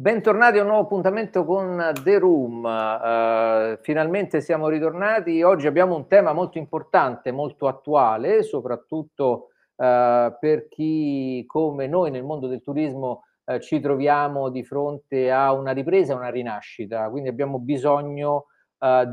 Bentornati 0.00 0.56
a 0.56 0.62
un 0.62 0.68
nuovo 0.68 0.84
appuntamento 0.84 1.44
con 1.44 1.92
The 2.02 2.18
Room. 2.18 2.64
Uh, 2.64 3.76
finalmente 3.82 4.40
siamo 4.40 4.68
ritornati. 4.68 5.42
Oggi 5.42 5.66
abbiamo 5.66 5.94
un 5.94 6.06
tema 6.06 6.32
molto 6.32 6.56
importante, 6.56 7.32
molto 7.32 7.68
attuale, 7.68 8.42
soprattutto 8.42 9.48
uh, 9.74 10.32
per 10.40 10.68
chi 10.70 11.44
come 11.46 11.86
noi 11.86 12.10
nel 12.10 12.24
mondo 12.24 12.46
del 12.46 12.62
turismo 12.62 13.24
uh, 13.44 13.58
ci 13.58 13.78
troviamo 13.78 14.48
di 14.48 14.64
fronte 14.64 15.30
a 15.30 15.52
una 15.52 15.72
ripresa, 15.72 16.14
una 16.14 16.30
rinascita. 16.30 17.10
Quindi 17.10 17.28
abbiamo 17.28 17.58
bisogno 17.58 18.46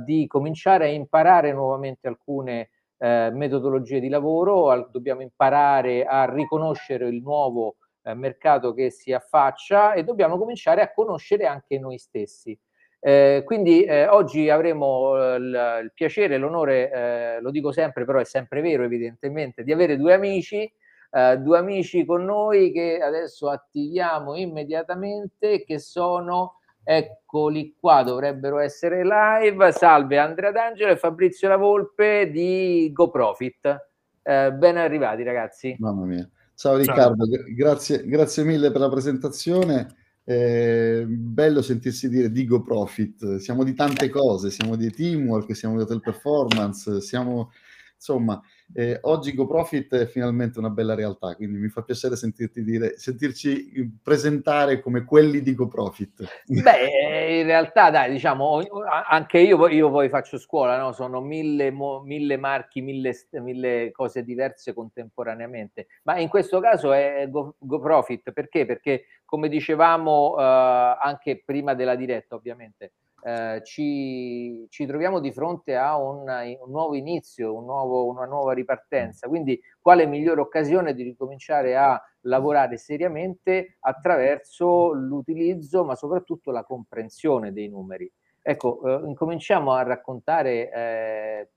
di 0.06 0.26
cominciare 0.28 0.86
a 0.86 0.92
imparare 0.92 1.52
nuovamente 1.52 2.08
alcune 2.08 2.70
metodologie 3.00 4.00
di 4.00 4.08
lavoro, 4.08 4.88
dobbiamo 4.90 5.22
imparare 5.22 6.06
a 6.06 6.24
riconoscere 6.24 7.10
il 7.10 7.22
nuovo 7.22 7.76
eh, 8.08 8.14
mercato 8.14 8.74
che 8.74 8.90
si 8.90 9.12
affaccia 9.12 9.94
e 9.94 10.04
dobbiamo 10.04 10.38
cominciare 10.38 10.82
a 10.82 10.94
conoscere 10.94 11.46
anche 11.46 11.78
noi 11.78 11.98
stessi. 11.98 12.58
Eh, 13.00 13.44
quindi 13.46 13.84
eh, 13.84 14.08
oggi 14.08 14.50
avremo 14.50 15.16
eh, 15.18 15.36
il, 15.36 15.92
piacere 15.94 16.36
e 16.36 16.38
l'onore, 16.38 16.92
eh, 16.92 17.42
lo 17.42 17.52
dico 17.52 17.72
sempre, 17.72 18.06
però 18.06 18.20
è 18.20 18.24
sempre 18.24 18.62
vero 18.62 18.84
evidentemente, 18.84 19.64
di 19.64 19.72
avere 19.72 19.98
due 19.98 20.14
amici, 20.14 20.72
eh, 21.12 21.38
due 21.38 21.58
amici 21.58 22.06
con 22.06 22.24
noi 22.24 22.72
che 22.72 23.00
adesso 23.00 23.50
attiviamo 23.50 24.36
immediatamente, 24.36 25.64
che 25.64 25.78
sono, 25.80 26.60
eccoli 26.84 27.76
qua, 27.80 28.04
dovrebbero 28.04 28.60
essere 28.60 29.04
live. 29.04 29.72
Salve 29.74 30.18
Andrea 30.18 30.52
D'Angelo 30.52 30.92
e 30.92 30.98
Fabrizio 30.98 31.50
La 31.50 31.58
Volpe 31.58 32.32
di 32.32 32.90
GoProfit. 32.94 33.86
ben 34.24 34.78
arrivati 34.78 35.24
ragazzi. 35.24 35.76
Mamma 35.80 36.06
mia. 36.06 36.30
Ciao 36.58 36.76
Riccardo, 36.76 37.28
Ciao. 37.28 37.44
Grazie, 37.54 38.04
grazie 38.08 38.44
mille 38.44 38.72
per 38.72 38.82
la 38.82 38.90
presentazione. 38.90 39.94
Eh, 40.24 41.06
bello 41.08 41.62
sentirsi 41.62 42.10
dire 42.10 42.32
Digo 42.32 42.64
Profit. 42.64 43.36
Siamo 43.36 43.64
di 43.64 43.76
tante 43.76 44.10
cose, 44.10 44.50
siamo 44.50 44.76
di 44.76 44.90
teamwork, 44.90 45.56
siamo 45.56 45.76
di 45.76 45.84
hotel 45.84 46.02
performance, 46.02 47.00
siamo 47.00 47.52
insomma, 47.94 48.42
eh, 48.74 49.00
oggi 49.04 49.34
GoProfit 49.34 49.96
è 49.96 50.06
finalmente 50.08 50.60
una 50.60 50.70
bella 50.70 50.94
realtà, 50.94 51.36
quindi 51.36 51.58
mi 51.58 51.70
fa 51.70 51.84
piacere 51.84 52.16
sentirti 52.16 52.64
dire, 52.64 52.98
sentirci 52.98 54.00
presentare 54.04 54.82
come 54.82 55.06
quelli 55.06 55.42
di 55.42 55.56
GoProfit. 55.56 56.44
Beh, 56.46 57.40
in 57.40 57.46
realtà, 57.46 57.90
dai, 57.90 58.12
diciamo, 58.12 58.62
anche 59.10 59.40
io, 59.40 59.68
io 59.68 59.90
poi 59.90 60.10
faccio 60.10 60.38
scuola, 60.38 60.78
no? 60.78 60.92
sono 60.92 61.22
mille, 61.22 61.72
mille 61.72 62.38
marchi, 62.38 62.82
mille, 62.82 63.16
mille, 63.32 63.92
cose 63.92 64.24
diverse 64.24 64.74
contemporaneamente, 64.74 65.88
ma 66.04 66.20
in 66.20 66.28
questo 66.28 66.60
caso 66.60 66.92
è 66.92 67.28
Go, 67.30 67.56
GoProfit, 67.58 68.32
perché? 68.32 68.66
Perché, 68.66 69.06
come 69.24 69.48
dicevamo 69.50 70.36
eh, 70.38 70.98
anche 71.02 71.42
prima 71.44 71.74
della 71.74 71.96
diretta, 71.96 72.36
ovviamente, 72.36 72.92
eh, 73.24 73.62
ci, 73.64 74.66
ci, 74.70 74.86
troviamo 74.86 75.20
di 75.20 75.32
fronte 75.32 75.76
a 75.76 75.98
un, 75.98 76.20
un 76.20 76.70
nuovo 76.70 76.96
inizio, 76.96 77.56
un 77.56 77.66
nuovo, 77.66 78.06
una 78.06 78.26
nuova 78.26 78.54
ripartenza. 78.54 79.28
Quindi, 79.28 79.60
quale 79.82 80.06
migliore 80.06 80.42
occasione 80.42 80.94
di 80.94 81.04
ricominciare 81.04 81.76
a 81.76 82.02
lavorare 82.22 82.78
seriamente 82.78 83.78
attraverso 83.80 84.94
l'utilizzo, 84.94 85.84
ma 85.84 85.96
soprattutto 85.96 86.52
la 86.52 86.64
comprensione 86.64 87.52
dei 87.52 87.68
numeri? 87.68 88.12
Ecco, 88.42 88.82
eh, 88.86 89.08
incominciamo 89.08 89.74
a 89.74 89.84
raccontare, 89.84 90.72
eh, 90.72 91.50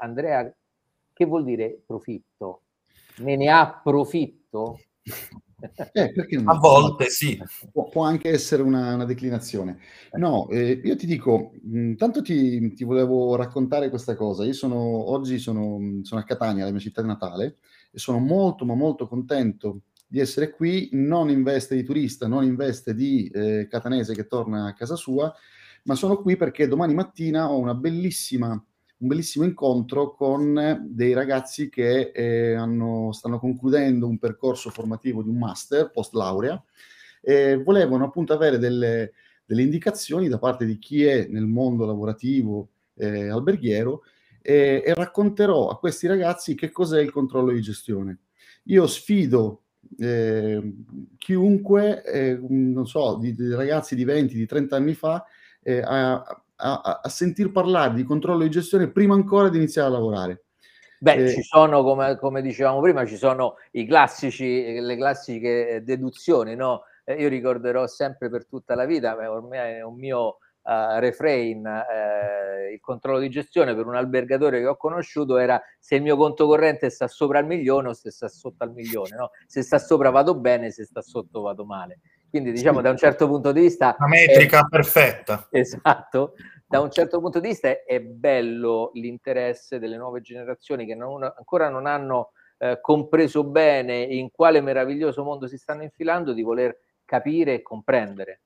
Andrea, 0.00 0.50
che 1.12 1.24
vuol 1.26 1.44
dire 1.44 1.82
profitto? 1.84 2.62
Me 3.18 3.36
ne 3.36 3.50
approfitto? 3.50 4.78
Eh, 5.92 6.12
a 6.44 6.58
volte 6.58 7.08
sì. 7.08 7.40
Può, 7.72 7.88
può 7.88 8.04
anche 8.04 8.30
essere 8.30 8.62
una, 8.62 8.94
una 8.94 9.04
declinazione. 9.04 9.78
No, 10.12 10.48
eh, 10.48 10.80
io 10.82 10.96
ti 10.96 11.06
dico, 11.06 11.52
intanto 11.62 12.22
ti, 12.22 12.72
ti, 12.72 12.84
volevo 12.84 13.36
raccontare 13.36 13.88
questa 13.90 14.14
cosa. 14.14 14.44
Io 14.44 14.52
sono, 14.52 14.76
oggi 14.76 15.38
sono, 15.38 16.00
sono, 16.02 16.20
a 16.20 16.24
Catania, 16.24 16.64
la 16.64 16.70
mia 16.70 16.80
città 16.80 17.02
natale, 17.02 17.58
e 17.90 17.98
sono 17.98 18.18
molto, 18.18 18.64
ma 18.64 18.74
molto 18.74 19.06
contento 19.06 19.82
di 20.06 20.18
essere 20.18 20.50
qui, 20.50 20.88
non 20.92 21.30
in 21.30 21.42
veste 21.42 21.76
di 21.76 21.84
turista, 21.84 22.26
non 22.26 22.44
in 22.44 22.56
veste 22.56 22.94
di 22.94 23.28
eh, 23.28 23.68
catanese 23.68 24.14
che 24.14 24.26
torna 24.26 24.66
a 24.66 24.74
casa 24.74 24.96
sua, 24.96 25.32
ma 25.84 25.94
sono 25.94 26.20
qui 26.20 26.36
perché 26.36 26.66
domani 26.66 26.94
mattina 26.94 27.50
ho 27.50 27.58
una 27.58 27.74
bellissima 27.74 28.60
un 29.00 29.08
bellissimo 29.08 29.44
incontro 29.44 30.12
con 30.12 30.86
dei 30.88 31.14
ragazzi 31.14 31.68
che 31.68 32.10
eh, 32.14 32.54
hanno, 32.54 33.12
stanno 33.12 33.38
concludendo 33.38 34.06
un 34.06 34.18
percorso 34.18 34.70
formativo 34.70 35.22
di 35.22 35.30
un 35.30 35.38
master 35.38 35.90
post 35.90 36.14
laurea 36.14 36.62
e 37.22 37.56
volevano 37.62 38.04
appunto 38.04 38.32
avere 38.34 38.58
delle, 38.58 39.12
delle 39.44 39.62
indicazioni 39.62 40.28
da 40.28 40.38
parte 40.38 40.66
di 40.66 40.78
chi 40.78 41.04
è 41.04 41.26
nel 41.28 41.46
mondo 41.46 41.86
lavorativo 41.86 42.68
eh, 42.96 43.28
alberghiero 43.28 44.02
e, 44.42 44.82
e, 44.84 44.94
racconterò 44.94 45.68
a 45.68 45.78
questi 45.78 46.06
ragazzi 46.06 46.54
che 46.54 46.70
cos'è 46.70 47.00
il 47.00 47.10
controllo 47.10 47.52
di 47.52 47.60
gestione. 47.62 48.18
Io 48.64 48.86
sfido 48.86 49.62
eh, 49.98 50.74
chiunque, 51.16 52.04
eh, 52.04 52.38
non 52.38 52.86
so, 52.86 53.16
di, 53.16 53.34
di, 53.34 53.52
ragazzi 53.54 53.94
di 53.94 54.04
20, 54.04 54.34
di 54.34 54.46
30 54.46 54.76
anni 54.76 54.94
fa, 54.94 55.24
eh, 55.62 55.80
a, 55.82 56.22
a, 56.60 57.00
a 57.02 57.08
sentir 57.08 57.50
parlare 57.50 57.94
di 57.94 58.04
controllo 58.04 58.42
di 58.42 58.50
gestione 58.50 58.90
prima 58.90 59.14
ancora 59.14 59.48
di 59.48 59.56
iniziare 59.56 59.88
a 59.88 59.92
lavorare. 59.92 60.44
Beh, 61.02 61.14
eh, 61.14 61.28
ci 61.30 61.42
sono, 61.42 61.82
come, 61.82 62.18
come, 62.18 62.42
dicevamo 62.42 62.80
prima, 62.80 63.06
ci 63.06 63.16
sono 63.16 63.54
i 63.70 63.86
classici, 63.86 64.78
le 64.78 64.96
classiche 64.96 65.80
deduzioni, 65.82 66.54
no? 66.54 66.82
Eh, 67.04 67.14
io 67.14 67.28
ricorderò 67.28 67.86
sempre 67.86 68.28
per 68.28 68.46
tutta 68.46 68.74
la 68.74 68.84
vita, 68.84 69.16
ormai 69.16 69.76
è 69.76 69.82
un 69.82 69.96
mio 69.96 70.26
uh, 70.62 70.98
refrain, 70.98 71.64
uh, 71.64 72.70
il 72.70 72.80
controllo 72.80 73.18
di 73.18 73.30
gestione 73.30 73.74
per 73.74 73.86
un 73.86 73.96
albergatore 73.96 74.60
che 74.60 74.66
ho 74.66 74.76
conosciuto 74.76 75.38
era 75.38 75.58
se 75.78 75.94
il 75.94 76.02
mio 76.02 76.16
conto 76.16 76.46
corrente 76.46 76.90
sta 76.90 77.08
sopra 77.08 77.38
il 77.38 77.46
milione 77.46 77.88
o 77.88 77.92
se 77.94 78.10
sta 78.10 78.28
sotto 78.28 78.62
al 78.62 78.72
milione, 78.72 79.16
no? 79.16 79.30
Se 79.46 79.62
sta 79.62 79.78
sopra 79.78 80.10
vado 80.10 80.34
bene, 80.34 80.70
se 80.70 80.84
sta 80.84 81.00
sotto 81.00 81.40
vado 81.40 81.64
male. 81.64 82.00
Quindi 82.30 82.52
diciamo 82.52 82.78
sì. 82.78 82.84
da 82.84 82.90
un 82.90 82.96
certo 82.96 83.26
punto 83.26 83.50
di 83.50 83.60
vista... 83.60 83.96
La 83.98 84.06
metrica 84.06 84.60
è, 84.60 84.68
perfetta. 84.68 85.48
Esatto. 85.50 86.34
Da 86.66 86.80
un 86.80 86.90
certo 86.90 87.20
punto 87.20 87.40
di 87.40 87.48
vista 87.48 87.68
è, 87.68 87.82
è 87.84 88.00
bello 88.00 88.92
l'interesse 88.94 89.80
delle 89.80 89.96
nuove 89.96 90.20
generazioni 90.20 90.86
che 90.86 90.94
non, 90.94 91.24
ancora 91.24 91.68
non 91.68 91.86
hanno 91.86 92.30
eh, 92.58 92.78
compreso 92.80 93.42
bene 93.42 94.02
in 94.02 94.30
quale 94.30 94.60
meraviglioso 94.60 95.24
mondo 95.24 95.48
si 95.48 95.58
stanno 95.58 95.82
infilando 95.82 96.32
di 96.32 96.42
voler 96.42 96.78
capire 97.04 97.54
e 97.54 97.62
comprendere. 97.62 98.42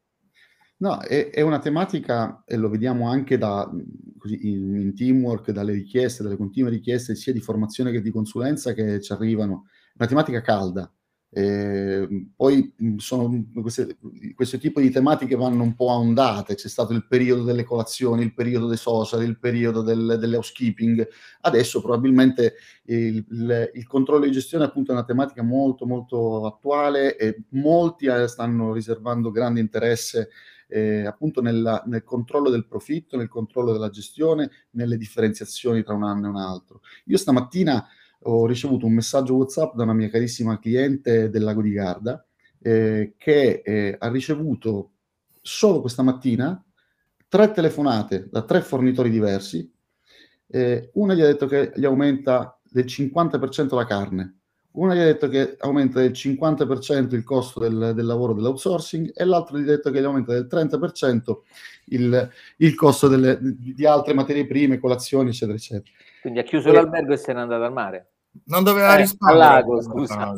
No, 0.77 1.01
è, 1.01 1.29
è 1.31 1.43
una 1.43 1.59
tematica, 1.59 2.43
e 2.47 2.57
lo 2.57 2.71
vediamo 2.71 3.09
anche 3.09 3.37
da, 3.37 3.71
così, 4.19 4.51
in, 4.51 4.75
in 4.77 4.95
teamwork, 4.95 5.51
dalle 5.51 5.73
richieste, 5.73 6.23
dalle 6.23 6.37
continue 6.37 6.71
richieste 6.71 7.15
sia 7.15 7.33
di 7.33 7.41
formazione 7.41 7.93
che 7.93 8.01
di 8.01 8.11
consulenza 8.11 8.73
che 8.73 9.01
ci 9.03 9.13
arrivano, 9.13 9.67
una 9.97 10.09
tematica 10.09 10.41
calda 10.41 10.91
eh, 11.37 12.29
poi 12.37 12.73
sono 12.99 13.45
queste, 13.61 13.97
questo 14.37 14.57
tipo 14.57 14.79
di 14.79 14.91
tematiche 14.91 15.35
vanno 15.35 15.65
un 15.65 15.75
po' 15.75 15.91
a 15.91 15.97
ondate, 15.97 16.55
c'è 16.55 16.69
stato 16.69 16.93
il 16.93 17.09
periodo 17.09 17.43
delle 17.43 17.65
colazioni, 17.65 18.23
il 18.23 18.33
periodo 18.33 18.69
dei 18.69 18.77
social, 18.77 19.25
il 19.25 19.41
periodo 19.41 19.83
del, 19.83 20.17
dell'housekeeping, 20.21 21.05
adesso 21.41 21.81
probabilmente 21.81 22.55
il, 22.85 23.25
il, 23.29 23.71
il, 23.75 23.87
controllo 23.89 24.27
di 24.27 24.31
gestione 24.31 24.63
appunto 24.63 24.93
è 24.93 24.95
una 24.95 25.05
tematica 25.05 25.43
molto 25.43 25.87
molto 25.87 26.47
attuale 26.47 27.17
e 27.17 27.43
molti 27.49 28.07
eh, 28.07 28.29
stanno 28.29 28.73
riservando 28.73 29.33
grande 29.33 29.59
interesse 29.59 30.29
eh, 30.69 31.05
appunto 31.05 31.41
nella, 31.41 31.83
nel 31.87 32.05
controllo 32.05 32.49
del 32.49 32.65
profitto, 32.65 33.17
nel 33.17 33.29
controllo 33.29 33.73
della 33.73 33.91
gestione, 33.91 34.51
nelle 34.71 34.97
differenziazioni 34.97 35.83
tra 35.83 35.95
un 35.95 36.05
anno 36.05 36.27
e 36.27 36.31
un 36.31 36.37
altro. 36.37 36.81
Io 37.07 37.17
stamattina 37.17 37.85
ho 38.25 38.47
ricevuto 38.47 38.87
un 38.87 38.95
messaggio 38.95 39.35
WhatsApp 39.35 39.75
da 39.75 39.85
una 39.85 39.95
mia 39.95 40.11
carissima 40.11 40.59
cliente 40.59 41.31
del 41.31 41.43
Lago 41.43 41.63
di 41.63 41.73
Garda 41.73 42.25
eh, 42.61 43.15
che 43.19 43.63
eh, 43.65 43.97
ha 43.99 44.09
ricevuto 44.11 44.93
solo 45.43 45.81
questa 45.81 46.03
mattina 46.03 46.63
tre 47.29 47.51
telefonate 47.53 48.29
da 48.31 48.43
tre 48.43 48.61
fornitori 48.63 49.11
diversi. 49.11 49.71
Eh, 50.47 50.91
una 50.95 51.15
gli 51.15 51.21
ha 51.21 51.27
detto 51.27 51.47
che 51.47 51.73
gli 51.75 51.85
aumenta 51.85 52.59
del 52.63 52.85
50% 52.85 53.75
la 53.75 53.85
carne, 53.85 54.39
una 54.73 54.95
gli 54.95 55.01
ha 55.01 55.05
detto 55.05 55.29
che 55.29 55.57
aumenta 55.61 56.01
del 56.01 56.13
50% 56.13 57.15
il 57.15 57.23
costo 57.23 57.61
del, 57.61 57.93
del 57.95 58.07
lavoro 58.07 58.33
dell'outsourcing 58.33 59.13
e 59.15 59.25
l'altro 59.25 59.59
gli 59.59 59.63
ha 59.63 59.77
detto 59.77 59.91
che 59.91 60.01
gli 60.01 60.05
aumenta 60.05 60.33
del 60.33 60.49
30% 60.51 61.37
il, 61.87 62.31
il 62.57 62.75
costo 62.75 63.09
delle, 63.09 63.39
di 63.41 63.87
altre 63.87 64.15
materie 64.15 64.47
prime, 64.47 64.79
colazioni, 64.79 65.29
eccetera, 65.29 65.57
eccetera. 65.57 65.91
Quindi 66.23 66.41
ha 66.41 66.43
chiuso 66.43 66.73
l'albergo 66.73 67.13
e 67.13 67.17
se 67.17 67.33
n'è 67.33 67.41
andato 67.41 67.63
al 67.63 67.73
mare. 67.73 68.14
Non 68.47 68.65
doveva 68.65 68.95
eh, 68.95 69.01
rispondere. 69.01 69.65
scusa. 69.83 70.35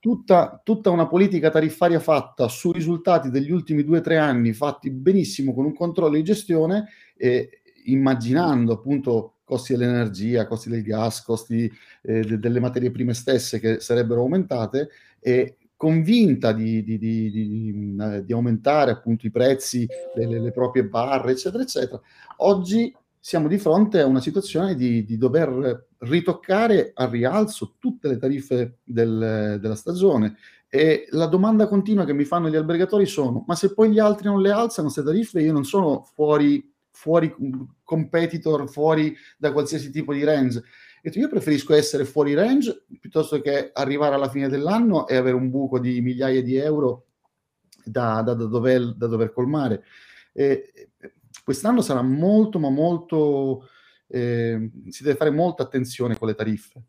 Tutta, 0.00 0.60
tutta, 0.64 0.90
una 0.90 1.06
politica 1.06 1.50
tariffaria 1.50 2.00
fatta 2.00 2.48
su 2.48 2.72
risultati 2.72 3.30
degli 3.30 3.50
ultimi 3.50 3.84
due 3.84 3.98
o 3.98 4.00
tre 4.00 4.16
anni, 4.16 4.52
fatti 4.52 4.90
benissimo 4.90 5.52
con 5.54 5.64
un 5.64 5.74
controllo 5.74 6.16
di 6.16 6.24
gestione, 6.24 6.88
e 7.16 7.60
immaginando 7.86 8.72
appunto 8.72 9.34
costi 9.44 9.76
dell'energia, 9.76 10.46
costi 10.46 10.70
del 10.70 10.82
gas, 10.82 11.22
costi 11.22 11.70
eh, 12.02 12.20
de- 12.22 12.38
delle 12.38 12.58
materie 12.58 12.90
prime 12.90 13.14
stesse 13.14 13.60
che 13.60 13.80
sarebbero 13.80 14.20
aumentate 14.20 14.88
e 15.20 15.56
convinta 15.76 16.52
di, 16.52 16.82
di, 16.82 16.98
di, 16.98 17.94
di, 18.24 18.32
aumentare 18.32 18.90
appunto 18.90 19.26
i 19.26 19.30
prezzi 19.30 19.86
delle 20.14 20.50
proprie 20.50 20.84
barre, 20.84 21.32
eccetera, 21.32 21.62
eccetera. 21.62 22.00
Oggi 22.38 22.94
siamo 23.20 23.46
di 23.46 23.58
fronte 23.58 24.00
a 24.00 24.06
una 24.06 24.20
situazione 24.20 24.74
di, 24.74 25.04
dover 25.16 25.85
ritoccare 25.98 26.92
a 26.94 27.08
rialzo 27.08 27.76
tutte 27.78 28.08
le 28.08 28.18
tariffe 28.18 28.78
del, 28.84 29.58
della 29.60 29.74
stagione 29.74 30.36
e 30.68 31.06
la 31.10 31.26
domanda 31.26 31.68
continua 31.68 32.04
che 32.04 32.12
mi 32.12 32.24
fanno 32.24 32.48
gli 32.48 32.56
albergatori 32.56 33.06
sono 33.06 33.44
ma 33.46 33.54
se 33.54 33.72
poi 33.72 33.90
gli 33.90 33.98
altri 33.98 34.26
non 34.28 34.40
le 34.40 34.50
alzano 34.50 34.90
queste 34.90 35.02
tariffe 35.02 35.40
io 35.40 35.52
non 35.52 35.64
sono 35.64 36.02
fuori, 36.14 36.72
fuori 36.90 37.34
competitor, 37.82 38.68
fuori 38.68 39.16
da 39.38 39.52
qualsiasi 39.52 39.90
tipo 39.90 40.12
di 40.12 40.24
range 40.24 40.62
io 41.14 41.28
preferisco 41.28 41.72
essere 41.72 42.04
fuori 42.04 42.34
range 42.34 42.84
piuttosto 42.98 43.40
che 43.40 43.70
arrivare 43.72 44.16
alla 44.16 44.28
fine 44.28 44.48
dell'anno 44.48 45.06
e 45.06 45.14
avere 45.14 45.36
un 45.36 45.50
buco 45.50 45.78
di 45.78 46.00
migliaia 46.00 46.42
di 46.42 46.56
euro 46.56 47.06
da, 47.84 48.22
da, 48.22 48.34
da, 48.34 48.46
dover, 48.46 48.94
da 48.94 49.06
dover, 49.06 49.32
colmare. 49.32 49.84
E, 50.32 50.90
quest'anno 51.44 51.80
sarà 51.80 52.02
molto, 52.02 52.58
ma 52.58 52.70
molto, 52.70 53.68
eh, 54.08 54.70
si 54.88 55.02
deve 55.02 55.16
fare 55.16 55.30
molta 55.30 55.62
attenzione 55.62 56.16
con 56.16 56.28
le 56.28 56.34
tariffe. 56.34 56.82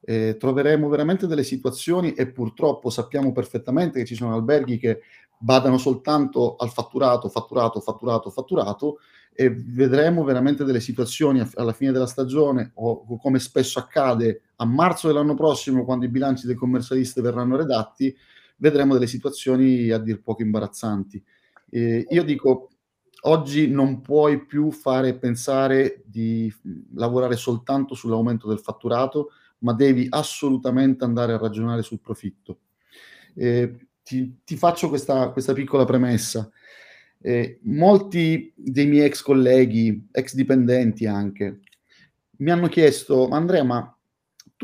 Eh, 0.00 0.36
troveremo 0.38 0.88
veramente 0.88 1.26
delle 1.26 1.44
situazioni 1.44 2.12
e 2.12 2.30
purtroppo 2.30 2.90
sappiamo 2.90 3.32
perfettamente 3.32 4.00
che 4.00 4.04
ci 4.04 4.14
sono 4.14 4.34
alberghi 4.34 4.78
che 4.78 5.00
badano 5.38 5.78
soltanto 5.78 6.56
al 6.56 6.70
fatturato, 6.70 7.28
fatturato, 7.28 7.80
fatturato, 7.80 8.30
fatturato 8.30 8.98
e 9.32 9.50
vedremo 9.50 10.22
veramente 10.22 10.64
delle 10.64 10.80
situazioni 10.80 11.42
alla 11.54 11.72
fine 11.72 11.90
della 11.90 12.06
stagione 12.06 12.70
o 12.74 13.18
come 13.18 13.40
spesso 13.40 13.78
accade 13.78 14.42
a 14.56 14.64
marzo 14.64 15.08
dell'anno 15.08 15.34
prossimo 15.34 15.84
quando 15.84 16.04
i 16.04 16.08
bilanci 16.10 16.46
dei 16.46 16.54
commercialisti 16.54 17.20
verranno 17.20 17.56
redatti, 17.56 18.14
vedremo 18.56 18.94
delle 18.94 19.08
situazioni 19.08 19.90
a 19.90 19.98
dir 19.98 20.22
poco 20.22 20.42
imbarazzanti. 20.42 21.22
Eh, 21.70 22.06
io 22.08 22.22
dico, 22.22 22.70
oggi 23.26 23.68
non 23.68 24.00
puoi 24.00 24.44
più 24.44 24.70
fare 24.70 25.14
pensare 25.14 26.02
di 26.04 26.52
lavorare 26.94 27.36
soltanto 27.36 27.94
sull'aumento 27.94 28.48
del 28.48 28.60
fatturato, 28.60 29.30
ma 29.58 29.72
devi 29.72 30.06
assolutamente 30.10 31.04
andare 31.04 31.32
a 31.32 31.38
ragionare 31.38 31.82
sul 31.82 32.00
profitto. 32.00 32.60
Eh, 33.34 33.88
ti, 34.02 34.40
ti, 34.44 34.56
faccio 34.56 34.88
questa, 34.88 35.30
questa 35.30 35.52
piccola 35.52 35.84
premessa. 35.84 36.50
Eh, 37.20 37.60
molti 37.62 38.52
dei 38.54 38.86
miei 38.86 39.06
ex 39.06 39.22
colleghi, 39.22 40.08
ex 40.12 40.34
dipendenti 40.34 41.06
anche, 41.06 41.60
mi 42.38 42.50
hanno 42.50 42.68
chiesto, 42.68 43.28
Andrea, 43.28 43.62
ma 43.62 43.93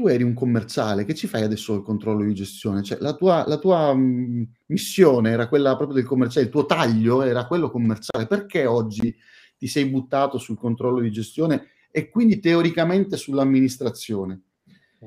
tu 0.01 0.07
eri 0.09 0.23
un 0.23 0.33
commerciale, 0.33 1.05
che 1.05 1.15
ci 1.15 1.27
fai 1.27 1.43
adesso 1.43 1.75
il 1.75 1.83
controllo 1.83 2.25
di 2.25 2.33
gestione? 2.33 2.83
Cioè, 2.83 2.99
la 3.01 3.13
tua, 3.13 3.45
la 3.47 3.59
tua 3.59 3.93
mh, 3.93 4.01
mm, 4.01 4.43
missione 4.69 5.31
era 5.31 5.47
quella 5.47 5.77
proprio 5.77 5.97
del 5.97 6.07
commerciale, 6.07 6.47
il 6.47 6.53
tuo 6.53 6.65
taglio 6.65 7.23
era 7.23 7.47
quello 7.47 7.71
commerciale, 7.71 8.27
perché 8.27 8.65
oggi 8.65 9.15
ti 9.59 9.67
sei 9.67 9.85
buttato 9.85 10.39
sul 10.39 10.57
controllo 10.57 11.01
di 11.01 11.11
gestione 11.11 11.67
e 11.91 12.09
quindi 12.09 12.41
teoricamente 12.41 13.19
sull'amministrazione? 13.19 14.41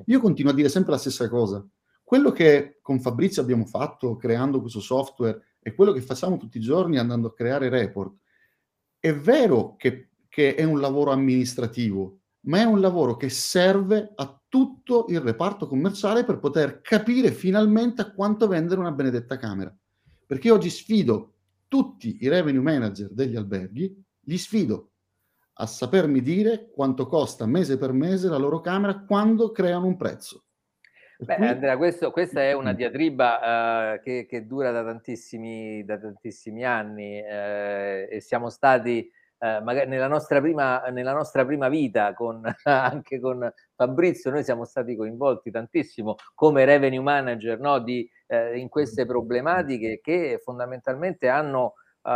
Io 0.05 0.19
continuo 0.19 0.51
a 0.51 0.55
dire 0.55 0.69
sempre 0.69 0.91
la 0.91 0.99
stessa 0.99 1.27
cosa. 1.27 1.65
Quello 2.03 2.31
che 2.31 2.77
con 2.83 2.99
Fabrizio 2.99 3.41
abbiamo 3.41 3.65
fatto 3.65 4.15
creando 4.15 4.61
questo 4.61 4.79
software 4.79 5.55
è 5.59 5.73
quello 5.73 5.91
che 5.91 6.01
facciamo 6.01 6.37
tutti 6.37 6.57
i 6.57 6.61
giorni 6.61 6.99
andando 6.99 7.29
a 7.29 7.33
creare 7.33 7.69
report. 7.69 8.13
È 8.99 9.11
vero 9.15 9.75
che, 9.75 10.09
che 10.29 10.53
è 10.53 10.63
un 10.63 10.79
lavoro 10.79 11.11
amministrativo, 11.11 12.19
ma 12.41 12.59
è 12.59 12.63
un 12.63 12.79
lavoro 12.79 13.17
che 13.17 13.29
serve 13.29 14.11
a 14.15 14.37
tutto 14.53 15.05
il 15.09 15.19
reparto 15.19 15.65
commerciale 15.65 16.23
per 16.23 16.37
poter 16.37 16.81
capire 16.81 17.31
finalmente 17.31 18.03
a 18.03 18.11
quanto 18.11 18.47
vendere 18.47 18.81
una 18.81 18.91
benedetta 18.91 19.35
camera. 19.35 19.75
Perché 20.27 20.51
oggi 20.51 20.69
sfido 20.69 21.33
tutti 21.67 22.17
i 22.21 22.27
revenue 22.27 22.61
manager 22.61 23.09
degli 23.09 23.35
alberghi, 23.35 23.99
li 24.25 24.37
sfido 24.37 24.91
a 25.53 25.65
sapermi 25.65 26.21
dire 26.21 26.69
quanto 26.71 27.07
costa 27.07 27.47
mese 27.47 27.79
per 27.79 27.93
mese 27.93 28.29
la 28.29 28.37
loro 28.37 28.59
camera 28.59 28.99
quando 28.99 29.51
creano 29.51 29.87
un 29.87 29.97
prezzo. 29.97 30.43
Beh, 31.17 31.33
Andrea, 31.33 31.75
questo, 31.75 32.11
questa 32.11 32.43
è 32.43 32.53
una 32.53 32.73
diatriba 32.73 33.95
uh, 33.95 34.03
che, 34.03 34.27
che, 34.29 34.45
dura 34.45 34.69
da 34.69 34.83
tantissimi, 34.83 35.83
da 35.83 35.97
tantissimi 35.97 36.63
anni 36.63 37.19
uh, 37.21 38.05
e 38.07 38.19
siamo 38.19 38.51
stati 38.51 39.09
uh, 39.43 39.63
magari 39.63 39.89
nella 39.89 40.07
nostra, 40.07 40.39
prima, 40.39 40.79
nella 40.91 41.13
nostra 41.13 41.45
prima 41.45 41.67
vita 41.67 42.13
con, 42.13 42.41
anche 42.63 43.19
con 43.19 43.51
Fabrizio, 43.75 44.31
noi 44.31 44.43
siamo 44.43 44.65
stati 44.65 44.95
coinvolti 44.95 45.51
tantissimo 45.51 46.15
come 46.33 46.65
revenue 46.65 47.01
manager 47.01 47.59
no, 47.59 47.79
di, 47.79 48.09
in 48.55 48.67
queste 48.69 49.05
problematiche 49.05 49.99
che 50.01 50.39
fondamentalmente 50.43 51.29
hanno 51.29 51.73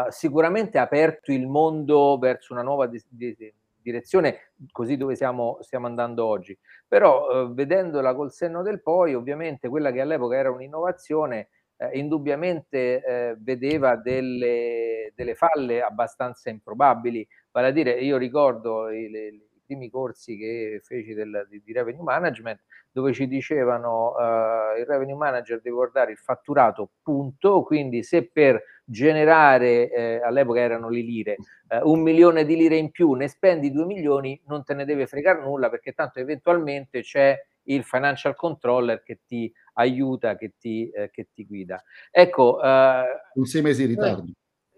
sicuramente 0.09 0.79
aperto 0.79 1.31
il 1.31 1.47
mondo 1.47 2.17
verso 2.17 2.53
una 2.53 2.63
nuova 2.63 2.87
di, 2.87 3.01
di, 3.07 3.53
direzione, 3.87 4.51
così 4.71 4.97
dove 4.97 5.15
siamo, 5.15 5.59
stiamo 5.61 5.87
andando 5.87 6.25
oggi. 6.25 6.57
Però 6.87 7.29
eh, 7.29 7.53
vedendola 7.53 8.13
col 8.13 8.31
senno 8.31 8.61
del 8.61 8.81
poi, 8.81 9.13
ovviamente 9.13 9.69
quella 9.69 9.91
che 9.91 10.01
all'epoca 10.01 10.35
era 10.35 10.51
un'innovazione, 10.51 11.49
eh, 11.77 11.97
indubbiamente 11.97 13.03
eh, 13.03 13.35
vedeva 13.39 13.95
delle, 13.95 15.13
delle, 15.15 15.35
falle 15.35 15.81
abbastanza 15.81 16.49
improbabili. 16.49 17.27
Vale 17.51 17.67
a 17.67 17.71
dire, 17.71 17.91
io 17.99 18.17
ricordo 18.17 18.89
i, 18.89 19.09
le, 19.09 19.27
i 19.27 19.61
primi 19.65 19.89
corsi 19.89 20.37
che 20.37 20.79
feci 20.83 21.13
del, 21.13 21.45
di, 21.49 21.61
di, 21.63 21.73
revenue 21.73 22.03
management, 22.03 22.61
dove 22.91 23.13
ci 23.13 23.27
dicevano 23.27 24.13
uh, 24.15 24.79
il 24.79 24.85
revenue 24.85 25.15
manager 25.15 25.61
deve 25.61 25.75
guardare 25.75 26.11
il 26.11 26.17
fatturato, 26.17 26.91
punto, 27.03 27.61
quindi 27.63 28.01
se 28.01 28.27
per 28.27 28.63
generare, 28.83 29.91
eh, 29.91 30.21
all'epoca 30.23 30.61
erano 30.61 30.89
le 30.89 31.01
lire, 31.01 31.35
eh, 31.67 31.79
un 31.83 32.01
milione 32.01 32.45
di 32.45 32.55
lire 32.55 32.77
in 32.77 32.89
più, 32.89 33.13
ne 33.13 33.27
spendi 33.27 33.71
due 33.71 33.85
milioni, 33.85 34.41
non 34.47 34.63
te 34.63 34.73
ne 34.73 34.85
deve 34.85 35.07
fregare 35.07 35.41
nulla 35.41 35.69
perché 35.69 35.91
tanto 35.91 36.19
eventualmente 36.19 37.01
c'è 37.01 37.37
il 37.63 37.83
financial 37.83 38.35
controller 38.35 39.03
che 39.03 39.19
ti 39.25 39.51
aiuta, 39.77 40.35
che 40.35 40.53
ti, 40.57 40.89
eh, 40.89 41.09
che 41.11 41.29
ti 41.33 41.45
guida. 41.45 41.81
Ecco, 42.11 42.61
eh, 42.61 43.03
con 43.33 43.45
sei 43.45 43.61
mesi 43.61 43.85
di 43.85 43.93
ritardo. 43.93 44.25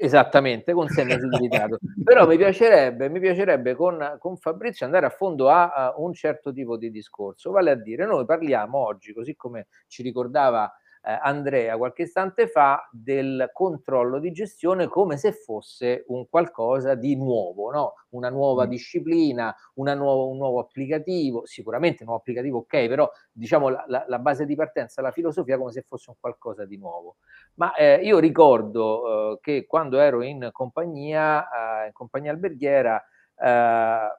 Esattamente, 0.02 0.72
con 0.72 0.88
sei 0.88 1.06
mesi 1.06 1.28
di 1.28 1.38
ritardo. 1.38 1.78
Però 2.04 2.26
mi 2.26 2.38
piacerebbe, 2.38 3.10
mi 3.10 3.20
piacerebbe 3.20 3.76
con, 3.76 4.18
con 4.20 4.38
Fabrizio 4.38 4.86
andare 4.86 5.06
a 5.06 5.10
fondo 5.10 5.50
a, 5.50 5.72
a, 5.72 5.94
un 5.98 6.14
certo 6.14 6.54
tipo 6.54 6.78
di 6.78 6.90
discorso, 6.90 7.52
vale 7.52 7.72
a 7.72 7.76
dire, 7.76 8.06
noi 8.06 8.26
parliamo 8.26 8.78
oggi, 8.78 9.14
così 9.14 9.36
come 9.36 9.68
ci 9.88 10.02
ricordava 10.02 10.66
eh, 10.66 10.80
Andrea 11.02 11.78
qualche 11.78 12.04
istante 12.04 12.48
fa 12.48 12.88
del 12.92 13.50
controllo 13.54 14.20
di 14.20 14.32
gestione 14.32 14.88
come 14.88 15.18
se 15.18 15.32
fosse 15.32 16.04
un 16.08 16.28
qualcosa 16.28 16.96
di 16.96 17.16
nuovo, 17.16 17.72
no? 17.72 17.94
una 18.10 18.30
nuova 18.30 18.66
mm. 18.66 18.70
disciplina, 18.70 19.56
una 19.76 19.94
nuovo, 19.94 20.28
un 20.30 20.38
nuovo 20.38 20.60
applicativo, 20.60 21.46
sicuramente 21.46 22.04
un 22.04 22.08
nuovo 22.08 22.22
applicativo 22.22 22.60
ok, 22.60 22.88
però 22.88 23.10
diciamo 23.32 23.70
la, 23.70 23.84
la, 23.88 24.06
la, 24.08 24.20
base 24.20 24.46
di 24.46 24.56
partenza, 24.56 25.02
la 25.02 25.12
filosofia 25.12 25.58
come 25.58 25.72
se 25.72 25.86
fosse 25.88 26.10
un 26.10 26.18
qualcosa 26.20 26.66
di 26.66 26.78
nuovo. 26.78 27.18
Ma 27.56 27.74
eh, 27.76 28.02
io 28.04 28.20
ricordo 28.20 29.34
eh, 29.34 29.40
che 29.42 29.66
quando 29.66 30.00
ero 30.00 30.22
in 30.22 30.50
compagnia, 30.52 31.84
eh, 31.84 31.88
in 31.88 31.94
compagnia 31.94 32.32
alberghiera, 32.32 33.02
eh, 33.42 34.18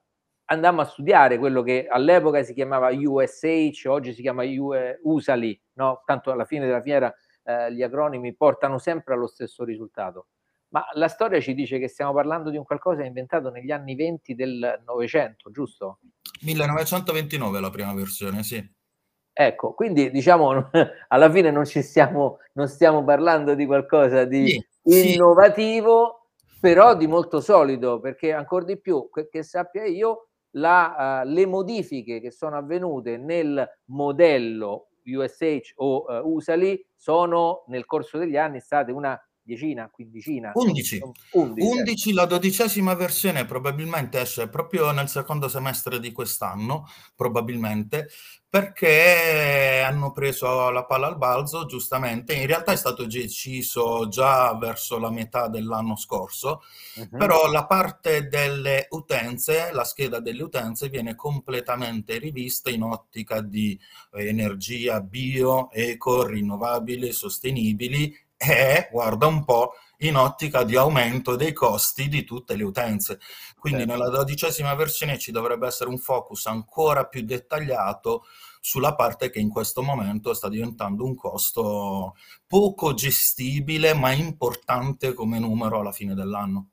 andammo 0.50 0.80
a 0.80 0.84
studiare 0.84 1.38
quello 1.38 1.62
che 1.62 1.86
all'epoca 1.88 2.42
si 2.42 2.54
chiamava 2.54 2.90
USH, 2.92 3.86
oggi 3.86 4.12
si 4.12 4.20
chiama 4.20 4.42
USALI, 5.02 5.60
no? 5.74 6.02
tanto 6.04 6.30
alla 6.30 6.44
fine 6.44 6.66
della 6.66 6.82
fiera 6.82 7.12
eh, 7.44 7.72
gli 7.72 7.82
acronimi 7.82 8.34
portano 8.34 8.78
sempre 8.78 9.14
allo 9.14 9.26
stesso 9.26 9.64
risultato. 9.64 10.26
Ma 10.68 10.84
la 10.94 11.08
storia 11.08 11.40
ci 11.40 11.54
dice 11.54 11.78
che 11.78 11.88
stiamo 11.88 12.12
parlando 12.12 12.50
di 12.50 12.56
un 12.56 12.64
qualcosa 12.64 13.04
inventato 13.04 13.50
negli 13.50 13.70
anni 13.72 13.96
20 13.96 14.34
del 14.34 14.82
Novecento, 14.86 15.50
giusto? 15.50 15.98
1929 16.42 17.60
la 17.60 17.70
prima 17.70 17.92
versione, 17.92 18.42
sì. 18.42 18.78
Ecco, 19.32 19.74
quindi 19.74 20.10
diciamo 20.10 20.70
alla 21.08 21.30
fine 21.30 21.50
non 21.50 21.64
ci 21.64 21.82
stiamo, 21.82 22.38
non 22.54 22.68
stiamo 22.68 23.02
parlando 23.04 23.54
di 23.54 23.66
qualcosa 23.66 24.24
di 24.24 24.64
sì, 24.82 25.14
innovativo, 25.14 26.28
sì. 26.36 26.58
però 26.60 26.96
di 26.96 27.06
molto 27.06 27.40
solido, 27.40 27.98
perché 28.00 28.32
ancora 28.32 28.64
di 28.64 28.78
più, 28.78 29.08
che, 29.12 29.28
che 29.28 29.42
sappia 29.42 29.84
io, 29.84 30.29
la, 30.52 31.22
uh, 31.22 31.28
le 31.28 31.46
modifiche 31.46 32.20
che 32.20 32.30
sono 32.30 32.56
avvenute 32.56 33.16
nel 33.16 33.68
modello 33.86 34.88
USH 35.04 35.72
o 35.76 36.04
uh, 36.06 36.34
USALI 36.34 36.86
sono 36.94 37.64
nel 37.68 37.86
corso 37.86 38.18
degli 38.18 38.36
anni 38.36 38.60
state 38.60 38.92
una 38.92 39.20
decina, 39.42 39.88
quindicina? 39.88 40.52
11. 40.54 41.00
11, 41.32 41.66
11 41.66 42.12
la 42.12 42.26
dodicesima 42.26 42.94
versione 42.94 43.44
probabilmente 43.44 44.20
esce 44.20 44.48
proprio 44.48 44.90
nel 44.92 45.08
secondo 45.08 45.48
semestre 45.48 45.98
di 45.98 46.12
quest'anno, 46.12 46.86
probabilmente, 47.16 48.08
perché 48.48 49.82
hanno 49.84 50.10
preso 50.12 50.70
la 50.70 50.84
palla 50.84 51.06
al 51.06 51.16
balzo, 51.16 51.66
giustamente. 51.66 52.34
In 52.34 52.46
realtà 52.46 52.72
è 52.72 52.76
stato 52.76 53.06
deciso 53.06 54.08
già 54.08 54.56
verso 54.56 54.98
la 54.98 55.10
metà 55.10 55.48
dell'anno 55.48 55.96
scorso, 55.96 56.62
uh-huh. 56.96 57.16
però 57.16 57.48
la 57.50 57.66
parte 57.66 58.28
delle 58.28 58.86
utenze, 58.90 59.70
la 59.72 59.84
scheda 59.84 60.20
delle 60.20 60.42
utenze 60.42 60.88
viene 60.88 61.14
completamente 61.14 62.18
rivista 62.18 62.70
in 62.70 62.82
ottica 62.82 63.40
di 63.40 63.78
energia 64.12 65.00
bio, 65.00 65.70
eco, 65.70 66.26
rinnovabili, 66.26 67.12
sostenibili 67.12 68.28
e, 68.42 68.88
guarda 68.90 69.26
un 69.26 69.44
po', 69.44 69.74
in 69.98 70.16
ottica 70.16 70.64
di 70.64 70.74
aumento 70.74 71.36
dei 71.36 71.52
costi 71.52 72.08
di 72.08 72.24
tutte 72.24 72.56
le 72.56 72.62
utenze. 72.62 73.18
Quindi 73.58 73.80
certo. 73.80 73.92
nella 73.92 74.08
dodicesima 74.08 74.74
versione 74.74 75.18
ci 75.18 75.30
dovrebbe 75.30 75.66
essere 75.66 75.90
un 75.90 75.98
focus 75.98 76.46
ancora 76.46 77.04
più 77.04 77.22
dettagliato 77.22 78.24
sulla 78.62 78.94
parte 78.94 79.28
che 79.28 79.40
in 79.40 79.50
questo 79.50 79.82
momento 79.82 80.32
sta 80.32 80.48
diventando 80.48 81.04
un 81.04 81.14
costo 81.14 82.14
poco 82.46 82.94
gestibile 82.94 83.94
ma 83.94 84.12
importante 84.12 85.12
come 85.12 85.38
numero 85.38 85.80
alla 85.80 85.92
fine 85.92 86.14
dell'anno. 86.14 86.70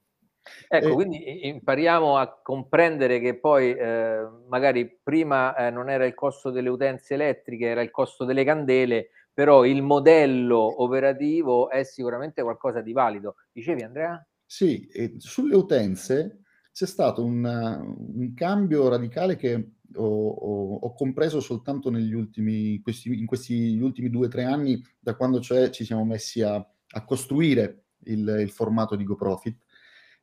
Ecco, 0.70 0.94
quindi 0.94 1.48
impariamo 1.48 2.18
a 2.18 2.40
comprendere 2.42 3.20
che 3.20 3.38
poi 3.38 3.74
eh, 3.74 4.26
magari 4.48 5.00
prima 5.04 5.54
eh, 5.56 5.70
non 5.70 5.90
era 5.90 6.06
il 6.06 6.14
costo 6.14 6.50
delle 6.50 6.70
utenze 6.70 7.16
elettriche, 7.16 7.66
era 7.66 7.82
il 7.82 7.92
costo 7.92 8.24
delle 8.24 8.46
candele, 8.46 9.10
però 9.38 9.66
il 9.66 9.84
modello 9.84 10.82
operativo 10.82 11.70
è 11.70 11.84
sicuramente 11.84 12.42
qualcosa 12.42 12.82
di 12.82 12.92
valido. 12.92 13.36
Dicevi 13.52 13.84
Andrea? 13.84 14.28
Sì, 14.44 14.90
sulle 15.18 15.56
utenze 15.56 16.40
c'è 16.72 16.88
stato 16.88 17.24
un, 17.24 17.46
un 17.46 18.34
cambio 18.34 18.90
radicale 18.90 19.36
che 19.36 19.74
ho, 19.94 20.28
ho, 20.30 20.76
ho, 20.78 20.94
compreso 20.96 21.40
soltanto 21.40 21.92
negli 21.92 22.14
ultimi, 22.14 22.82
questi, 22.82 23.14
in 23.14 23.28
questi 23.28 23.78
ultimi 23.80 24.10
due 24.10 24.26
o 24.26 24.30
tre 24.30 24.44
anni, 24.44 24.82
da 24.98 25.16
quando 25.16 25.40
cioè 25.40 25.70
ci 25.70 25.86
siamo 25.86 26.04
messi 26.04 26.42
a, 26.42 26.56
a 26.56 27.06
costruire 27.06 27.84
il, 28.06 28.28
il, 28.40 28.50
formato 28.50 28.96
di 28.96 29.04
GoProfit. 29.04 29.60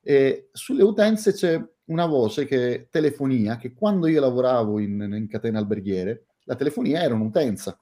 E 0.02 0.49
sulle 0.50 0.83
utenze 0.83 1.33
c'è 1.35 1.64
una 1.85 2.06
voce 2.06 2.47
che 2.47 2.88
telefonia, 2.90 3.59
che 3.59 3.75
quando 3.75 4.09
io 4.09 4.21
lavoravo 4.21 4.80
in, 4.80 5.00
in 5.00 5.28
catena 5.28 5.61
alberghiere, 5.61 6.25
la 6.47 6.56
telefonia 6.56 7.00
era 7.00 7.14
un'utenza, 7.14 7.78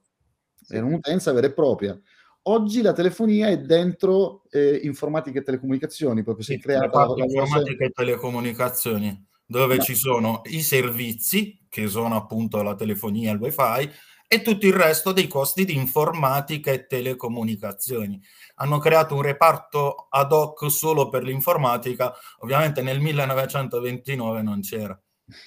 sì. 0.63 0.77
era 0.77 0.87
un'utenza 0.87 1.33
vera 1.33 1.47
e 1.47 1.53
propria. 1.53 1.99
Oggi 2.47 2.83
la 2.83 2.93
telefonia 2.93 3.49
è 3.49 3.59
dentro 3.59 4.43
eh, 4.51 4.81
informatica 4.83 5.39
e 5.39 5.43
telecomunicazioni, 5.43 6.25
proprio 6.25 6.45
si 6.45 6.55
è 6.55 6.59
creata 6.59 7.07
la, 7.07 7.15
la 7.15 7.25
informatica 7.25 7.85
e 7.85 7.91
telecomunicazioni 7.91 9.27
dove 9.53 9.77
no. 9.77 9.83
ci 9.83 9.95
sono 9.95 10.41
i 10.45 10.63
servizi, 10.63 11.67
che 11.69 11.87
sono 11.87 12.17
appunto 12.17 12.63
la 12.63 12.75
telefonia 12.75 13.31
e 13.31 13.35
il 13.35 13.41
wifi, 13.41 13.91
e 14.27 14.41
tutto 14.41 14.65
il 14.65 14.73
resto 14.73 15.13
dei 15.13 15.29
costi 15.29 15.67
di 15.67 15.77
informatica 15.77 16.71
e 16.71 16.87
telecomunicazioni. 16.87 18.19
Hanno 18.57 18.79
creato 18.79 19.15
un 19.15 19.21
reparto 19.21 20.07
ad 20.09 20.33
hoc 20.33 20.71
solo 20.71 21.11
per 21.11 21.23
l'informatica, 21.23 22.15
ovviamente 22.39 22.81
nel 22.81 22.99
1929 22.99 24.41
non 24.41 24.61
c'era. 24.63 24.99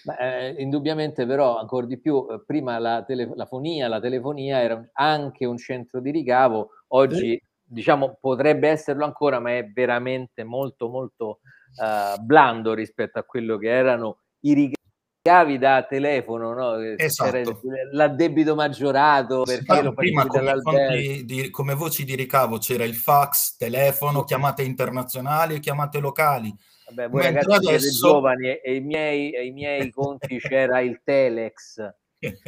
Beh, 0.03 0.15
eh, 0.19 0.61
indubbiamente 0.61 1.25
però 1.25 1.57
ancora 1.57 1.85
di 1.85 1.99
più, 1.99 2.25
eh, 2.29 2.41
prima 2.45 2.77
la, 2.79 3.03
tele, 3.03 3.31
la, 3.35 3.45
fonia, 3.45 3.87
la 3.87 3.99
telefonia 3.99 4.61
era 4.61 4.89
anche 4.93 5.45
un 5.45 5.57
centro 5.57 5.99
di 5.99 6.11
ricavo, 6.11 6.69
oggi 6.89 7.33
eh. 7.33 7.43
diciamo 7.63 8.17
potrebbe 8.19 8.69
esserlo 8.69 9.05
ancora, 9.05 9.39
ma 9.39 9.51
è 9.51 9.65
veramente 9.65 10.43
molto 10.43 10.89
molto 10.89 11.39
uh, 11.77 12.21
blando 12.21 12.73
rispetto 12.73 13.19
a 13.19 13.23
quello 13.23 13.57
che 13.57 13.69
erano 13.69 14.19
i 14.41 14.53
ricavi 14.53 15.57
da 15.57 15.83
telefono, 15.83 16.53
no? 16.53 16.75
esatto. 16.75 17.61
l'addebito 17.91 18.53
maggiorato 18.53 19.41
perché 19.43 19.81
lo 19.81 19.93
prima 19.93 20.25
come, 20.27 21.23
di, 21.25 21.49
come 21.49 21.73
voci 21.73 22.05
di 22.05 22.15
ricavo 22.15 22.59
c'era 22.59 22.83
il 22.83 22.95
fax, 22.95 23.55
telefono, 23.57 24.23
chiamate 24.23 24.61
internazionali 24.61 25.55
e 25.55 25.59
chiamate 25.59 25.99
locali. 25.99 26.55
Vabbè, 26.87 27.09
voi 27.09 27.23
Mentre 27.23 27.41
ragazzi 27.41 27.67
adesso... 27.67 27.79
siete 27.79 27.95
giovani 27.95 28.47
e, 28.47 28.75
i 28.75 28.81
miei, 28.81 29.31
e 29.31 29.45
i 29.45 29.51
miei 29.51 29.89
conti 29.89 30.37
c'era 30.37 30.79
il 30.81 31.01
Telex. 31.03 31.93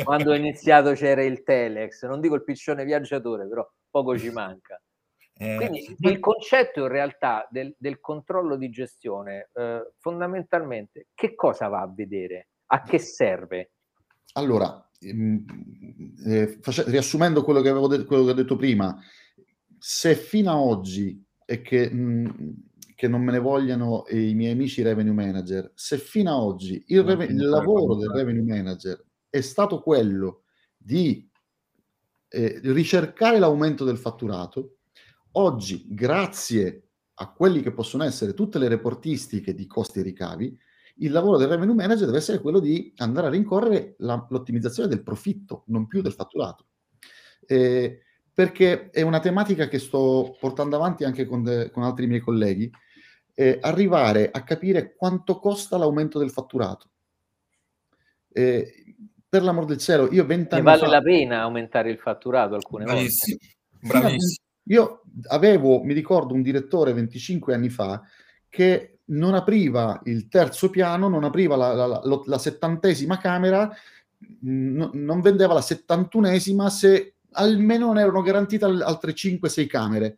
Quando 0.03 0.31
ho 0.31 0.35
iniziato 0.35 0.93
c'era 0.93 1.23
il 1.23 1.43
Telex, 1.43 2.05
non 2.05 2.21
dico 2.21 2.35
il 2.35 2.43
piccione 2.43 2.85
viaggiatore, 2.85 3.47
però 3.47 3.67
poco 3.89 4.17
ci 4.17 4.29
manca. 4.29 4.79
Eh, 5.39 5.55
Quindi 5.55 5.95
il 5.99 6.19
concetto 6.19 6.79
in 6.79 6.87
realtà 6.87 7.47
del, 7.51 7.75
del 7.77 7.99
controllo 7.99 8.55
di 8.55 8.71
gestione, 8.71 9.51
eh, 9.53 9.91
fondamentalmente, 9.99 11.09
che 11.13 11.35
cosa 11.35 11.67
va 11.67 11.81
a 11.81 11.93
vedere? 11.93 12.47
A 12.71 12.81
che 12.81 12.97
serve? 12.97 13.73
Allora, 14.33 14.89
ehm, 14.99 15.45
eh, 16.25 16.57
face- 16.59 16.85
riassumendo 16.87 17.43
quello 17.43 17.61
che, 17.61 17.69
avevo 17.69 17.85
de- 17.85 18.05
quello 18.05 18.25
che 18.25 18.31
ho 18.31 18.33
detto 18.33 18.55
prima, 18.55 18.99
se 19.77 20.15
fino 20.15 20.51
ad 20.51 20.57
oggi, 20.57 21.23
e 21.45 21.61
che, 21.61 21.87
mh, 21.87 22.63
che, 22.97 23.07
non 23.07 23.21
me 23.21 23.31
ne 23.31 23.39
vogliano 23.39 24.05
i 24.09 24.33
miei 24.33 24.53
amici 24.53 24.81
revenue 24.81 25.13
manager, 25.13 25.71
se 25.75 25.99
fino 25.99 26.31
ad 26.31 26.41
oggi 26.41 26.83
il, 26.87 27.03
reve- 27.03 27.25
il 27.25 27.47
lavoro 27.47 27.95
del 27.95 28.09
revenue 28.09 28.43
manager 28.43 29.05
è 29.29 29.41
stato 29.41 29.81
quello 29.81 30.45
di 30.75 31.29
eh, 32.29 32.59
ricercare 32.63 33.37
l'aumento 33.37 33.85
del 33.85 33.97
fatturato, 33.97 34.77
Oggi, 35.39 35.85
grazie 35.87 36.89
a 37.15 37.31
quelli 37.31 37.61
che 37.61 37.71
possono 37.71 38.03
essere 38.03 38.33
tutte 38.33 38.57
le 38.57 38.67
reportistiche 38.67 39.53
di 39.53 39.67
costi 39.67 39.99
e 39.99 40.03
ricavi, 40.03 40.57
il 40.97 41.11
lavoro 41.11 41.37
del 41.37 41.47
revenue 41.47 41.75
manager 41.75 42.07
deve 42.07 42.17
essere 42.17 42.39
quello 42.39 42.59
di 42.59 42.91
andare 42.97 43.27
a 43.27 43.29
rincorrere 43.29 43.95
la, 43.99 44.25
l'ottimizzazione 44.29 44.89
del 44.89 45.03
profitto, 45.03 45.63
non 45.67 45.85
più 45.85 46.01
del 46.01 46.13
fatturato. 46.13 46.65
Eh, 47.45 48.01
perché 48.33 48.89
è 48.89 49.03
una 49.03 49.19
tematica 49.19 49.67
che 49.67 49.77
sto 49.77 50.35
portando 50.39 50.75
avanti 50.75 51.03
anche 51.03 51.25
con, 51.25 51.43
de, 51.43 51.69
con 51.69 51.83
altri 51.83 52.07
miei 52.07 52.21
colleghi, 52.21 52.71
eh, 53.39 53.59
arrivare 53.61 54.31
a 54.31 54.41
capire 54.41 54.95
quanto 54.95 55.37
costa 55.37 55.77
l'aumento 55.77 56.17
del 56.17 56.31
fatturato. 56.31 56.89
Eh, 58.33 58.95
per 59.29 59.43
l'amor 59.43 59.65
del 59.65 59.77
cielo, 59.77 60.11
io 60.11 60.25
vent'anni 60.25 60.63
fa... 60.63 60.75
vale 60.75 60.87
la 60.87 61.01
pena 61.01 61.41
aumentare 61.41 61.91
il 61.91 61.99
fatturato 61.99 62.55
alcune 62.55 62.85
Bravissimo. 62.85 63.37
volte. 63.79 63.99
Bravissimo. 63.99 64.45
Io 64.69 65.01
avevo, 65.27 65.83
mi 65.83 65.93
ricordo, 65.93 66.33
un 66.33 66.41
direttore 66.41 66.93
25 66.93 67.53
anni 67.53 67.69
fa 67.69 68.01
che 68.49 69.01
non 69.05 69.35
apriva 69.35 70.01
il 70.05 70.27
terzo 70.29 70.71
piano, 70.71 71.07
non 71.07 71.23
apriva 71.23 71.55
la, 71.55 71.73
la, 71.73 71.85
la, 71.85 72.21
la 72.25 72.37
settantesima 72.39 73.19
camera, 73.19 73.71
n- 74.41 74.89
non 74.93 75.21
vendeva 75.21 75.53
la 75.53 75.61
settantunesima 75.61 76.71
se 76.71 77.17
almeno 77.33 77.85
non 77.85 77.99
erano 77.99 78.23
garantite 78.23 78.65
altre 78.65 79.13
5-6 79.13 79.67
camere 79.67 80.17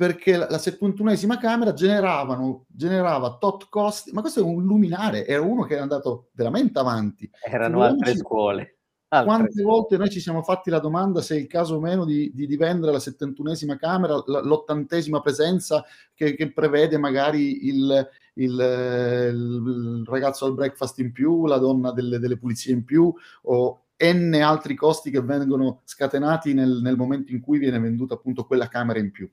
perché 0.00 0.34
la, 0.34 0.46
la 0.48 0.56
71esima 0.56 1.38
camera 1.38 1.74
generavano, 1.74 2.64
generava 2.68 3.36
tot 3.36 3.68
costi, 3.68 4.12
ma 4.12 4.22
questo 4.22 4.40
è 4.40 4.42
un 4.42 4.64
luminare, 4.64 5.26
era 5.26 5.42
uno 5.42 5.64
che 5.64 5.74
era 5.74 5.82
andato 5.82 6.30
veramente 6.32 6.78
avanti. 6.78 7.30
Erano 7.44 7.82
altre 7.82 8.16
scuole. 8.16 8.78
Altre. 9.08 9.28
Quante 9.30 9.62
volte 9.62 9.98
noi 9.98 10.08
ci 10.08 10.20
siamo 10.20 10.42
fatti 10.42 10.70
la 10.70 10.78
domanda 10.78 11.20
se 11.20 11.34
è 11.34 11.38
il 11.38 11.46
caso 11.46 11.74
o 11.74 11.80
meno 11.80 12.06
di, 12.06 12.30
di, 12.32 12.46
di 12.46 12.56
vendere 12.56 12.92
la 12.92 12.98
71esima 12.98 13.76
camera, 13.76 14.14
l'ottantesima 14.24 15.20
presenza 15.20 15.84
che, 16.14 16.34
che, 16.34 16.50
prevede 16.50 16.96
magari 16.96 17.66
il, 17.66 18.08
il, 18.36 18.52
il, 18.52 20.02
ragazzo 20.06 20.46
al 20.46 20.54
breakfast 20.54 20.98
in 21.00 21.12
più, 21.12 21.44
la 21.44 21.58
donna 21.58 21.92
delle, 21.92 22.18
delle, 22.18 22.38
pulizie 22.38 22.72
in 22.72 22.86
più 22.86 23.12
o 23.42 23.82
n 24.02 24.32
altri 24.42 24.74
costi 24.74 25.10
che 25.10 25.20
vengono 25.20 25.82
scatenati 25.84 26.54
nel, 26.54 26.80
nel, 26.80 26.96
momento 26.96 27.32
in 27.32 27.40
cui 27.40 27.58
viene 27.58 27.78
venduta 27.78 28.14
appunto 28.14 28.46
quella 28.46 28.68
camera 28.68 28.98
in 28.98 29.10
più. 29.10 29.30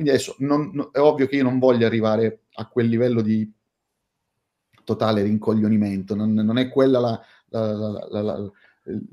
Quindi 0.00 0.16
adesso 0.16 0.34
non, 0.38 0.70
no, 0.72 0.90
è 0.92 0.98
ovvio 0.98 1.26
che 1.26 1.36
io 1.36 1.42
non 1.42 1.58
voglio 1.58 1.84
arrivare 1.84 2.44
a 2.54 2.66
quel 2.66 2.86
livello 2.86 3.20
di 3.20 3.52
totale 4.82 5.20
rincoglionimento, 5.20 6.14
non, 6.14 6.32
non 6.32 6.56
è 6.56 6.70
quella 6.70 7.00
la, 7.00 7.20
la, 7.48 8.08
la, 8.08 8.50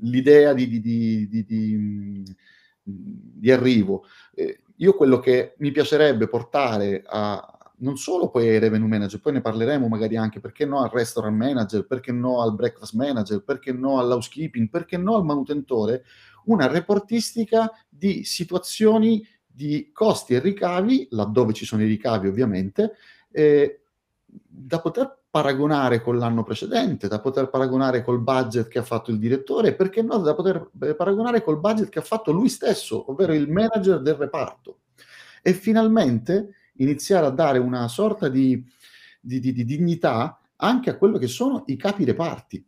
l'idea 0.00 0.54
di, 0.54 0.80
di, 0.80 1.28
di, 1.28 2.36
di 2.82 3.50
arrivo. 3.50 4.06
Eh, 4.34 4.62
io 4.76 4.94
quello 4.94 5.18
che 5.18 5.56
mi 5.58 5.72
piacerebbe 5.72 6.26
portare 6.26 7.02
a 7.06 7.58
non 7.80 7.98
solo 7.98 8.30
poi 8.30 8.48
ai 8.48 8.58
revenue 8.58 8.88
manager, 8.88 9.20
poi 9.20 9.34
ne 9.34 9.42
parleremo 9.42 9.88
magari 9.88 10.16
anche 10.16 10.40
perché 10.40 10.64
no 10.64 10.80
al 10.80 10.90
restaurant 10.90 11.36
manager, 11.36 11.86
perché 11.86 12.12
no 12.12 12.40
al 12.40 12.54
breakfast 12.54 12.94
manager, 12.94 13.44
perché 13.44 13.72
no 13.72 13.98
all'housekeeping, 14.00 14.70
perché 14.70 14.96
no 14.96 15.16
al 15.16 15.24
manutentore, 15.24 16.04
una 16.46 16.66
reportistica 16.66 17.70
di 17.90 18.24
situazioni 18.24 19.22
di 19.58 19.90
costi 19.92 20.34
e 20.34 20.38
ricavi, 20.38 21.08
laddove 21.10 21.52
ci 21.52 21.66
sono 21.66 21.82
i 21.82 21.88
ricavi 21.88 22.28
ovviamente, 22.28 22.92
eh, 23.32 23.80
da 24.24 24.78
poter 24.78 25.22
paragonare 25.28 26.00
con 26.00 26.16
l'anno 26.16 26.44
precedente, 26.44 27.08
da 27.08 27.18
poter 27.18 27.50
paragonare 27.50 28.04
col 28.04 28.20
budget 28.20 28.68
che 28.68 28.78
ha 28.78 28.84
fatto 28.84 29.10
il 29.10 29.18
direttore, 29.18 29.74
perché 29.74 30.00
no, 30.00 30.18
da 30.18 30.36
poter 30.36 30.70
eh, 30.82 30.94
paragonare 30.94 31.42
col 31.42 31.58
budget 31.58 31.88
che 31.88 31.98
ha 31.98 32.02
fatto 32.02 32.30
lui 32.30 32.48
stesso, 32.48 33.10
ovvero 33.10 33.32
il 33.32 33.50
manager 33.50 34.00
del 34.00 34.14
reparto. 34.14 34.82
E 35.42 35.52
finalmente 35.54 36.54
iniziare 36.74 37.26
a 37.26 37.30
dare 37.30 37.58
una 37.58 37.88
sorta 37.88 38.28
di, 38.28 38.64
di, 39.20 39.40
di, 39.40 39.52
di 39.52 39.64
dignità 39.64 40.38
anche 40.54 40.90
a 40.90 40.96
quello 40.96 41.18
che 41.18 41.26
sono 41.26 41.64
i 41.66 41.74
capi 41.74 42.04
reparti. 42.04 42.64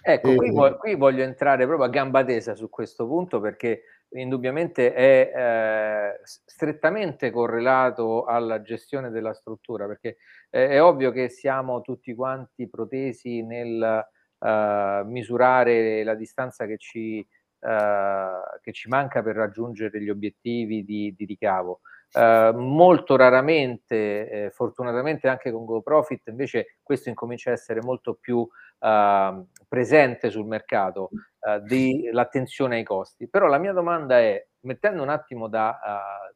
Ecco, 0.00 0.34
qui, 0.34 0.50
qui, 0.78 0.94
voglio 0.94 1.24
entrare 1.24 1.66
proprio 1.66 1.86
a 1.86 1.90
gamba 1.90 2.24
tesa 2.24 2.54
su 2.54 2.70
questo 2.70 3.06
punto 3.06 3.38
perché 3.38 3.82
indubbiamente 4.10 4.92
è 4.92 5.32
eh, 5.34 6.20
strettamente 6.22 7.30
correlato 7.30 8.24
alla 8.24 8.62
gestione 8.62 9.10
della 9.10 9.34
struttura, 9.34 9.86
perché 9.86 10.16
eh, 10.50 10.68
è 10.68 10.82
ovvio 10.82 11.10
che 11.10 11.28
siamo 11.28 11.80
tutti 11.80 12.14
quanti 12.14 12.68
protesi 12.68 13.42
nel 13.42 14.06
uh, 14.38 15.06
misurare 15.06 16.04
la 16.04 16.14
distanza 16.14 16.66
che 16.66 16.78
ci, 16.78 17.26
uh, 17.60 18.60
che 18.60 18.72
ci 18.72 18.88
manca 18.88 19.22
per 19.22 19.36
raggiungere 19.36 20.00
gli 20.00 20.10
obiettivi 20.10 20.84
di, 20.84 21.14
di 21.16 21.24
ricavo. 21.24 21.80
Uh, 22.12 22.56
molto 22.56 23.16
raramente, 23.16 24.30
eh, 24.30 24.50
fortunatamente 24.50 25.28
anche 25.28 25.50
con 25.50 25.64
GoProfit, 25.64 26.28
invece 26.28 26.78
questo 26.82 27.08
incomincia 27.08 27.50
a 27.50 27.54
essere 27.54 27.82
molto 27.82 28.14
più 28.14 28.38
uh, 28.38 29.46
presente 29.68 30.30
sul 30.30 30.46
mercato, 30.46 31.10
uh, 31.46 31.60
di, 31.64 32.08
l'attenzione 32.12 32.76
ai 32.76 32.84
costi. 32.84 33.28
Però 33.28 33.46
la 33.46 33.58
mia 33.58 33.72
domanda 33.72 34.18
è, 34.18 34.44
mettendo 34.60 35.02
un 35.02 35.08
attimo 35.08 35.48
da, 35.48 35.78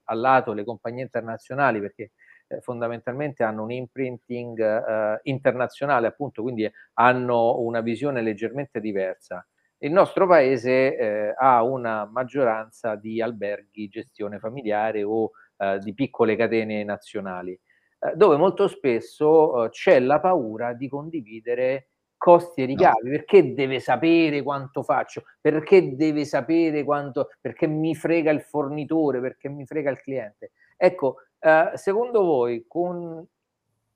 a 0.05 0.15
lato 0.15 0.53
le 0.53 0.65
compagnie 0.65 1.03
internazionali, 1.03 1.81
perché 1.81 2.13
eh, 2.49 2.61
fondamentalmente 2.61 3.45
hanno 3.45 3.63
un 3.63 3.71
imprinting 3.71 4.61
eh, 4.61 5.21
internazionale, 5.25 6.09
appunto, 6.09 6.43
quindi 6.43 6.71
hanno 6.95 7.61
una 7.61 7.81
visione 7.81 8.23
leggermente 8.23 8.81
diversa. 8.81 9.47
Il 9.79 9.93
nostro 9.93 10.27
paese 10.27 10.97
eh, 10.97 11.35
ha 11.37 11.63
una 11.63 12.05
maggioranza 12.05 12.97
di 12.97 13.23
alberghi, 13.23 13.89
gestione 13.89 14.39
familiare 14.39 15.03
o 15.05 15.31
eh, 15.57 15.79
di 15.79 15.95
piccole 15.95 16.37
catene 16.37 16.83
nazionali, 16.83 17.53
eh, 17.53 18.13
dove 18.17 18.37
molto 18.37 18.67
spesso 18.67 19.65
eh, 19.65 19.69
c'è 19.71 20.01
la 20.01 20.19
paura 20.19 20.73
di 20.73 20.89
condividere 20.89 21.90
costi 22.21 22.61
e 22.61 22.65
ricavi, 22.67 23.09
no. 23.09 23.11
perché 23.17 23.55
deve 23.55 23.81
sapere 23.81 24.43
quanto 24.43 24.83
faccio, 24.83 25.23
perché 25.41 25.97
deve 25.97 26.27
sapere 26.27 26.85
quanto, 26.85 27.31
perché 27.41 27.67
mi 27.67 27.95
frega 27.95 28.31
il 28.31 28.43
fornitore, 28.43 29.21
perché 29.21 29.49
mi 29.49 29.65
frega 29.65 29.91
il 29.91 30.03
cliente. 30.03 30.51
Ecco, 30.77 31.23
eh, 31.39 31.71
secondo 31.77 32.23
voi 32.23 32.67
con, 32.69 33.27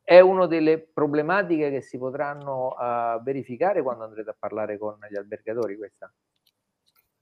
è 0.03 0.21
una 0.21 0.47
delle 0.47 0.79
problematiche 0.79 1.71
che 1.71 1.83
si 1.83 1.99
potranno 1.99 2.69
uh, 2.69 3.23
verificare 3.23 3.83
quando 3.83 4.05
andrete 4.05 4.31
a 4.31 4.37
parlare 4.39 4.79
con 4.79 4.97
gli 5.11 5.17
albergatori 5.17 5.77
questa? 5.77 6.11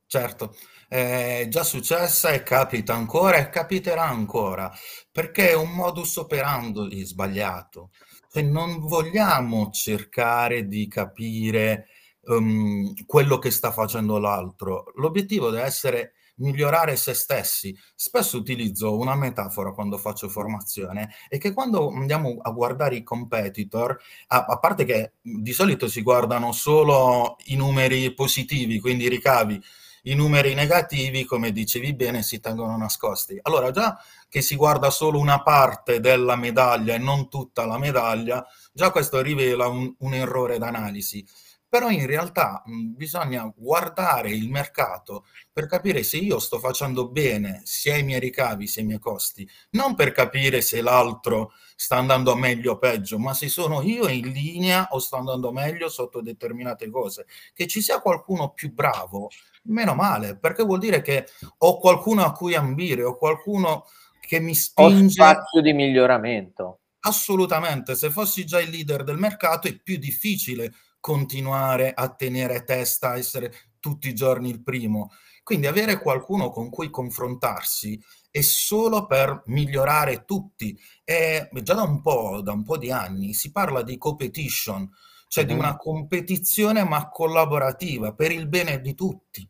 Certo, 0.06 0.54
è 0.86 1.46
già 1.48 1.64
successa 1.64 2.30
e 2.30 2.44
capita 2.44 2.94
ancora 2.94 3.38
e 3.38 3.48
capiterà 3.48 4.04
ancora, 4.04 4.70
perché 5.10 5.50
è 5.50 5.56
un 5.56 5.70
modus 5.70 6.16
operandi 6.16 7.02
sbagliato. 7.04 7.90
Cioè 8.32 8.42
non 8.42 8.80
vogliamo 8.80 9.68
cercare 9.70 10.66
di 10.66 10.88
capire 10.88 11.88
um, 12.22 12.94
quello 13.04 13.38
che 13.38 13.50
sta 13.50 13.70
facendo 13.72 14.18
l'altro. 14.18 14.90
L'obiettivo 14.94 15.50
deve 15.50 15.64
essere 15.64 16.12
migliorare 16.36 16.96
se 16.96 17.12
stessi. 17.12 17.76
Spesso 17.94 18.38
utilizzo 18.38 18.96
una 18.96 19.14
metafora 19.14 19.72
quando 19.72 19.98
faccio 19.98 20.30
formazione 20.30 21.10
e 21.28 21.36
che 21.36 21.52
quando 21.52 21.90
andiamo 21.90 22.38
a 22.40 22.50
guardare 22.52 22.96
i 22.96 23.02
competitor, 23.02 24.00
a, 24.28 24.46
a 24.46 24.58
parte 24.58 24.86
che 24.86 25.12
di 25.20 25.52
solito 25.52 25.86
si 25.86 26.00
guardano 26.00 26.52
solo 26.52 27.36
i 27.46 27.56
numeri 27.56 28.14
positivi, 28.14 28.80
quindi 28.80 29.04
i 29.04 29.08
ricavi, 29.10 29.62
i 30.02 30.14
numeri 30.14 30.54
negativi, 30.54 31.24
come 31.24 31.52
dicevi 31.52 31.94
bene, 31.94 32.22
si 32.22 32.40
tengono 32.40 32.76
nascosti. 32.76 33.38
Allora, 33.42 33.70
già 33.70 33.98
che 34.28 34.42
si 34.42 34.56
guarda 34.56 34.90
solo 34.90 35.18
una 35.18 35.42
parte 35.42 36.00
della 36.00 36.36
medaglia 36.36 36.94
e 36.94 36.98
non 36.98 37.28
tutta 37.28 37.66
la 37.66 37.78
medaglia, 37.78 38.44
già 38.72 38.90
questo 38.90 39.20
rivela 39.20 39.68
un, 39.68 39.94
un 39.98 40.14
errore 40.14 40.58
d'analisi 40.58 41.24
però 41.72 41.88
in 41.88 42.04
realtà 42.04 42.62
mh, 42.66 42.96
bisogna 42.96 43.50
guardare 43.56 44.30
il 44.30 44.50
mercato 44.50 45.24
per 45.50 45.64
capire 45.66 46.02
se 46.02 46.18
io 46.18 46.38
sto 46.38 46.58
facendo 46.58 47.08
bene 47.08 47.62
sia 47.64 47.96
i 47.96 48.02
miei 48.02 48.20
ricavi 48.20 48.66
sia 48.66 48.82
i 48.82 48.84
miei 48.84 48.98
costi, 48.98 49.48
non 49.70 49.94
per 49.94 50.12
capire 50.12 50.60
se 50.60 50.82
l'altro 50.82 51.52
sta 51.74 51.96
andando 51.96 52.36
meglio 52.36 52.72
o 52.72 52.78
peggio, 52.78 53.18
ma 53.18 53.32
se 53.32 53.48
sono 53.48 53.80
io 53.80 54.06
in 54.08 54.30
linea 54.32 54.88
o 54.90 54.98
sto 54.98 55.16
andando 55.16 55.50
meglio 55.50 55.88
sotto 55.88 56.20
determinate 56.20 56.90
cose. 56.90 57.24
Che 57.54 57.66
ci 57.66 57.80
sia 57.80 58.00
qualcuno 58.00 58.50
più 58.52 58.70
bravo, 58.74 59.30
meno 59.64 59.94
male, 59.94 60.36
perché 60.36 60.62
vuol 60.62 60.78
dire 60.78 61.02
che 61.02 61.26
ho 61.58 61.78
qualcuno 61.78 62.24
a 62.24 62.32
cui 62.32 62.54
ambire, 62.54 63.02
ho 63.04 63.16
qualcuno 63.16 63.86
che 64.20 64.40
mi 64.40 64.54
spinge... 64.54 65.20
Ho 65.22 65.26
spazio 65.26 65.60
di 65.60 65.72
miglioramento. 65.72 66.80
Assolutamente, 67.00 67.94
se 67.94 68.10
fossi 68.10 68.44
già 68.44 68.60
il 68.60 68.70
leader 68.70 69.02
del 69.04 69.18
mercato 69.18 69.68
è 69.68 69.76
più 69.76 69.96
difficile 69.98 70.72
continuare 71.00 71.92
a 71.92 72.08
tenere 72.14 72.62
testa, 72.62 73.10
a 73.10 73.18
essere 73.18 73.52
tutti 73.80 74.08
i 74.08 74.14
giorni 74.14 74.48
il 74.48 74.62
primo. 74.62 75.10
Quindi 75.42 75.66
avere 75.66 75.98
qualcuno 75.98 76.50
con 76.50 76.70
cui 76.70 76.88
confrontarsi 76.88 78.00
è 78.30 78.40
solo 78.40 79.06
per 79.06 79.42
migliorare 79.46 80.24
tutti. 80.24 80.78
E 81.04 81.48
già 81.62 81.74
da 81.74 81.82
un 81.82 82.00
po', 82.00 82.40
da 82.40 82.52
un 82.52 82.62
po' 82.62 82.78
di 82.78 82.92
anni 82.92 83.34
si 83.34 83.50
parla 83.50 83.82
di 83.82 83.98
competition, 83.98 84.88
cioè 85.26 85.44
mm-hmm. 85.44 85.52
di 85.52 85.58
una 85.58 85.76
competizione 85.76 86.84
ma 86.84 87.08
collaborativa 87.08 88.14
per 88.14 88.30
il 88.30 88.46
bene 88.46 88.80
di 88.80 88.94
tutti. 88.94 89.46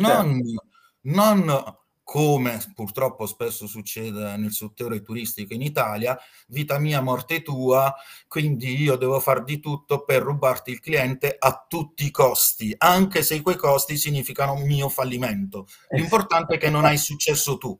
Non, 0.00 0.44
certo. 0.44 0.66
non 1.02 1.76
come 2.12 2.60
purtroppo 2.74 3.24
spesso 3.24 3.66
succede 3.66 4.36
nel 4.36 4.52
settore 4.52 5.00
turistico 5.00 5.54
in 5.54 5.62
Italia, 5.62 6.18
vita 6.48 6.78
mia, 6.78 7.00
morte 7.00 7.40
tua, 7.40 7.94
quindi 8.28 8.78
io 8.78 8.96
devo 8.96 9.18
fare 9.18 9.44
di 9.44 9.60
tutto 9.60 10.04
per 10.04 10.20
rubarti 10.20 10.72
il 10.72 10.80
cliente 10.80 11.34
a 11.38 11.64
tutti 11.66 12.04
i 12.04 12.10
costi, 12.10 12.74
anche 12.76 13.22
se 13.22 13.40
quei 13.40 13.56
costi 13.56 13.96
significano 13.96 14.56
mio 14.56 14.90
fallimento. 14.90 15.66
Eh 15.88 15.96
L'importante 15.96 16.56
è 16.56 16.58
che 16.58 16.68
non 16.68 16.84
hai 16.84 16.98
successo 16.98 17.56
tu. 17.56 17.78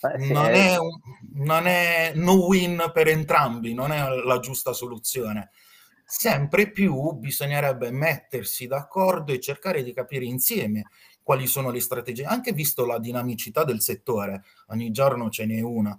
Eh 0.00 0.32
non 0.32 0.46
è, 0.46 0.78
un, 0.78 1.00
non 1.34 1.66
è 1.66 2.12
no 2.14 2.46
win 2.46 2.90
per 2.92 3.08
entrambi, 3.08 3.74
non 3.74 3.92
è 3.92 4.02
la 4.08 4.38
giusta 4.38 4.72
soluzione. 4.72 5.50
Sempre 6.06 6.70
più 6.70 7.12
bisognerebbe 7.12 7.90
mettersi 7.90 8.66
d'accordo 8.66 9.32
e 9.32 9.40
cercare 9.40 9.82
di 9.82 9.92
capire 9.92 10.26
insieme 10.26 10.84
quali 11.24 11.48
sono 11.48 11.70
le 11.70 11.80
strategie, 11.80 12.24
anche 12.24 12.52
visto 12.52 12.86
la 12.86 13.00
dinamicità 13.00 13.64
del 13.64 13.80
settore, 13.80 14.44
ogni 14.68 14.92
giorno 14.92 15.30
ce 15.30 15.46
n'è 15.46 15.60
una, 15.60 15.98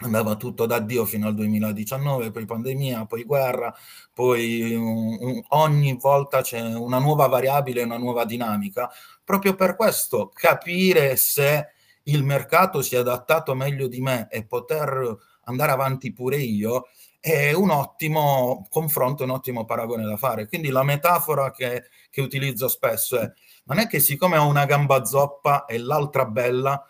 andava 0.00 0.34
tutto 0.36 0.66
da 0.66 0.80
Dio 0.80 1.04
fino 1.04 1.28
al 1.28 1.34
2019, 1.34 2.30
poi 2.30 2.44
pandemia, 2.46 3.06
poi 3.06 3.24
guerra, 3.24 3.72
poi 4.12 4.74
un, 4.74 5.16
un, 5.20 5.42
ogni 5.48 5.96
volta 6.00 6.40
c'è 6.40 6.60
una 6.60 6.98
nuova 6.98 7.26
variabile, 7.26 7.82
una 7.82 7.98
nuova 7.98 8.24
dinamica. 8.24 8.90
Proprio 9.22 9.54
per 9.54 9.76
questo 9.76 10.30
capire 10.34 11.16
se 11.16 11.68
il 12.04 12.24
mercato 12.24 12.82
si 12.82 12.96
è 12.96 12.98
adattato 12.98 13.54
meglio 13.54 13.86
di 13.86 14.00
me 14.00 14.26
e 14.30 14.44
poter 14.44 15.16
andare 15.44 15.72
avanti 15.72 16.12
pure 16.12 16.38
io 16.38 16.86
è 17.22 17.52
un 17.52 17.70
ottimo 17.70 18.66
confronto, 18.68 19.22
un 19.22 19.30
ottimo 19.30 19.64
paragone 19.64 20.04
da 20.04 20.16
fare. 20.16 20.48
Quindi 20.48 20.70
la 20.70 20.82
metafora 20.82 21.52
che, 21.52 21.84
che 22.10 22.20
utilizzo 22.20 22.66
spesso 22.66 23.16
è 23.16 23.30
non 23.66 23.78
è 23.78 23.86
che 23.86 24.00
siccome 24.00 24.38
ho 24.38 24.46
una 24.48 24.64
gamba 24.64 25.04
zoppa 25.04 25.64
e 25.66 25.78
l'altra 25.78 26.24
bella, 26.24 26.84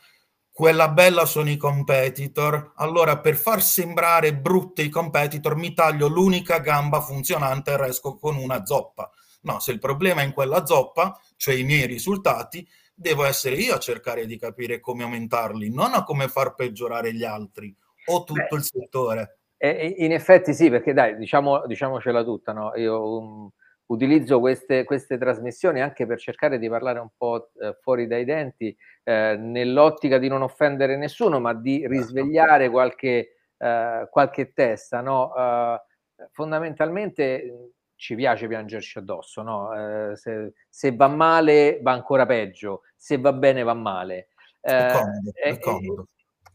quella 0.51 0.89
bella 0.89 1.27
sono 1.27 1.51
i 1.51 1.59
competitor, 1.59 2.73
allora 2.77 3.19
per 3.19 3.37
far 3.37 3.63
sembrare 3.63 4.35
brutte 4.35 4.81
i 4.81 4.89
competitor 4.89 5.55
mi 5.55 5.75
taglio 5.75 6.09
l'unica 6.09 6.61
gamba 6.61 7.03
funzionante 7.03 7.73
e 7.73 7.77
resto 7.77 8.17
con 8.17 8.37
una 8.37 8.65
zoppa. 8.65 9.11
No, 9.43 9.61
se 9.61 9.73
il 9.73 9.79
problema 9.79 10.23
è 10.23 10.25
in 10.25 10.33
quella 10.33 10.65
zoppa, 10.65 11.21
cioè 11.37 11.57
i 11.57 11.65
miei 11.65 11.85
risultati, 11.87 12.67
devo 12.95 13.25
essere 13.25 13.57
io 13.57 13.75
a 13.75 13.79
cercare 13.79 14.25
di 14.25 14.39
capire 14.39 14.81
come 14.81 15.03
aumentarli, 15.03 15.71
non 15.71 15.93
a 15.93 16.05
come 16.05 16.29
far 16.29 16.55
peggiorare 16.55 17.13
gli 17.13 17.25
altri 17.25 17.77
o 18.07 18.25
tutto 18.25 18.47
Beh, 18.49 18.57
il 18.57 18.65
settore. 18.65 19.42
In 19.69 20.13
effetti 20.13 20.55
sì, 20.55 20.71
perché 20.71 20.93
dai, 20.93 21.17
diciamo, 21.17 21.67
diciamocela 21.67 22.25
tutta, 22.25 22.53
no? 22.53 22.73
Io 22.75 23.19
um, 23.19 23.51
utilizzo 23.87 24.41
queste, 24.41 24.85
queste, 24.85 25.19
trasmissioni 25.19 25.81
anche 25.81 26.07
per 26.07 26.19
cercare 26.19 26.59
di 26.59 26.69
parlare 26.69 26.99
un 26.99 27.11
po' 27.17 27.51
eh, 27.61 27.77
fuori 27.81 28.07
dai 28.07 28.25
denti, 28.25 28.77
eh, 29.05 29.37
nell'ottica 29.39 30.19
di 30.19 30.29
non 30.29 30.43
offendere 30.43 30.97
nessuno, 30.97 31.39
ma 31.39 31.55
di 31.55 31.81
certo. 31.81 31.95
risvegliare 31.95 32.71
qualche, 32.71 33.37
eh, 33.57 34.09
qualche 34.11 34.53
testa. 34.53 35.01
No? 35.01 35.33
Eh, 35.37 35.81
fondamentalmente 36.33 37.73
ci 37.95 38.17
piace 38.17 38.49
piangerci 38.49 38.99
addosso, 38.99 39.43
no? 39.43 40.11
Eh, 40.11 40.17
se, 40.17 40.55
se, 40.69 40.97
va 40.97 41.07
male 41.07 41.79
va 41.83 41.93
ancora 41.93 42.27
peggio, 42.27 42.83
se 42.97 43.19
va 43.19 43.33
bene 43.33 43.63
va 43.63 43.75
male. 43.75 44.31
È 44.61 44.73
eh, 44.73 44.93
comodo, 44.93 45.31
è 45.35 45.59
comodo. 45.61 46.09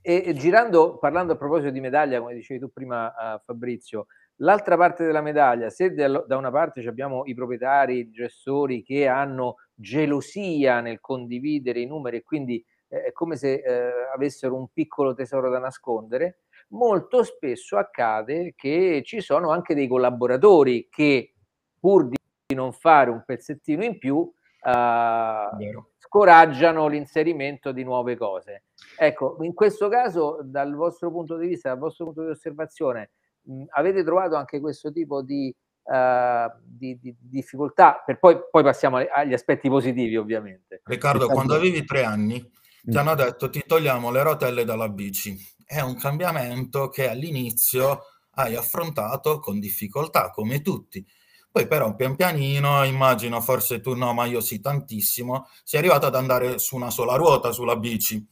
E, 0.07 0.33
girando, 0.35 0.97
parlando 0.99 1.33
a 1.33 1.35
proposito 1.35 1.69
di 1.69 1.81
medaglia, 1.81 2.19
come 2.21 2.33
dicevi 2.33 2.61
tu 2.61 2.71
prima 2.71 3.41
Fabrizio, 3.43 4.07
L'altra 4.41 4.77
parte 4.77 5.03
della 5.03 5.21
medaglia, 5.21 5.71
se 5.71 5.93
da 5.95 6.37
una 6.37 6.51
parte 6.51 6.87
abbiamo 6.87 7.25
i 7.25 7.33
proprietari, 7.33 7.97
i 7.97 8.11
gestori 8.11 8.83
che 8.83 9.07
hanno 9.07 9.55
gelosia 9.73 10.79
nel 10.79 10.99
condividere 10.99 11.79
i 11.79 11.87
numeri 11.87 12.17
e 12.17 12.23
quindi 12.23 12.63
eh, 12.89 13.05
è 13.05 13.11
come 13.13 13.35
se 13.35 13.53
eh, 13.53 13.91
avessero 14.13 14.55
un 14.55 14.67
piccolo 14.71 15.15
tesoro 15.15 15.49
da 15.49 15.57
nascondere, 15.57 16.41
molto 16.69 17.23
spesso 17.23 17.77
accade 17.77 18.53
che 18.55 19.01
ci 19.03 19.21
sono 19.21 19.49
anche 19.49 19.73
dei 19.73 19.87
collaboratori 19.87 20.87
che 20.87 21.33
pur 21.79 22.07
di 22.07 22.53
non 22.53 22.73
fare 22.73 23.09
un 23.09 23.23
pezzettino 23.25 23.83
in 23.83 23.97
più 23.97 24.31
eh, 24.67 25.83
scoraggiano 25.97 26.87
l'inserimento 26.87 27.71
di 27.71 27.83
nuove 27.83 28.17
cose. 28.17 28.65
Ecco, 28.97 29.37
in 29.41 29.53
questo 29.53 29.87
caso, 29.87 30.39
dal 30.43 30.75
vostro 30.75 31.09
punto 31.11 31.37
di 31.37 31.47
vista, 31.47 31.69
dal 31.69 31.79
vostro 31.79 32.05
punto 32.05 32.23
di 32.23 32.29
osservazione, 32.29 33.11
mh, 33.43 33.63
avete 33.69 34.03
trovato 34.03 34.35
anche 34.35 34.59
questo 34.59 34.91
tipo 34.91 35.21
di, 35.21 35.55
uh, 35.83 36.51
di, 36.63 36.99
di 36.99 37.15
difficoltà? 37.17 38.03
Per 38.05 38.19
poi, 38.19 38.39
poi 38.51 38.63
passiamo 38.63 38.97
agli 38.97 39.33
aspetti 39.33 39.69
positivi, 39.69 40.17
ovviamente. 40.17 40.81
Riccardo, 40.83 41.27
quando 41.27 41.55
avevi 41.55 41.85
tre 41.85 42.03
anni, 42.03 42.39
ti 42.39 42.95
mm. 42.95 42.97
hanno 42.97 43.15
detto 43.15 43.49
ti 43.49 43.63
togliamo 43.65 44.11
le 44.11 44.23
rotelle 44.23 44.65
dalla 44.65 44.89
bici. 44.89 45.35
È 45.65 45.79
un 45.81 45.95
cambiamento 45.95 46.89
che 46.89 47.09
all'inizio 47.09 48.01
hai 48.31 48.55
affrontato 48.55 49.39
con 49.39 49.59
difficoltà, 49.59 50.29
come 50.29 50.61
tutti. 50.61 51.05
Poi 51.51 51.67
però 51.67 51.95
pian 51.95 52.15
pianino, 52.15 52.83
immagino, 52.83 53.41
forse 53.41 53.79
tu 53.79 53.95
no, 53.95 54.13
ma 54.13 54.25
io 54.25 54.41
sì 54.41 54.59
tantissimo, 54.59 55.47
sei 55.63 55.79
arrivato 55.79 56.05
ad 56.05 56.15
andare 56.15 56.59
su 56.59 56.75
una 56.75 56.89
sola 56.89 57.15
ruota 57.15 57.51
sulla 57.51 57.75
bici. 57.75 58.25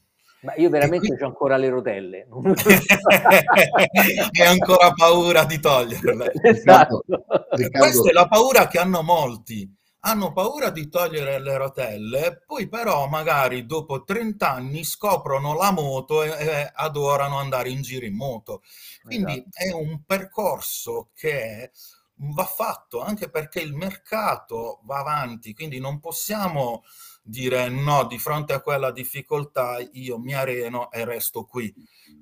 Ma 0.46 0.54
io 0.58 0.70
veramente 0.70 1.08
qui... 1.08 1.24
ho 1.24 1.28
ancora 1.28 1.58
le 1.58 1.70
rotelle. 1.70 2.28
Hai 4.32 4.46
ancora 4.46 4.92
paura 4.94 5.44
di 5.44 5.60
toglierle. 5.60 6.32
Esatto. 6.44 7.04
Questa 7.08 8.10
è 8.10 8.14
la 8.14 8.28
paura 8.28 8.68
che 8.68 8.78
hanno 8.78 9.02
molti. 9.02 9.68
Hanno 10.02 10.34
paura 10.34 10.70
di 10.70 10.88
togliere 10.88 11.40
le 11.40 11.58
rotelle, 11.58 12.44
poi 12.46 12.70
però 12.70 13.08
magari 13.08 13.66
dopo 13.66 14.04
30 14.04 14.48
anni 14.48 14.84
scoprono 14.84 15.56
la 15.56 15.72
moto 15.72 16.22
e, 16.22 16.30
e 16.30 16.72
adorano 16.76 17.40
andare 17.40 17.70
in 17.70 17.82
giro 17.82 18.06
in 18.06 18.16
moto. 18.16 18.62
Quindi 19.02 19.32
esatto. 19.32 19.50
è 19.52 19.74
un 19.74 20.04
percorso 20.06 21.10
che 21.16 21.72
va 22.18 22.46
fatto 22.46 23.02
anche 23.02 23.30
perché 23.30 23.60
il 23.60 23.74
mercato 23.74 24.82
va 24.84 25.00
avanti, 25.00 25.54
quindi 25.54 25.80
non 25.80 26.00
possiamo 26.00 26.84
dire 27.24 27.70
no, 27.70 28.06
di 28.06 28.20
fronte 28.20 28.54
a 28.54 28.62
quella 28.62 28.92
difficoltà 28.92 29.78
io 29.94 30.20
mi 30.20 30.34
areno 30.34 30.92
e 30.92 31.04
resto 31.06 31.44
qui, 31.46 31.74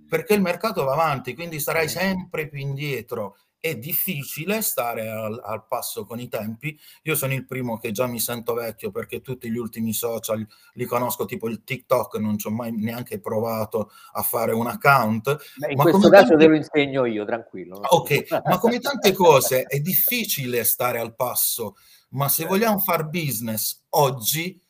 perché 0.08 0.34
il 0.34 0.42
mercato 0.42 0.84
va 0.84 0.94
avanti, 0.94 1.36
quindi 1.36 1.60
sarai 1.60 1.90
sempre 1.90 2.48
più 2.48 2.60
indietro 2.60 3.38
è 3.64 3.78
difficile 3.78 4.62
stare 4.62 5.08
al, 5.08 5.40
al, 5.42 5.66
passo 5.66 6.04
con 6.04 6.20
i 6.20 6.28
tempi. 6.28 6.78
Io 7.04 7.16
sono 7.16 7.32
il 7.32 7.46
primo 7.46 7.78
che 7.78 7.92
già 7.92 8.08
mi 8.08 8.20
sento 8.20 8.54
vecchio 8.54 8.92
perché 8.92 9.22
tutti 9.22 9.50
gli 9.50 9.56
ultimi 9.56 9.94
social 9.94 10.46
li 10.74 10.84
conosco, 10.84 11.24
tipo 11.24 11.48
il 11.48 11.64
TikTok, 11.64 12.16
non 12.16 12.38
ci 12.38 12.48
ho 12.48 12.52
mai 12.52 12.74
neanche 12.74 13.22
provato 13.22 13.90
a 14.12 14.22
fare 14.22 14.52
un 14.52 14.68
account. 14.68 15.38
Beh, 15.56 15.72
in 15.72 15.78
ma 15.78 15.84
questo 15.84 16.10
caso 16.10 16.32
tante... 16.32 16.44
te 16.44 16.50
lo 16.50 16.56
insegno 16.58 17.06
io, 17.06 17.24
tranquillo. 17.24 17.80
Ok, 17.88 18.28
ma 18.44 18.58
come 18.60 18.80
tante 18.84 19.14
cose 19.14 19.64
è 19.64 19.80
difficile 19.80 20.66
stare 20.66 21.00
al 21.00 21.16
passo, 21.16 21.78
ma 22.10 22.28
se 22.28 22.44
vogliamo 22.44 22.80
fare 22.80 23.06
business 23.06 23.86
oggi 23.92 24.62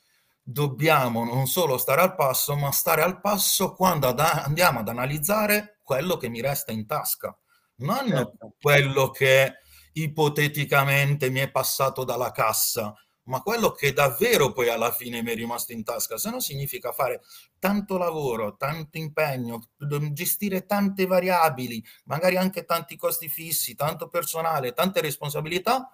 dobbiamo 0.44 1.26
non 1.26 1.48
solo 1.48 1.80
stare 1.80 2.02
al 2.02 2.14
passo, 2.14 2.56
ma 2.56 2.70
stare 2.72 3.02
al 3.02 3.20
passo 3.20 3.74
quando 3.74 4.06
ad- 4.06 4.20
andiamo 4.20 4.82
ad 4.82 4.88
analizzare 4.88 5.80
quello 5.82 6.16
che 6.16 6.30
mi 6.30 6.42
resta 6.42 6.72
in 6.72 6.86
tasca 6.86 7.36
non 7.86 8.08
certo. 8.08 8.54
quello 8.60 9.10
che 9.10 9.56
ipoteticamente 9.94 11.30
mi 11.30 11.40
è 11.40 11.52
passato 11.52 12.04
dalla 12.04 12.32
cassa, 12.32 12.94
ma 13.26 13.42
quello 13.42 13.72
che 13.72 13.94
davvero 13.94 14.52
poi 14.52 14.70
alla 14.70 14.92
fine 14.92 15.22
mi 15.22 15.32
è 15.32 15.36
rimasto 15.36 15.72
in 15.72 15.84
tasca, 15.84 16.18
se 16.18 16.30
no 16.30 16.40
significa 16.40 16.92
fare 16.92 17.22
tanto 17.60 17.98
lavoro, 17.98 18.58
tanto 18.58 18.98
impegno, 18.98 19.70
gestire 20.12 20.66
tante 20.66 21.06
variabili, 21.06 21.84
magari 22.06 22.36
anche 22.36 22.66
tanti 22.66 22.98
costi 22.98 23.30
fissi, 23.30 23.76
tanto 23.76 24.10
personale, 24.10 24.74
tante 24.74 25.00
responsabilità. 25.00 25.90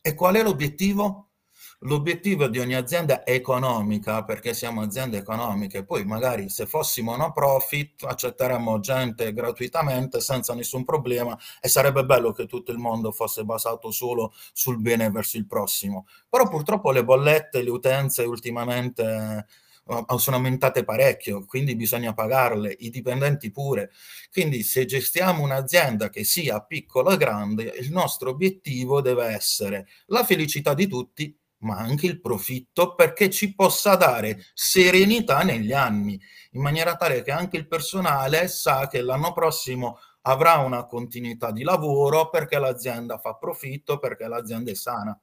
E 0.00 0.14
qual 0.14 0.36
è 0.36 0.42
l'obiettivo? 0.42 1.30
L'obiettivo 1.80 2.48
di 2.48 2.58
ogni 2.58 2.74
azienda 2.74 3.26
economica, 3.26 4.24
perché 4.24 4.54
siamo 4.54 4.80
aziende 4.80 5.18
economiche, 5.18 5.84
poi 5.84 6.06
magari 6.06 6.48
se 6.48 6.64
fossimo 6.64 7.14
no 7.16 7.32
profit 7.32 8.02
accetteremmo 8.04 8.80
gente 8.80 9.30
gratuitamente 9.34 10.20
senza 10.20 10.54
nessun 10.54 10.84
problema 10.84 11.38
e 11.60 11.68
sarebbe 11.68 12.06
bello 12.06 12.32
che 12.32 12.46
tutto 12.46 12.72
il 12.72 12.78
mondo 12.78 13.12
fosse 13.12 13.44
basato 13.44 13.90
solo 13.90 14.32
sul 14.54 14.80
bene 14.80 15.10
verso 15.10 15.36
il 15.36 15.46
prossimo. 15.46 16.06
Però 16.30 16.48
purtroppo 16.48 16.92
le 16.92 17.04
bollette, 17.04 17.62
le 17.62 17.70
utenze 17.70 18.22
ultimamente 18.22 19.46
eh, 19.86 20.18
sono 20.18 20.36
aumentate 20.36 20.82
parecchio, 20.82 21.44
quindi 21.44 21.76
bisogna 21.76 22.14
pagarle, 22.14 22.74
i 22.78 22.88
dipendenti 22.88 23.50
pure. 23.50 23.90
Quindi 24.32 24.62
se 24.62 24.86
gestiamo 24.86 25.42
un'azienda 25.42 26.08
che 26.08 26.24
sia 26.24 26.58
piccola 26.62 27.12
o 27.12 27.16
grande, 27.18 27.74
il 27.78 27.92
nostro 27.92 28.30
obiettivo 28.30 29.02
deve 29.02 29.26
essere 29.26 29.86
la 30.06 30.24
felicità 30.24 30.72
di 30.72 30.86
tutti 30.86 31.38
ma 31.66 31.76
anche 31.78 32.06
il 32.06 32.20
profitto 32.20 32.94
perché 32.94 33.28
ci 33.28 33.54
possa 33.54 33.96
dare 33.96 34.38
serenità 34.54 35.42
negli 35.42 35.72
anni, 35.72 36.18
in 36.52 36.62
maniera 36.62 36.94
tale 36.94 37.22
che 37.22 37.32
anche 37.32 37.56
il 37.56 37.66
personale 37.66 38.46
sa 38.46 38.86
che 38.86 39.02
l'anno 39.02 39.32
prossimo 39.32 39.98
avrà 40.22 40.58
una 40.58 40.86
continuità 40.86 41.50
di 41.50 41.64
lavoro 41.64 42.30
perché 42.30 42.58
l'azienda 42.58 43.18
fa 43.18 43.34
profitto, 43.34 43.98
perché 43.98 44.26
l'azienda 44.28 44.70
è 44.70 44.74
sana. 44.74 45.18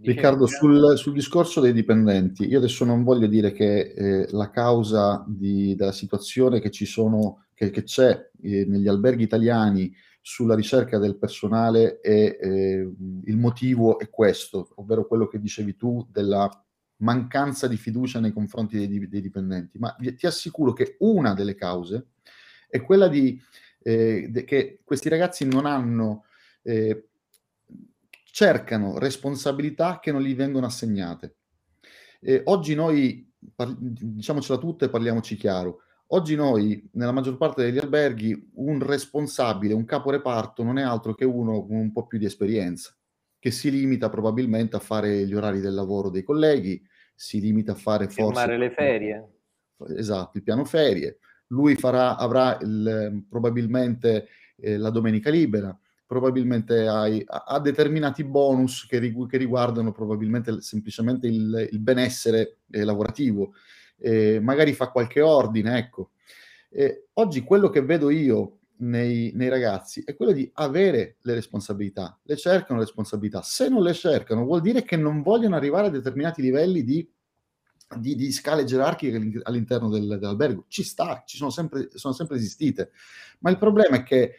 Riccardo, 0.00 0.46
sul, 0.46 0.96
sul, 0.96 1.12
discorso 1.12 1.60
dei 1.60 1.72
dipendenti, 1.72 2.46
io 2.46 2.58
adesso 2.58 2.84
non 2.84 3.02
voglio 3.02 3.26
dire 3.26 3.50
che 3.50 3.80
eh, 3.96 4.28
la 4.30 4.48
causa 4.50 5.24
di, 5.26 5.74
della 5.74 5.90
situazione 5.90 6.60
che, 6.60 6.70
ci 6.70 6.86
sono, 6.86 7.46
che, 7.52 7.70
che 7.70 7.82
c'è 7.82 8.30
eh, 8.42 8.64
negli 8.64 8.86
alberghi 8.86 9.24
italiani 9.24 9.92
sulla 10.28 10.54
ricerca 10.54 10.98
del 10.98 11.16
personale 11.16 12.02
e 12.02 12.36
eh, 12.38 12.92
il 13.24 13.36
motivo 13.38 13.98
è 13.98 14.10
questo, 14.10 14.72
ovvero 14.74 15.06
quello 15.06 15.26
che 15.26 15.40
dicevi 15.40 15.74
tu 15.74 16.06
della 16.10 16.50
mancanza 16.96 17.66
di 17.66 17.78
fiducia 17.78 18.20
nei 18.20 18.34
confronti 18.34 18.76
dei, 18.76 19.08
dei 19.08 19.22
dipendenti, 19.22 19.78
ma 19.78 19.96
ti 19.96 20.26
assicuro 20.26 20.74
che 20.74 20.96
una 20.98 21.32
delle 21.32 21.54
cause 21.54 22.08
è 22.68 22.82
quella 22.82 23.08
di 23.08 23.40
eh, 23.78 24.26
de, 24.28 24.44
che 24.44 24.80
questi 24.84 25.08
ragazzi 25.08 25.46
non 25.46 25.64
hanno, 25.64 26.26
eh, 26.60 27.08
cercano 28.30 28.98
responsabilità 28.98 29.98
che 29.98 30.12
non 30.12 30.20
gli 30.20 30.34
vengono 30.34 30.66
assegnate. 30.66 31.36
oggi 32.44 32.74
noi, 32.74 33.32
par- 33.54 33.74
diciamocela 33.78 34.58
tutta 34.58 34.84
e 34.84 34.90
parliamoci 34.90 35.36
chiaro, 35.36 35.84
Oggi 36.10 36.36
noi, 36.36 36.88
nella 36.92 37.12
maggior 37.12 37.36
parte 37.36 37.62
degli 37.62 37.76
alberghi, 37.76 38.50
un 38.54 38.80
responsabile, 38.80 39.74
un 39.74 39.84
capo 39.84 40.10
reparto 40.10 40.62
non 40.62 40.78
è 40.78 40.82
altro 40.82 41.14
che 41.14 41.26
uno 41.26 41.66
con 41.66 41.76
un 41.76 41.92
po' 41.92 42.06
più 42.06 42.16
di 42.16 42.24
esperienza, 42.24 42.96
che 43.38 43.50
si 43.50 43.70
limita 43.70 44.08
probabilmente 44.08 44.76
a 44.76 44.80
fare 44.80 45.26
gli 45.26 45.34
orari 45.34 45.60
del 45.60 45.74
lavoro 45.74 46.08
dei 46.08 46.22
colleghi, 46.22 46.82
si 47.14 47.40
limita 47.40 47.72
a 47.72 47.74
fare 47.74 48.08
forse... 48.08 48.56
le 48.56 48.70
ferie. 48.70 49.28
Esatto, 49.98 50.38
il 50.38 50.42
piano 50.42 50.64
ferie. 50.64 51.18
Lui 51.48 51.74
farà, 51.74 52.16
avrà 52.16 52.56
il, 52.62 53.26
probabilmente 53.28 54.28
eh, 54.56 54.78
la 54.78 54.90
domenica 54.90 55.28
libera, 55.28 55.78
probabilmente 56.06 56.88
hai, 56.88 57.22
ha 57.26 57.60
determinati 57.60 58.24
bonus 58.24 58.86
che, 58.86 58.98
rigu- 58.98 59.28
che 59.28 59.36
riguardano 59.36 59.92
probabilmente 59.92 60.62
semplicemente 60.62 61.26
il, 61.26 61.68
il 61.70 61.80
benessere 61.80 62.60
eh, 62.70 62.82
lavorativo 62.82 63.52
eh, 63.98 64.40
magari 64.40 64.72
fa 64.72 64.90
qualche 64.90 65.20
ordine, 65.20 65.78
ecco. 65.78 66.10
Eh, 66.70 67.06
oggi 67.14 67.42
quello 67.42 67.70
che 67.70 67.82
vedo 67.82 68.10
io 68.10 68.58
nei, 68.78 69.32
nei, 69.34 69.48
ragazzi 69.48 70.02
è 70.04 70.14
quello 70.14 70.32
di 70.32 70.48
avere 70.54 71.16
le 71.22 71.34
responsabilità, 71.34 72.18
le 72.22 72.36
cercano 72.36 72.78
le 72.78 72.84
responsabilità. 72.84 73.42
Se 73.42 73.68
non 73.68 73.82
le 73.82 73.94
cercano 73.94 74.44
vuol 74.44 74.60
dire 74.60 74.82
che 74.82 74.96
non 74.96 75.22
vogliono 75.22 75.56
arrivare 75.56 75.88
a 75.88 75.90
determinati 75.90 76.42
livelli 76.42 76.84
di, 76.84 77.08
di, 77.96 78.14
di 78.14 78.30
scale 78.32 78.64
gerarchiche 78.64 79.40
all'interno 79.42 79.88
del, 79.88 80.06
dell'albergo. 80.06 80.66
Ci 80.68 80.82
sta, 80.82 81.22
ci 81.26 81.36
sono 81.36 81.50
sempre, 81.50 81.88
sono 81.94 82.14
sempre 82.14 82.36
esistite. 82.36 82.90
Ma 83.40 83.50
il 83.50 83.58
problema 83.58 83.96
è 83.96 84.02
che 84.02 84.34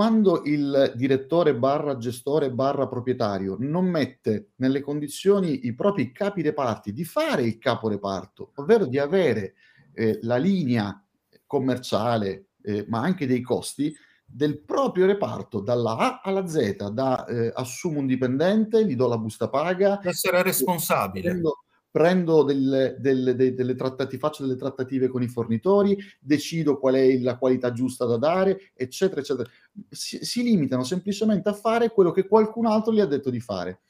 quando 0.00 0.44
il 0.46 0.94
direttore 0.96 1.54
barra 1.54 1.98
gestore 1.98 2.50
barra 2.50 2.88
proprietario 2.88 3.56
non 3.58 3.84
mette 3.84 4.52
nelle 4.56 4.80
condizioni 4.80 5.66
i 5.66 5.74
propri 5.74 6.10
capi 6.10 6.40
reparti 6.40 6.94
di 6.94 7.04
fare 7.04 7.42
il 7.42 7.58
capo 7.58 7.86
reparto, 7.86 8.52
ovvero 8.54 8.86
di 8.86 8.96
avere 8.96 9.52
eh, 9.92 10.18
la 10.22 10.38
linea 10.38 11.04
commerciale, 11.46 12.46
eh, 12.62 12.86
ma 12.88 13.00
anche 13.00 13.26
dei 13.26 13.42
costi 13.42 13.94
del 14.24 14.60
proprio 14.60 15.04
reparto, 15.04 15.60
dalla 15.60 15.98
A 15.98 16.20
alla 16.22 16.46
Z, 16.46 16.88
da 16.88 17.26
eh, 17.26 17.52
assumo 17.54 17.98
un 17.98 18.06
dipendente, 18.06 18.86
gli 18.86 18.96
do 18.96 19.06
la 19.06 19.18
busta 19.18 19.50
paga. 19.50 20.00
Essere 20.02 20.42
responsabile. 20.42 21.28
Prendo, 21.28 21.64
prendo 21.90 22.44
delle, 22.44 22.96
delle, 22.98 23.34
delle, 23.34 23.54
delle 23.54 23.74
trattative, 23.74 24.18
faccio 24.18 24.44
delle 24.44 24.58
trattative 24.58 25.08
con 25.08 25.22
i 25.22 25.28
fornitori, 25.28 25.96
decido 26.20 26.78
qual 26.78 26.94
è 26.94 27.18
la 27.18 27.36
qualità 27.36 27.72
giusta 27.72 28.04
da 28.04 28.16
dare, 28.16 28.72
eccetera, 28.74 29.20
eccetera. 29.20 29.48
Si, 29.88 30.24
si 30.24 30.42
limitano 30.42 30.84
semplicemente 30.84 31.48
a 31.48 31.54
fare 31.54 31.90
quello 31.90 32.12
che 32.12 32.26
qualcun 32.26 32.66
altro 32.66 32.92
gli 32.92 33.00
ha 33.00 33.06
detto 33.06 33.30
di 33.30 33.40
fare. 33.40 33.80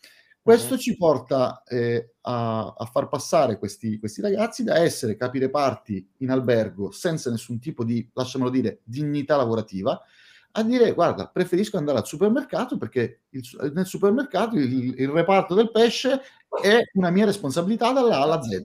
Questo 0.43 0.79
ci 0.79 0.97
porta 0.97 1.63
eh, 1.65 2.15
a, 2.23 2.75
a, 2.77 2.85
far 2.87 3.09
passare 3.09 3.59
questi, 3.59 3.99
questi, 3.99 4.23
ragazzi 4.23 4.65
da 4.65 4.79
essere 4.79 5.15
capi 5.15 5.39
reparti 5.39 6.15
in 6.19 6.31
albergo 6.31 6.91
senza 6.91 7.31
nessun 7.31 7.61
tipo 7.61 7.85
di, 7.85 8.09
lasciamolo 8.15 8.49
dire, 8.49 8.81
dignità 8.83 9.37
lavorativa, 9.37 10.01
a 10.53 10.63
dire 10.63 10.93
guarda, 10.93 11.29
preferisco 11.29 11.77
andare 11.77 11.99
al 11.99 12.07
supermercato 12.07 12.77
perché 12.77 13.21
il, 13.31 13.73
nel 13.75 13.87
supermercato 13.87 14.57
il, 14.57 14.99
il, 14.99 15.09
reparto 15.09 15.55
del 15.55 15.71
pesce 15.71 16.21
è 16.63 16.81
una 16.95 17.11
mia 17.11 17.27
responsabilità 17.27 17.93
dalla 17.93 18.19
A 18.19 18.23
alla 18.23 18.43
Z. 18.43 18.63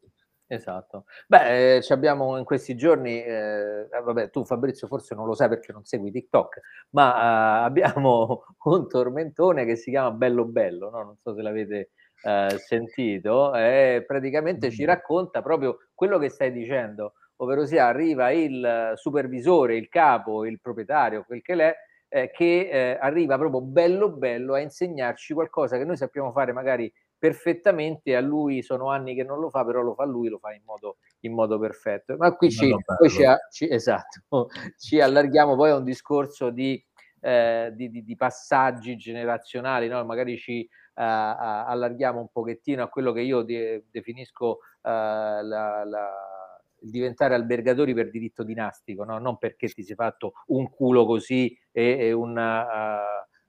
Esatto. 0.47 1.05
Beh, 1.27 1.77
eh, 1.77 1.85
abbiamo 1.89 2.37
in 2.37 2.43
questi 2.43 2.75
giorni, 2.75 3.23
eh, 3.23 3.87
eh, 3.91 4.01
vabbè, 4.03 4.29
tu 4.29 4.45
Fabrizio 4.45 4.87
forse 4.87 5.15
non 5.15 5.25
lo 5.25 5.33
sai 5.33 5.49
perché 5.49 5.71
non 5.71 5.85
segui 5.85 6.11
TikTok, 6.11 6.59
ma 6.91 7.61
eh, 7.61 7.65
abbiamo 7.65 8.43
un 8.65 8.87
tormentone 8.87 9.65
che 9.65 9.75
si 9.75 9.89
chiama 9.89 10.11
Bello 10.11 10.45
Bello, 10.45 10.89
no? 10.91 11.03
non 11.03 11.17
so 11.19 11.33
se 11.33 11.41
l'avete 11.41 11.89
eh, 12.21 12.55
sentito, 12.59 13.55
e 13.55 14.03
praticamente 14.05 14.69
ci 14.69 14.83
mm. 14.83 14.87
racconta 14.87 15.41
proprio 15.41 15.77
quello 15.95 16.19
che 16.19 16.29
stai 16.29 16.51
dicendo, 16.51 17.13
ovvero 17.37 17.65
sia 17.65 17.87
arriva 17.87 18.31
il 18.31 18.93
supervisore, 18.95 19.75
il 19.75 19.89
capo, 19.89 20.45
il 20.45 20.59
proprietario, 20.59 21.23
quel 21.25 21.41
che 21.41 21.55
l'è, 21.55 21.75
eh, 22.07 22.31
che 22.31 22.97
arriva 22.99 23.37
proprio 23.37 23.61
bello 23.61 24.11
bello 24.11 24.53
a 24.53 24.59
insegnarci 24.59 25.33
qualcosa 25.33 25.77
che 25.77 25.83
noi 25.83 25.97
sappiamo 25.97 26.31
fare 26.31 26.53
magari 26.53 26.91
perfettamente, 27.17 28.15
a 28.15 28.21
lui 28.21 28.61
sono 28.61 28.89
anni 28.89 29.15
che 29.15 29.23
non 29.23 29.39
lo 29.39 29.49
fa, 29.49 29.65
però 29.65 29.81
lo 29.81 29.95
fa 29.95 30.05
lui, 30.05 30.29
lo 30.29 30.37
fa 30.37 30.53
in 30.53 30.61
modo, 30.63 30.97
in 31.21 31.33
modo 31.33 31.57
perfetto. 31.57 32.15
Ma 32.17 32.35
qui 32.35 32.51
ci, 32.51 32.75
ci, 33.09 33.23
ci, 33.51 33.69
esatto, 33.69 34.21
ci 34.77 34.99
allarghiamo 34.99 35.55
poi 35.55 35.71
a 35.71 35.77
un 35.77 35.83
discorso 35.83 36.51
di, 36.51 36.83
eh, 37.21 37.71
di, 37.73 37.89
di, 37.89 38.03
di 38.03 38.15
passaggi 38.15 38.95
generazionali, 38.95 39.87
no? 39.87 40.03
magari 40.05 40.37
ci 40.37 40.61
eh, 40.61 40.69
allarghiamo 40.93 42.19
un 42.19 42.27
pochettino 42.31 42.83
a 42.83 42.89
quello 42.89 43.11
che 43.11 43.21
io 43.21 43.41
de, 43.41 43.85
definisco 43.89 44.59
eh, 44.83 44.89
la, 44.91 45.83
la, 45.83 45.83
diventare 46.89 47.35
albergatori 47.35 47.93
per 47.93 48.09
diritto 48.09 48.43
dinastico, 48.43 49.03
no? 49.03 49.17
non 49.17 49.37
perché 49.37 49.67
ti 49.69 49.83
sei 49.83 49.95
fatto 49.95 50.33
un 50.47 50.69
culo 50.69 51.05
così 51.05 51.57
e, 51.71 51.97
e 51.99 52.11
una, 52.11 52.63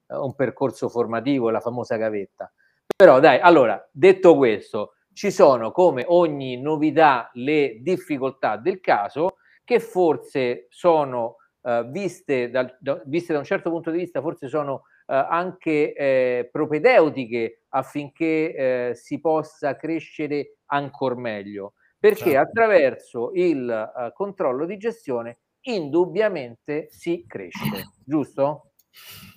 uh, 0.08 0.24
un 0.24 0.34
percorso 0.34 0.88
formativo, 0.88 1.50
la 1.50 1.60
famosa 1.60 1.96
gavetta. 1.96 2.52
Però 2.96 3.20
dai, 3.20 3.38
allora, 3.40 3.86
detto 3.92 4.36
questo, 4.36 4.94
ci 5.12 5.30
sono 5.30 5.70
come 5.70 6.04
ogni 6.06 6.60
novità 6.60 7.30
le 7.34 7.78
difficoltà 7.80 8.56
del 8.56 8.80
caso 8.80 9.36
che 9.64 9.80
forse 9.80 10.66
sono 10.70 11.36
uh, 11.62 11.90
viste, 11.90 12.50
dal, 12.50 12.74
da, 12.78 13.00
viste, 13.04 13.32
da, 13.32 13.38
un 13.38 13.44
certo 13.44 13.70
punto 13.70 13.90
di 13.90 13.98
vista, 13.98 14.20
forse 14.20 14.48
sono 14.48 14.74
uh, 14.74 14.80
anche 15.06 15.92
eh, 15.94 16.48
propedeutiche 16.50 17.62
affinché 17.70 18.54
eh, 18.54 18.94
si 18.94 19.20
possa 19.20 19.76
crescere 19.76 20.58
ancora 20.66 21.16
meglio, 21.16 21.74
perché 21.98 22.32
certo. 22.32 22.38
attraverso 22.38 23.30
il 23.34 23.92
uh, 23.94 24.12
controllo 24.12 24.66
di 24.66 24.76
gestione 24.76 25.38
indubbiamente 25.62 26.88
si 26.90 27.24
cresce, 27.26 27.92
giusto? 28.04 28.72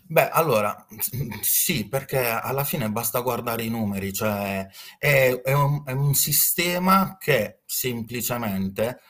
Beh, 0.08 0.30
allora, 0.30 0.88
sì, 1.42 1.88
perché 1.88 2.26
alla 2.26 2.64
fine 2.64 2.90
basta 2.90 3.20
guardare 3.20 3.64
i 3.64 3.70
numeri, 3.70 4.12
cioè 4.12 4.68
è, 4.98 5.42
è 5.44 5.54
un, 5.54 5.84
è 5.86 5.92
un 5.92 6.14
sistema 6.14 7.18
che 7.20 7.62
semplicemente 7.66 9.02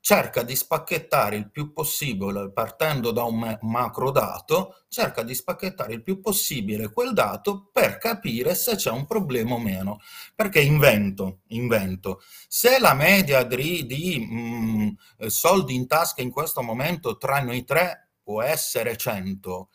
cerca 0.00 0.42
di 0.42 0.56
spacchettare 0.56 1.36
il 1.36 1.50
più 1.50 1.72
possibile, 1.72 2.50
partendo 2.50 3.10
da 3.10 3.24
un 3.24 3.58
macro 3.62 4.10
dato, 4.10 4.84
cerca 4.88 5.22
di 5.22 5.34
spacchettare 5.34 5.94
il 5.94 6.02
più 6.02 6.20
possibile 6.20 6.90
quel 6.92 7.12
dato 7.12 7.68
per 7.72 7.98
capire 7.98 8.54
se 8.54 8.76
c'è 8.76 8.90
un 8.90 9.06
problema 9.06 9.54
o 9.54 9.58
meno. 9.58 9.98
Perché 10.34 10.60
invento, 10.60 11.40
invento, 11.48 12.22
se 12.48 12.78
la 12.78 12.94
media 12.94 13.42
di, 13.42 13.86
di 13.86 14.18
mh, 14.18 14.96
mm, 15.22 15.26
soldi 15.26 15.74
in 15.74 15.86
tasca 15.86 16.22
in 16.22 16.30
questo 16.30 16.62
momento 16.62 17.16
tra 17.16 17.40
noi 17.40 17.64
tre 17.64 18.10
può 18.22 18.42
essere 18.42 18.96
100, 18.96 19.68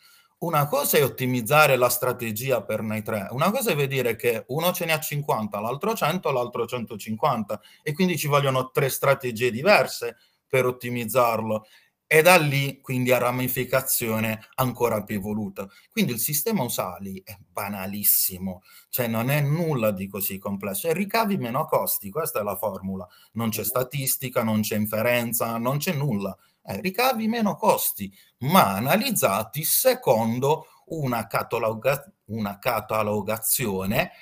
una 0.44 0.66
cosa 0.66 0.98
è 0.98 1.04
ottimizzare 1.04 1.76
la 1.76 1.88
strategia 1.88 2.62
per 2.62 2.82
noi 2.82 3.02
tre, 3.02 3.28
una 3.30 3.50
cosa 3.50 3.70
è 3.70 3.76
vedere 3.76 4.14
che 4.14 4.44
uno 4.48 4.72
ce 4.72 4.84
ne 4.84 4.92
ha 4.92 5.00
50, 5.00 5.58
l'altro 5.58 5.94
100, 5.94 6.30
l'altro 6.30 6.66
150 6.66 7.60
e 7.82 7.92
quindi 7.92 8.18
ci 8.18 8.28
vogliono 8.28 8.70
tre 8.70 8.90
strategie 8.90 9.50
diverse 9.50 10.16
per 10.46 10.66
ottimizzarlo. 10.66 11.66
E 12.06 12.20
da 12.20 12.36
lì 12.36 12.80
quindi 12.82 13.10
a 13.12 13.18
ramificazione 13.18 14.48
ancora 14.56 15.02
più 15.02 15.16
evoluta. 15.16 15.66
Quindi 15.90 16.12
il 16.12 16.18
sistema 16.18 16.62
Usali 16.62 17.20
è 17.24 17.34
banalissimo, 17.50 18.62
cioè 18.90 19.06
non 19.06 19.30
è 19.30 19.40
nulla 19.40 19.90
di 19.90 20.06
così 20.06 20.38
complesso, 20.38 20.86
e 20.86 20.92
ricavi 20.92 21.38
meno 21.38 21.64
costi, 21.64 22.10
questa 22.10 22.40
è 22.40 22.42
la 22.42 22.56
formula, 22.56 23.08
non 23.32 23.48
c'è 23.48 23.64
statistica, 23.64 24.42
non 24.42 24.60
c'è 24.60 24.76
inferenza, 24.76 25.56
non 25.56 25.78
c'è 25.78 25.94
nulla, 25.94 26.36
ricavi 26.64 27.28
meno 27.28 27.56
costi, 27.56 28.12
ma 28.38 28.74
analizzati 28.74 29.62
secondo 29.64 30.66
una, 30.86 31.26
cataloga- 31.26 32.12
una 32.26 32.58
catalogazione 32.58 34.12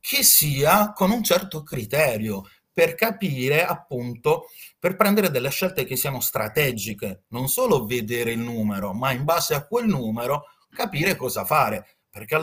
che 0.00 0.22
sia 0.22 0.92
con 0.92 1.10
un 1.10 1.22
certo 1.22 1.62
criterio 1.62 2.44
per 2.72 2.94
capire 2.94 3.64
appunto, 3.64 4.46
per 4.78 4.96
prendere 4.96 5.30
delle 5.30 5.50
scelte 5.50 5.84
che 5.84 5.96
siano 5.96 6.20
strategiche, 6.20 7.24
non 7.28 7.48
solo 7.48 7.84
vedere 7.84 8.32
il 8.32 8.38
numero, 8.38 8.94
ma 8.94 9.12
in 9.12 9.24
base 9.24 9.54
a 9.54 9.66
quel 9.66 9.86
numero 9.86 10.44
capire 10.70 11.16
cosa 11.16 11.44
fare, 11.44 11.98
perché 12.08 12.38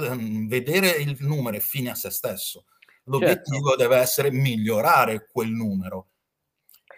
vedere 0.47 0.89
il 0.89 1.17
numero 1.21 1.57
è 1.57 1.59
fine 1.59 1.91
a 1.91 1.95
se 1.95 2.11
stesso. 2.11 2.65
L'obiettivo 3.05 3.69
certo. 3.69 3.83
deve 3.83 3.97
essere 3.97 4.31
migliorare 4.31 5.27
quel 5.31 5.49
numero. 5.49 6.09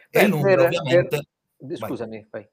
Beh, 0.10 0.20
e 0.20 0.24
il 0.24 0.30
numero 0.30 0.64
per, 0.64 0.66
ovviamente... 0.66 1.08
Per... 1.08 1.28
Scusami, 1.76 2.28
vai. 2.30 2.48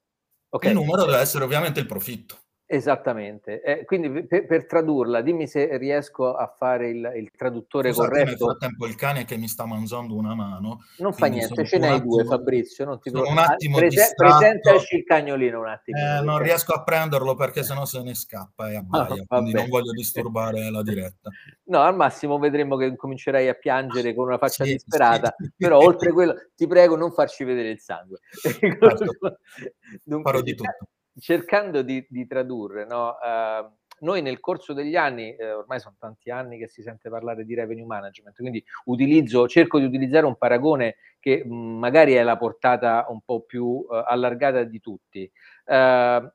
Okay. 0.49 0.71
Il 0.71 0.77
numero 0.77 1.05
deve 1.05 1.19
essere 1.19 1.45
ovviamente 1.45 1.81
il 1.81 1.87
profitto. 1.87 2.46
Esattamente, 2.69 3.63
eh, 3.63 3.85
quindi 3.85 4.27
per, 4.27 4.45
per, 4.45 4.67
tradurla, 4.67 5.21
dimmi 5.21 5.47
se 5.47 5.79
riesco 5.79 6.35
a 6.35 6.49
fare 6.49 6.89
il, 6.89 7.13
il 7.15 7.31
traduttore 7.31 7.93
Scusate, 7.93 8.09
corretto. 8.09 8.29
Nel 8.29 8.39
frattempo 8.39 8.87
il 8.89 8.95
cane 8.97 9.25
che 9.25 9.37
mi 9.37 9.47
sta 9.47 9.67
mangiando 9.67 10.17
una 10.17 10.35
mano. 10.35 10.81
Non 10.99 11.13
fa 11.13 11.27
niente, 11.27 11.65
ce 11.65 11.79
n'hai 11.79 12.03
due 12.03 12.25
Fabrizio, 12.25 12.85
non 12.85 12.99
ti 12.99 13.13
preoccupare. 13.13 13.41
Un 13.41 13.53
attimo 13.53 13.77
Prese- 13.77 14.15
presentaci 14.17 14.97
il 14.97 15.05
cagnolino 15.05 15.61
un 15.61 15.69
attimo. 15.69 15.97
Eh, 15.97 16.25
non 16.25 16.43
riesco 16.43 16.73
a 16.73 16.83
prenderlo 16.83 17.37
perché 17.37 17.63
sennò 17.63 17.85
se 17.85 18.03
ne 18.03 18.15
scappa 18.15 18.69
e 18.69 18.75
abbaia, 18.75 19.15
ah, 19.15 19.25
quindi 19.29 19.53
non 19.53 19.69
voglio 19.69 19.93
disturbare 19.93 20.69
la 20.69 20.83
diretta. 20.83 21.31
No, 21.67 21.83
al 21.83 21.95
massimo 21.95 22.37
vedremo 22.41 22.77
che 22.77 22.97
comincerai 22.97 23.47
a 23.47 23.55
piangere 23.55 24.13
con 24.13 24.27
una 24.27 24.39
faccia 24.39 24.65
sì, 24.65 24.73
disperata, 24.73 25.33
sì. 25.39 25.53
però 25.57 25.79
oltre 25.79 26.11
quello 26.11 26.35
ti 26.57 26.67
prego 26.67 26.97
non 26.97 27.13
farci 27.13 27.45
vedere 27.45 27.69
il 27.71 27.79
sangue. 27.79 28.19
Certo. 28.29 29.39
Dunque, 30.03 30.33
Farò 30.33 30.43
di 30.43 30.55
tutto 30.57 30.89
cercando 31.19 31.83
di, 31.83 32.05
di 32.09 32.27
tradurre, 32.27 32.87
no? 32.87 33.09
uh, 33.09 33.71
noi 34.01 34.21
nel 34.23 34.41
corso 34.41 34.73
degli 34.73 34.97
anni, 34.97 35.35
eh, 35.35 35.53
ormai 35.53 35.81
sono 35.81 35.97
tanti 35.99 36.31
anni 36.31 36.59
che 36.59 36.69
si 36.69 36.83
sente 36.83 37.09
parlare 37.09 37.45
di 37.45 37.55
revenue 37.55 37.87
management, 37.87 38.37
quindi 38.37 38.63
utilizzo, 38.85 39.49
cerco 39.49 39.79
di 39.79 39.85
utilizzare 39.85 40.27
un 40.27 40.37
paragone 40.37 40.97
che 41.19 41.43
mh, 41.45 41.55
magari 41.55 42.13
è 42.13 42.23
la 42.23 42.37
portata 42.37 43.07
un 43.09 43.21
po' 43.23 43.43
più 43.43 43.65
uh, 43.65 43.87
allargata 43.89 44.65
di 44.65 44.81
tutti. 44.81 45.31
Uh, 45.65 46.31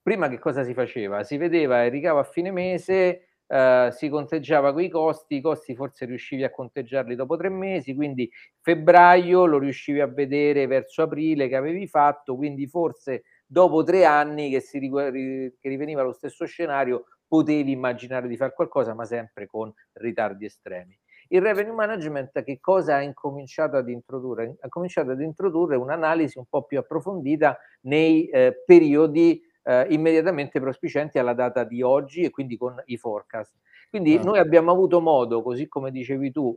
prima 0.00 0.28
che 0.28 0.38
cosa 0.38 0.62
si 0.62 0.74
faceva? 0.74 1.24
Si 1.24 1.36
vedeva 1.36 1.84
il 1.84 1.90
ricavo 1.90 2.20
a 2.20 2.24
fine 2.24 2.52
mese, 2.52 3.30
uh, 3.46 3.90
si 3.90 4.08
conteggiava 4.08 4.72
quei 4.72 4.88
costi, 4.88 5.36
i 5.36 5.40
costi 5.40 5.74
forse 5.74 6.04
riuscivi 6.04 6.44
a 6.44 6.50
conteggiarli 6.50 7.16
dopo 7.16 7.36
tre 7.36 7.48
mesi, 7.48 7.96
quindi 7.96 8.30
febbraio 8.60 9.44
lo 9.44 9.58
riuscivi 9.58 10.00
a 10.00 10.06
vedere 10.06 10.66
verso 10.66 11.02
aprile 11.02 11.48
che 11.48 11.56
avevi 11.56 11.88
fatto, 11.88 12.36
quindi 12.36 12.68
forse 12.68 13.24
dopo 13.46 13.84
tre 13.84 14.04
anni 14.04 14.50
che, 14.50 14.60
si, 14.60 14.78
che 14.80 15.68
riveniva 15.68 16.02
lo 16.02 16.12
stesso 16.12 16.44
scenario, 16.44 17.04
potevi 17.26 17.70
immaginare 17.70 18.28
di 18.28 18.36
fare 18.36 18.52
qualcosa, 18.52 18.94
ma 18.94 19.04
sempre 19.04 19.46
con 19.46 19.72
ritardi 19.94 20.44
estremi. 20.44 20.98
Il 21.28 21.42
revenue 21.42 21.72
management 21.72 22.44
che 22.44 22.60
cosa 22.60 22.96
ha 22.96 23.02
incominciato 23.02 23.76
ad 23.76 23.88
introdurre? 23.88 24.56
Ha 24.60 24.68
cominciato 24.68 25.10
ad 25.10 25.20
introdurre 25.20 25.74
un'analisi 25.76 26.38
un 26.38 26.44
po' 26.48 26.62
più 26.62 26.78
approfondita 26.78 27.58
nei 27.82 28.28
eh, 28.28 28.62
periodi 28.64 29.42
eh, 29.64 29.86
immediatamente 29.90 30.60
prospicenti 30.60 31.18
alla 31.18 31.34
data 31.34 31.64
di 31.64 31.82
oggi 31.82 32.22
e 32.22 32.30
quindi 32.30 32.56
con 32.56 32.80
i 32.86 32.96
forecast. 32.96 33.56
Quindi 33.90 34.16
ah. 34.16 34.22
noi 34.22 34.38
abbiamo 34.38 34.70
avuto 34.70 35.00
modo, 35.00 35.42
così 35.42 35.66
come 35.66 35.90
dicevi 35.90 36.30
tu, 36.30 36.56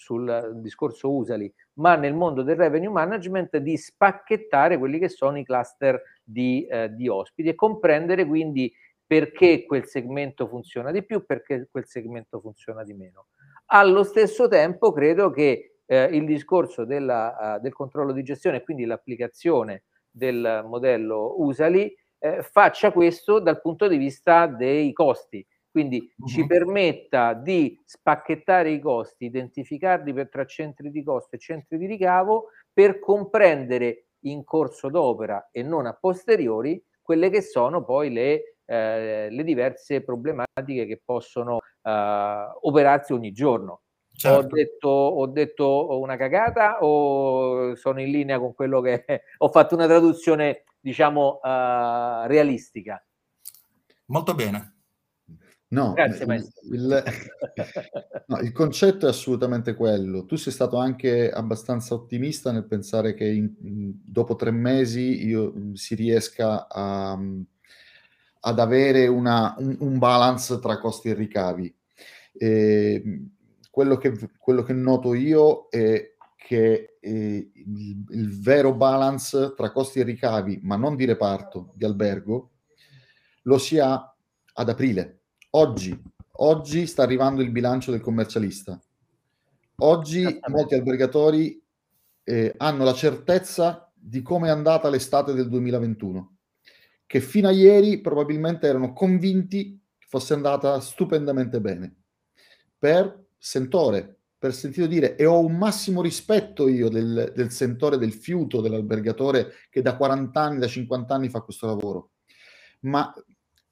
sul 0.00 0.52
discorso 0.54 1.12
Usali, 1.12 1.52
ma 1.74 1.94
nel 1.94 2.14
mondo 2.14 2.42
del 2.42 2.56
revenue 2.56 2.88
management 2.88 3.58
di 3.58 3.76
spacchettare 3.76 4.78
quelli 4.78 4.98
che 4.98 5.10
sono 5.10 5.38
i 5.38 5.44
cluster 5.44 6.02
di, 6.24 6.66
eh, 6.66 6.94
di 6.94 7.06
ospiti 7.06 7.50
e 7.50 7.54
comprendere 7.54 8.24
quindi 8.24 8.72
perché 9.06 9.66
quel 9.66 9.84
segmento 9.84 10.46
funziona 10.46 10.90
di 10.90 11.04
più, 11.04 11.26
perché 11.26 11.68
quel 11.70 11.86
segmento 11.86 12.40
funziona 12.40 12.82
di 12.82 12.94
meno. 12.94 13.26
Allo 13.66 14.02
stesso 14.02 14.48
tempo 14.48 14.90
credo 14.90 15.30
che 15.30 15.80
eh, 15.84 16.04
il 16.04 16.24
discorso 16.24 16.86
della, 16.86 17.56
uh, 17.56 17.60
del 17.60 17.74
controllo 17.74 18.12
di 18.12 18.22
gestione 18.22 18.58
e 18.58 18.62
quindi 18.62 18.86
l'applicazione 18.86 19.84
del 20.10 20.64
modello 20.66 21.34
Usali 21.42 21.94
eh, 22.18 22.42
faccia 22.42 22.90
questo 22.90 23.38
dal 23.38 23.60
punto 23.60 23.86
di 23.86 23.98
vista 23.98 24.46
dei 24.46 24.92
costi, 24.94 25.46
quindi 25.70 26.12
uh-huh. 26.16 26.26
ci 26.26 26.46
permetta 26.46 27.32
di 27.34 27.80
spacchettare 27.84 28.70
i 28.70 28.80
costi, 28.80 29.26
identificarli 29.26 30.12
per 30.12 30.28
tra 30.28 30.44
centri 30.44 30.90
di 30.90 31.02
costo 31.02 31.36
e 31.36 31.38
centri 31.38 31.78
di 31.78 31.86
ricavo 31.86 32.48
per 32.72 32.98
comprendere 32.98 34.06
in 34.24 34.44
corso 34.44 34.88
d'opera 34.88 35.48
e 35.50 35.62
non 35.62 35.86
a 35.86 35.94
posteriori 35.94 36.82
quelle 37.00 37.30
che 37.30 37.40
sono 37.40 37.84
poi 37.84 38.12
le, 38.12 38.56
eh, 38.64 39.28
le 39.30 39.44
diverse 39.44 40.02
problematiche 40.02 40.86
che 40.86 41.00
possono 41.04 41.58
eh, 41.82 42.48
operarsi 42.62 43.12
ogni 43.12 43.32
giorno. 43.32 43.82
Certo. 44.12 44.38
Ho, 44.38 44.48
detto, 44.48 44.88
ho 44.88 45.26
detto 45.26 45.98
una 45.98 46.16
cagata 46.16 46.84
o 46.84 47.74
sono 47.74 48.00
in 48.02 48.10
linea 48.10 48.38
con 48.38 48.54
quello 48.54 48.80
che 48.80 49.04
ho 49.38 49.48
fatto 49.48 49.74
una 49.74 49.86
traduzione, 49.86 50.64
diciamo, 50.78 51.40
uh, 51.42 52.26
realistica? 52.26 53.02
Molto 54.06 54.34
bene. 54.34 54.79
No, 55.72 55.92
Grazie, 55.92 56.24
il, 56.24 56.50
il, 56.72 57.04
no, 58.26 58.38
il, 58.40 58.50
concetto 58.50 59.06
è 59.06 59.10
assolutamente 59.10 59.74
quello. 59.74 60.26
Tu 60.26 60.34
sei 60.34 60.52
stato 60.52 60.78
anche 60.78 61.30
abbastanza 61.30 61.94
ottimista 61.94 62.50
nel 62.50 62.66
pensare 62.66 63.14
che 63.14 63.24
in, 63.24 63.52
dopo 63.56 64.34
tre 64.34 64.50
mesi 64.50 65.24
io, 65.24 65.54
si 65.74 65.94
riesca 65.94 66.66
a, 66.68 67.16
ad 68.40 68.58
avere 68.58 69.06
una, 69.06 69.54
un, 69.58 69.76
un, 69.78 69.98
balance 69.98 70.58
tra 70.58 70.78
costi 70.78 71.10
e 71.10 71.14
ricavi. 71.14 71.72
E, 72.32 73.22
quello, 73.70 73.96
che, 73.96 74.12
quello 74.40 74.64
che 74.64 74.72
noto 74.72 75.14
io 75.14 75.68
è 75.68 76.14
che 76.36 76.96
eh, 76.98 77.50
il, 77.54 78.04
il 78.08 78.40
vero 78.40 78.74
balance 78.74 79.54
tra 79.56 79.70
costi 79.70 80.00
e 80.00 80.02
ricavi, 80.02 80.58
ma 80.64 80.74
non 80.74 80.96
di 80.96 81.04
reparto, 81.04 81.70
di 81.76 81.84
albergo, 81.84 82.54
lo 83.42 83.56
si 83.58 83.78
ha 83.78 84.16
ad 84.52 84.68
aprile 84.68 85.19
Oggi, 85.52 86.00
oggi 86.34 86.86
sta 86.86 87.02
arrivando 87.02 87.42
il 87.42 87.50
bilancio 87.50 87.90
del 87.90 88.00
commercialista. 88.00 88.80
Oggi 89.78 90.38
molti 90.46 90.74
albergatori 90.74 91.60
eh, 92.22 92.54
hanno 92.56 92.84
la 92.84 92.92
certezza 92.92 93.90
di 93.92 94.22
come 94.22 94.46
è 94.46 94.50
andata 94.52 94.88
l'estate 94.88 95.32
del 95.32 95.48
2021, 95.48 96.36
che 97.04 97.20
fino 97.20 97.48
a 97.48 97.50
ieri 97.50 98.00
probabilmente 98.00 98.68
erano 98.68 98.92
convinti 98.92 99.80
che 99.98 100.06
fosse 100.08 100.34
andata 100.34 100.78
stupendamente 100.78 101.60
bene. 101.60 101.96
Per 102.78 103.24
sentore, 103.36 104.18
per 104.38 104.54
sentito 104.54 104.86
dire, 104.86 105.16
e 105.16 105.26
ho 105.26 105.40
un 105.40 105.56
massimo 105.56 106.00
rispetto 106.00 106.68
io 106.68 106.88
del, 106.88 107.32
del 107.34 107.50
sentore, 107.50 107.98
del 107.98 108.12
fiuto 108.12 108.60
dell'albergatore 108.60 109.54
che 109.68 109.82
da 109.82 109.96
40 109.96 110.40
anni, 110.40 110.58
da 110.60 110.68
50 110.68 111.12
anni 111.12 111.28
fa 111.28 111.40
questo 111.40 111.66
lavoro. 111.66 112.10
Ma 112.82 113.12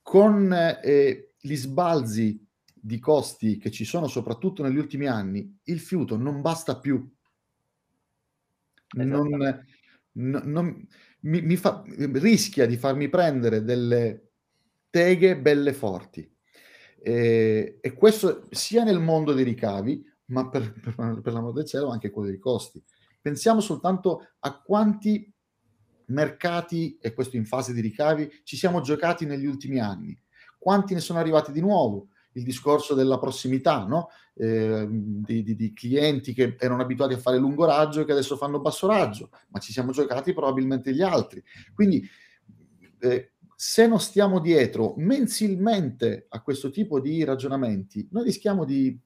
con 0.03 0.53
eh, 0.53 1.28
gli 1.49 1.57
sbalzi 1.57 2.47
di 2.75 2.99
costi 2.99 3.57
che 3.57 3.71
ci 3.71 3.85
sono 3.85 4.07
soprattutto 4.07 4.63
negli 4.63 4.77
ultimi 4.77 5.07
anni, 5.07 5.59
il 5.65 5.81
fiuto 5.81 6.17
non 6.17 6.43
basta 6.43 6.79
più. 6.79 7.11
Non, 8.91 9.29
non, 10.13 10.45
non, 10.45 10.87
mi, 11.21 11.41
mi 11.43 11.57
fa, 11.57 11.83
rischia 11.87 12.67
di 12.67 12.77
farmi 12.77 13.09
prendere 13.09 13.63
delle 13.65 14.33
teghe 14.91 15.39
belle 15.39 15.73
forti. 15.73 16.31
E, 17.01 17.79
e, 17.81 17.93
questo 17.95 18.49
sia 18.51 18.85
nel 18.85 19.01
mondo 19.01 19.33
dei 19.33 19.45
ricavi, 19.45 20.05
ma 20.27 20.49
per, 20.49 20.73
per, 20.81 21.21
per 21.23 21.33
l'amor 21.33 21.53
del 21.53 21.67
cielo 21.67 21.89
anche 21.89 22.11
quello 22.11 22.29
dei 22.29 22.39
costi. 22.39 22.83
Pensiamo 23.21 23.61
soltanto 23.61 24.29
a 24.41 24.61
quanti 24.61 25.31
mercati, 26.07 26.99
e 27.01 27.13
questo 27.13 27.37
in 27.37 27.45
fase 27.45 27.73
di 27.73 27.81
ricavi, 27.81 28.41
ci 28.45 28.57
siamo 28.57 28.81
giocati 28.81 29.27
negli 29.27 29.47
ultimi 29.47 29.79
anni 29.79 30.19
quanti 30.59 30.95
ne 30.95 31.01
sono 31.01 31.19
arrivati 31.19 31.53
di 31.53 31.61
nuovo? 31.61 32.09
Il 32.33 32.45
discorso 32.45 32.95
della 32.95 33.19
prossimità, 33.19 33.85
no? 33.85 34.11
eh, 34.35 34.87
di, 34.89 35.43
di, 35.43 35.57
di, 35.57 35.73
clienti 35.73 36.33
che 36.33 36.57
erano 36.59 36.83
abituati 36.83 37.15
a 37.15 37.19
fare 37.19 37.39
lungo 37.39 37.65
raggio 37.65 38.01
e 38.01 38.05
che 38.05 38.13
adesso 38.13 38.37
fanno 38.37 38.61
basso 38.61 38.87
raggio, 38.87 39.31
ma 39.49 39.59
ci 39.59 39.73
siamo 39.73 39.91
giocati 39.91 40.33
probabilmente 40.33 40.93
gli 40.93 41.03
altri. 41.03 41.43
Quindi, 41.75 42.09
eh, 43.01 43.33
se 43.57 43.89
non 43.89 43.99
stiamo 43.99 44.39
dietro 44.39 44.95
mensilmente 44.99 46.27
a 46.29 46.41
questo 46.43 46.71
tipo 46.71 47.01
di 47.01 47.25
ragionamenti, 47.25 48.07
noi 48.13 48.25
rischiamo 48.25 48.65
di 48.65 48.97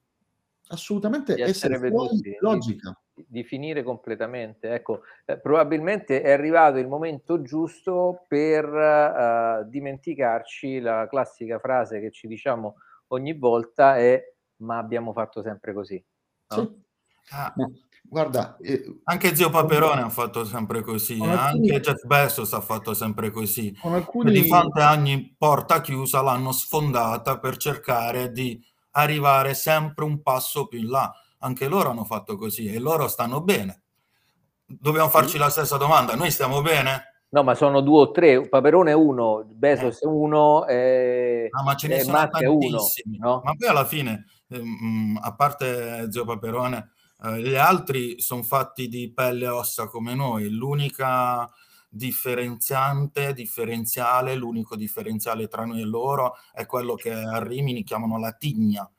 assolutamente 0.67 1.33
di 1.33 1.41
essere, 1.41 1.75
essere 1.75 1.89
fuori 1.89 2.37
logica 2.39 2.95
di 3.13 3.43
finire 3.43 3.83
completamente. 3.83 4.73
Ecco, 4.73 5.01
eh, 5.25 5.37
probabilmente 5.37 6.21
è 6.21 6.31
arrivato 6.31 6.77
il 6.77 6.87
momento 6.87 7.41
giusto 7.41 8.25
per 8.27 8.65
uh, 8.65 9.69
dimenticarci 9.69 10.79
la 10.79 11.07
classica 11.07 11.59
frase 11.59 11.99
che 11.99 12.11
ci 12.11 12.27
diciamo 12.27 12.75
ogni 13.07 13.33
volta 13.33 13.97
è 13.97 14.21
ma 14.57 14.77
abbiamo 14.77 15.13
fatto 15.13 15.41
sempre 15.41 15.73
così. 15.73 16.03
No? 16.49 16.55
Sì. 16.55 16.81
Ah, 17.29 17.53
guarda, 18.01 18.57
eh, 18.57 18.99
anche 19.05 19.35
Zio 19.35 19.49
Paperone 19.49 20.01
ha 20.01 20.09
fatto 20.09 20.43
sempre 20.43 20.81
così, 20.81 21.13
alcuni, 21.13 21.31
anche 21.31 21.79
Jeff 21.79 22.05
Bezos 22.05 22.53
ha 22.53 22.61
fatto 22.61 22.93
sempre 22.93 23.31
così. 23.31 23.75
Alcuni... 23.83 24.31
Di 24.31 24.47
fronte 24.47 24.81
a 24.81 24.91
ogni 24.91 25.35
porta 25.37 25.81
chiusa 25.81 26.21
l'hanno 26.21 26.51
sfondata 26.51 27.39
per 27.39 27.57
cercare 27.57 28.31
di 28.31 28.61
arrivare 28.91 29.53
sempre 29.53 30.05
un 30.05 30.21
passo 30.21 30.67
più 30.67 30.79
in 30.79 30.89
là 30.89 31.11
anche 31.43 31.67
loro 31.67 31.89
hanno 31.89 32.05
fatto 32.05 32.37
così 32.37 32.67
e 32.67 32.79
loro 32.79 33.07
stanno 33.07 33.41
bene. 33.41 33.81
Dobbiamo 34.65 35.09
farci 35.09 35.37
la 35.37 35.49
stessa 35.49 35.77
domanda, 35.77 36.15
noi 36.15 36.31
stiamo 36.31 36.61
bene? 36.61 37.11
No, 37.29 37.43
ma 37.43 37.55
sono 37.55 37.81
due 37.81 38.01
o 38.01 38.11
tre, 38.11 38.47
Paperone 38.47 38.93
uno, 38.93 39.43
Bezos 39.45 40.01
eh. 40.03 40.07
uno, 40.07 40.65
e, 40.67 41.49
no, 41.51 41.63
ma 41.63 41.75
ce 41.75 41.87
ne 41.87 42.01
sono 42.01 42.17
Matte 42.17 42.45
tantissimi. 42.45 43.17
Uno, 43.17 43.27
no? 43.27 43.41
Ma 43.43 43.55
poi 43.55 43.67
alla 43.67 43.85
fine, 43.85 44.25
ehm, 44.49 45.19
a 45.21 45.33
parte 45.35 46.11
Zio 46.11 46.25
Paperone, 46.25 46.91
eh, 47.23 47.41
gli 47.41 47.55
altri 47.55 48.21
sono 48.21 48.43
fatti 48.43 48.87
di 48.87 49.11
pelle 49.11 49.45
e 49.45 49.49
ossa 49.49 49.87
come 49.87 50.13
noi. 50.13 50.49
L'unica 50.49 51.49
differenziante, 51.89 53.33
differenziale, 53.33 54.35
l'unico 54.35 54.75
differenziale 54.75 55.47
tra 55.47 55.65
noi 55.65 55.81
e 55.81 55.85
loro 55.85 56.35
è 56.51 56.65
quello 56.65 56.93
che 56.95 57.11
a 57.11 57.41
Rimini 57.41 57.83
chiamano 57.83 58.19
la 58.19 58.31
tigna, 58.33 58.89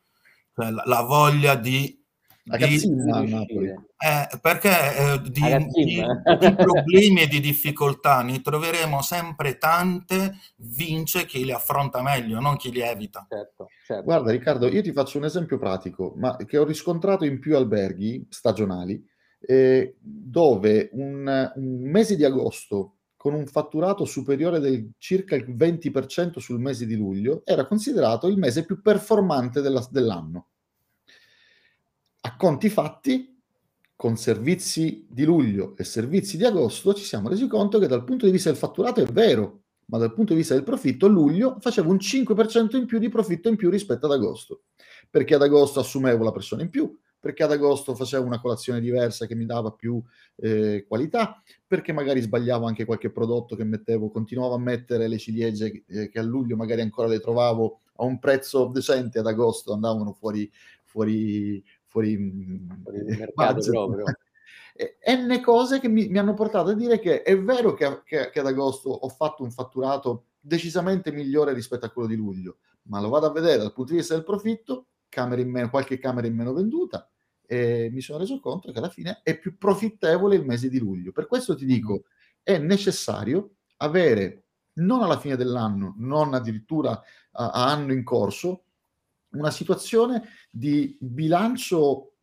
cioè 0.54 0.70
la, 0.70 0.82
la 0.86 1.02
voglia 1.02 1.54
di 1.54 2.03
la 2.44 2.58
cazzina 2.58 3.16
a 3.16 3.22
Napoli. 3.22 3.68
Eh, 3.68 4.38
perché 4.40 4.68
eh, 4.68 5.20
di, 5.22 5.40
di, 5.72 5.84
di, 5.84 6.54
problemi 6.54 7.22
e 7.22 7.26
di 7.26 7.40
difficoltà 7.40 8.22
ne 8.22 8.40
troveremo 8.40 9.00
sempre 9.00 9.56
tante, 9.56 10.36
vince 10.56 11.24
chi 11.24 11.44
li 11.44 11.52
affronta 11.52 12.02
meglio, 12.02 12.40
non 12.40 12.56
chi 12.56 12.70
li 12.70 12.80
evita. 12.80 13.26
Certo, 13.28 13.68
certo. 13.86 14.04
Guarda 14.04 14.30
Riccardo, 14.30 14.68
io 14.68 14.82
ti 14.82 14.92
faccio 14.92 15.18
un 15.18 15.24
esempio 15.24 15.58
pratico, 15.58 16.12
ma 16.16 16.36
che 16.36 16.58
ho 16.58 16.64
riscontrato 16.64 17.24
in 17.24 17.38
più 17.38 17.56
alberghi 17.56 18.26
stagionali, 18.28 19.02
eh, 19.40 19.96
dove 20.00 20.90
un, 20.92 21.52
un 21.54 21.90
mese 21.90 22.16
di 22.16 22.24
agosto 22.24 22.96
con 23.16 23.32
un 23.32 23.46
fatturato 23.46 24.04
superiore 24.04 24.60
del 24.60 24.90
circa 24.98 25.34
il 25.34 25.46
20% 25.48 26.38
sul 26.40 26.60
mese 26.60 26.84
di 26.84 26.94
luglio 26.94 27.40
era 27.46 27.66
considerato 27.66 28.26
il 28.26 28.36
mese 28.36 28.66
più 28.66 28.82
performante 28.82 29.62
della, 29.62 29.86
dell'anno 29.90 30.48
a 32.26 32.36
conti 32.36 32.70
fatti, 32.70 33.38
con 33.94 34.16
servizi 34.16 35.06
di 35.10 35.24
luglio 35.24 35.76
e 35.76 35.84
servizi 35.84 36.38
di 36.38 36.44
agosto, 36.44 36.94
ci 36.94 37.04
siamo 37.04 37.28
resi 37.28 37.46
conto 37.46 37.78
che 37.78 37.86
dal 37.86 38.02
punto 38.02 38.24
di 38.24 38.32
vista 38.32 38.48
del 38.48 38.58
fatturato 38.58 39.02
è 39.02 39.04
vero, 39.04 39.64
ma 39.86 39.98
dal 39.98 40.14
punto 40.14 40.32
di 40.32 40.38
vista 40.38 40.54
del 40.54 40.62
profitto, 40.62 41.06
luglio 41.06 41.58
faceva 41.60 41.90
un 41.90 41.96
5% 41.96 42.76
in 42.76 42.86
più 42.86 42.98
di 42.98 43.10
profitto 43.10 43.48
in 43.50 43.56
più 43.56 43.68
rispetto 43.68 44.06
ad 44.06 44.12
agosto, 44.12 44.62
perché 45.10 45.34
ad 45.34 45.42
agosto 45.42 45.80
assumevo 45.80 46.24
la 46.24 46.32
persona 46.32 46.62
in 46.62 46.70
più, 46.70 46.98
perché 47.20 47.42
ad 47.42 47.52
agosto 47.52 47.94
facevo 47.94 48.24
una 48.24 48.40
colazione 48.40 48.80
diversa 48.80 49.26
che 49.26 49.34
mi 49.34 49.44
dava 49.44 49.72
più 49.72 50.02
eh, 50.36 50.86
qualità, 50.88 51.42
perché 51.66 51.92
magari 51.92 52.22
sbagliavo 52.22 52.66
anche 52.66 52.86
qualche 52.86 53.10
prodotto 53.10 53.54
che 53.54 53.64
mettevo, 53.64 54.10
continuavo 54.10 54.54
a 54.54 54.58
mettere 54.58 55.08
le 55.08 55.18
ciliegie 55.18 55.84
eh, 55.86 56.08
che 56.08 56.18
a 56.18 56.22
luglio 56.22 56.56
magari 56.56 56.80
ancora 56.80 57.08
le 57.08 57.20
trovavo 57.20 57.80
a 57.96 58.04
un 58.04 58.18
prezzo 58.18 58.66
decente, 58.72 59.18
ad 59.18 59.26
agosto 59.26 59.72
andavano 59.72 60.12
fuori, 60.12 60.50
fuori, 60.94 61.64
fuori, 61.94 62.16
fuori 62.82 62.98
il 62.98 63.04
mercato 63.04 63.54
budget. 63.54 63.70
proprio. 63.70 64.04
N 65.06 65.40
cose 65.40 65.78
che 65.78 65.86
mi, 65.88 66.08
mi, 66.08 66.18
hanno 66.18 66.34
portato 66.34 66.70
a 66.70 66.74
dire 66.74 66.98
che 66.98 67.22
è 67.22 67.38
vero 67.38 67.74
che, 67.74 68.02
che, 68.04 68.30
che, 68.30 68.40
ad 68.40 68.46
agosto 68.46 68.90
ho 68.90 69.08
fatto 69.08 69.44
un 69.44 69.52
fatturato 69.52 70.30
decisamente 70.40 71.12
migliore 71.12 71.52
rispetto 71.52 71.86
a 71.86 71.90
quello 71.90 72.08
di 72.08 72.16
luglio, 72.16 72.58
ma 72.84 73.00
lo 73.00 73.08
vado 73.08 73.26
a 73.26 73.32
vedere 73.32 73.58
dal 73.58 73.72
punto 73.72 73.92
di 73.92 73.98
vista 73.98 74.14
del 74.14 74.24
profitto, 74.24 74.88
camere 75.08 75.42
in 75.42 75.50
meno, 75.50 75.70
qualche 75.70 75.98
camera 75.98 76.26
in 76.26 76.34
meno 76.34 76.52
venduta, 76.52 77.08
e 77.46 77.88
mi 77.92 78.00
sono 78.00 78.18
reso 78.18 78.40
conto 78.40 78.72
che 78.72 78.78
alla 78.78 78.88
fine 78.88 79.20
è 79.22 79.38
più 79.38 79.56
profittevole 79.56 80.34
il 80.34 80.44
mese 80.44 80.68
di 80.68 80.80
luglio. 80.80 81.12
Per 81.12 81.28
questo 81.28 81.54
ti 81.54 81.64
dico, 81.64 82.06
è 82.42 82.58
necessario 82.58 83.58
avere, 83.76 84.46
non 84.74 85.04
alla 85.04 85.20
fine 85.20 85.36
dell'anno, 85.36 85.94
non 85.98 86.34
addirittura 86.34 87.00
a, 87.30 87.50
a 87.50 87.70
anno 87.70 87.92
in 87.92 88.02
corso, 88.02 88.64
una 89.34 89.50
situazione 89.50 90.22
di 90.50 90.96
bilancio 91.00 92.14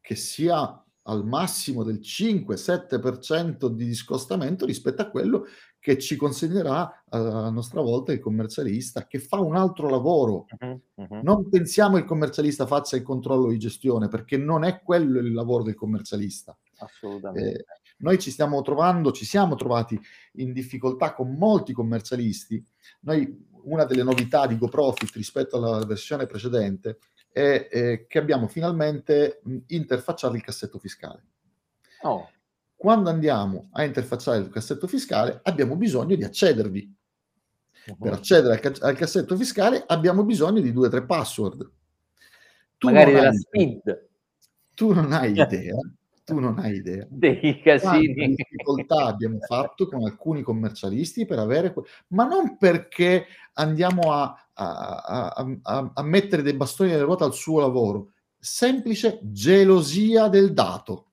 che 0.00 0.14
sia 0.16 0.84
al 1.04 1.24
massimo 1.24 1.82
del 1.82 2.00
5-7% 2.00 3.66
di 3.68 3.84
discostamento 3.84 4.66
rispetto 4.66 5.02
a 5.02 5.10
quello 5.10 5.46
che 5.80 5.98
ci 5.98 6.14
consegnerà 6.14 7.04
a 7.08 7.48
nostra 7.48 7.80
volta 7.80 8.12
il 8.12 8.20
commercialista 8.20 9.06
che 9.06 9.18
fa 9.18 9.40
un 9.40 9.56
altro 9.56 9.88
lavoro. 9.88 10.44
Uh-huh, 10.58 10.80
uh-huh. 10.94 11.20
Non 11.22 11.48
pensiamo 11.48 11.96
il 11.96 12.04
commercialista 12.04 12.66
faccia 12.66 12.96
il 12.96 13.02
controllo 13.02 13.48
di 13.48 13.58
gestione, 13.58 14.08
perché 14.08 14.36
non 14.36 14.62
è 14.64 14.82
quello 14.82 15.20
il 15.20 15.32
lavoro 15.32 15.62
del 15.62 15.74
commercialista. 15.74 16.56
Assolutamente. 16.78 17.58
Eh, 17.58 17.64
noi 17.98 18.18
ci 18.18 18.30
stiamo 18.30 18.60
trovando, 18.60 19.10
ci 19.10 19.24
siamo 19.24 19.54
trovati 19.54 19.98
in 20.34 20.52
difficoltà 20.52 21.14
con 21.14 21.34
molti 21.34 21.72
commercialisti. 21.72 22.62
Noi, 23.00 23.48
una 23.64 23.84
delle 23.84 24.02
novità 24.02 24.46
di 24.46 24.58
GoProfit 24.58 25.14
rispetto 25.14 25.56
alla 25.56 25.84
versione 25.84 26.26
precedente 26.26 26.98
è 27.32 27.68
eh, 27.70 28.06
che 28.08 28.18
abbiamo 28.18 28.48
finalmente 28.48 29.40
interfacciato 29.68 30.34
il 30.34 30.42
cassetto 30.42 30.78
fiscale. 30.78 31.24
Oh 32.02 32.28
quando 32.80 33.10
andiamo 33.10 33.68
a 33.72 33.84
interfacciare 33.84 34.38
il 34.38 34.48
cassetto 34.48 34.86
fiscale 34.86 35.40
abbiamo 35.42 35.76
bisogno 35.76 36.16
di 36.16 36.24
accedervi. 36.24 36.96
Uh-huh. 37.88 37.98
Per 37.98 38.12
accedere 38.14 38.58
al, 38.58 38.76
al, 38.80 38.96
cassetto 38.96 39.36
fiscale 39.36 39.84
abbiamo 39.86 40.24
bisogno 40.24 40.62
di 40.62 40.72
due 40.72 40.86
o 40.86 40.90
tre 40.90 41.04
password. 41.04 41.70
Tu 42.78 42.86
Magari 42.86 43.12
della 43.12 43.32
SPID. 43.34 44.08
Tu 44.74 44.94
non 44.94 45.12
hai 45.12 45.32
idea, 45.38 45.76
tu 46.34 46.40
non 46.40 46.58
hai 46.58 46.76
idea. 46.76 47.06
Dei 47.08 47.60
casini. 47.62 48.14
Quante 48.14 48.34
difficoltà 48.36 49.04
abbiamo 49.06 49.38
fatto 49.40 49.88
con 49.88 50.04
alcuni 50.04 50.42
commercialisti 50.42 51.26
per 51.26 51.38
avere... 51.38 51.74
Ma 52.08 52.24
non 52.24 52.56
perché 52.56 53.26
andiamo 53.54 54.12
a, 54.12 54.48
a, 54.54 55.34
a, 55.62 55.92
a 55.94 56.02
mettere 56.02 56.42
dei 56.42 56.54
bastoni 56.54 56.90
nelle 56.90 57.02
ruote 57.02 57.24
al 57.24 57.34
suo 57.34 57.60
lavoro, 57.60 58.12
semplice 58.38 59.18
gelosia 59.22 60.28
del 60.28 60.52
dato. 60.52 61.06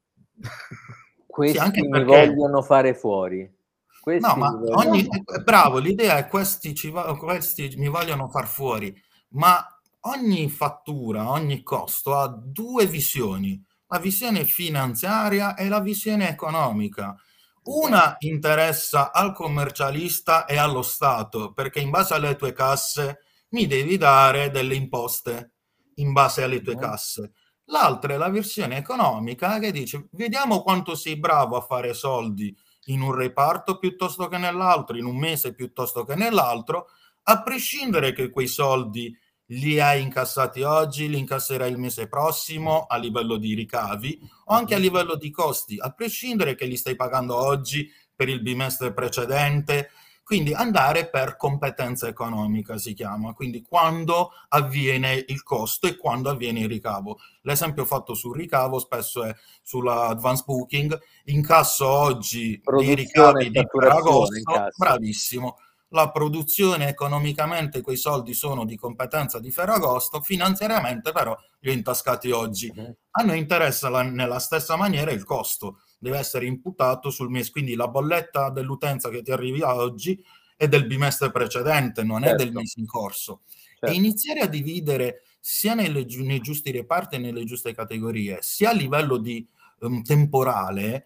Questi 1.25 1.59
sì, 1.59 1.81
mi 1.81 1.89
perché... 1.89 2.05
vogliono 2.05 2.61
fare 2.61 2.93
fuori. 2.93 3.53
Questi 3.99 4.25
no, 4.25 4.35
ma 4.37 4.57
ogni... 4.75 5.05
bravo, 5.43 5.79
l'idea 5.79 6.17
è 6.17 6.27
questi, 6.27 6.73
ci 6.73 6.89
va... 6.89 7.17
questi 7.17 7.73
mi 7.75 7.89
vogliono 7.89 8.29
far 8.29 8.47
fuori, 8.47 8.95
ma 9.31 9.63
ogni 10.01 10.49
fattura, 10.49 11.29
ogni 11.29 11.61
costo 11.61 12.15
ha 12.15 12.27
due 12.27 12.85
visioni, 12.85 13.61
la 13.87 13.99
visione 13.99 14.43
finanziaria 14.45 15.55
e 15.55 15.67
la 15.67 15.79
visione 15.79 16.29
economica. 16.29 17.15
Una 17.63 18.15
interessa 18.19 19.11
al 19.11 19.33
commercialista 19.33 20.45
e 20.45 20.57
allo 20.57 20.81
Stato, 20.81 21.53
perché 21.53 21.79
in 21.79 21.89
base 21.89 22.13
alle 22.13 22.35
tue 22.35 22.53
casse 22.53 23.19
mi 23.49 23.67
devi 23.67 23.97
dare 23.97 24.49
delle 24.51 24.75
imposte 24.75 25.51
in 25.95 26.13
base 26.13 26.43
alle 26.43 26.61
tue 26.61 26.77
casse. 26.77 27.33
L'altra 27.65 28.13
è 28.13 28.17
la 28.17 28.29
versione 28.29 28.77
economica 28.77 29.59
che 29.59 29.71
dice 29.71 30.07
vediamo 30.11 30.61
quanto 30.61 30.95
sei 30.95 31.17
bravo 31.17 31.57
a 31.57 31.61
fare 31.61 31.93
soldi 31.93 32.55
in 32.85 33.01
un 33.01 33.13
reparto 33.13 33.77
piuttosto 33.77 34.27
che 34.27 34.37
nell'altro, 34.37 34.97
in 34.97 35.05
un 35.05 35.17
mese 35.17 35.53
piuttosto 35.53 36.03
che 36.05 36.15
nell'altro, 36.15 36.87
a 37.23 37.43
prescindere 37.43 38.13
che 38.13 38.29
quei 38.29 38.47
soldi 38.47 39.13
li 39.47 39.79
hai 39.79 40.01
incassati 40.01 40.61
oggi, 40.63 41.09
li 41.09 41.19
incasserai 41.19 41.71
il 41.71 41.77
mese 41.77 42.07
prossimo 42.07 42.85
a 42.85 42.97
livello 42.97 43.37
di 43.37 43.53
ricavi 43.53 44.19
o 44.45 44.53
anche 44.53 44.75
a 44.75 44.79
livello 44.79 45.15
di 45.15 45.29
costi, 45.29 45.77
a 45.79 45.91
prescindere 45.91 46.55
che 46.55 46.65
li 46.65 46.75
stai 46.75 46.95
pagando 46.95 47.35
oggi 47.35 47.89
per 48.15 48.29
il 48.29 48.41
bimestre 48.41 48.93
precedente, 48.93 49.91
quindi 50.23 50.53
andare 50.53 51.07
per 51.09 51.37
competenza 51.37 52.07
economica 52.09 52.77
si 52.77 52.93
chiama, 52.93 53.31
quindi 53.31 53.61
quando 53.61 54.31
avviene 54.49 55.23
il 55.25 55.41
costo 55.41 55.87
e 55.87 55.95
quando 55.95 56.29
avviene 56.29 56.59
il 56.61 56.67
ricavo. 56.67 57.19
L'esempio 57.43 57.85
fatto 57.85 58.13
sul 58.13 58.35
ricavo 58.35 58.79
spesso 58.79 59.23
è 59.23 59.33
sulla 59.61 60.07
advance 60.07 60.43
booking, 60.45 60.99
incasso 61.25 61.87
oggi 61.87 62.61
i 62.81 62.93
ricavi 62.93 63.51
di 63.51 63.65
Ferragosto, 63.71 64.67
bravissimo. 64.75 65.59
La 65.89 66.11
produzione 66.11 66.89
economicamente 66.89 67.81
quei 67.81 67.95
soldi 67.95 68.33
sono 68.33 68.65
di 68.65 68.75
competenza 68.75 69.39
di 69.39 69.51
Ferragosto, 69.51 70.21
finanziariamente 70.21 71.11
però 71.11 71.35
li 71.59 71.69
ho 71.69 71.73
intascati 71.73 72.31
oggi. 72.31 72.71
Mhm. 72.75 72.95
A 73.11 73.23
noi 73.23 73.37
interessa 73.37 73.89
la, 73.89 74.01
nella 74.01 74.39
stessa 74.39 74.75
maniera 74.75 75.11
il 75.11 75.23
costo 75.23 75.79
deve 75.97 76.17
essere 76.17 76.45
imputato 76.45 77.09
sul 77.09 77.29
mese, 77.29 77.51
quindi 77.51 77.75
la 77.75 77.87
bolletta 77.87 78.49
dell'utenza 78.49 79.09
che 79.09 79.21
ti 79.21 79.31
arrivi 79.31 79.61
oggi 79.61 80.21
è 80.55 80.67
del 80.67 80.87
bimestre 80.87 81.31
precedente, 81.31 82.03
non 82.03 82.21
certo. 82.21 82.33
è 82.33 82.37
del 82.37 82.45
certo. 82.47 82.59
mese 82.59 82.79
in 82.79 82.85
corso. 82.85 83.41
Certo. 83.47 83.85
E 83.85 83.93
iniziare 83.93 84.39
a 84.41 84.47
dividere 84.47 85.21
sia 85.39 85.75
nelle, 85.75 86.05
nei 86.05 86.39
giusti 86.39 86.71
reparti 86.71 87.15
e 87.15 87.19
nelle 87.19 87.43
giuste 87.45 87.73
categorie, 87.73 88.39
sia 88.41 88.71
a 88.71 88.73
livello 88.73 89.17
di 89.17 89.47
um, 89.79 90.01
temporale, 90.01 91.05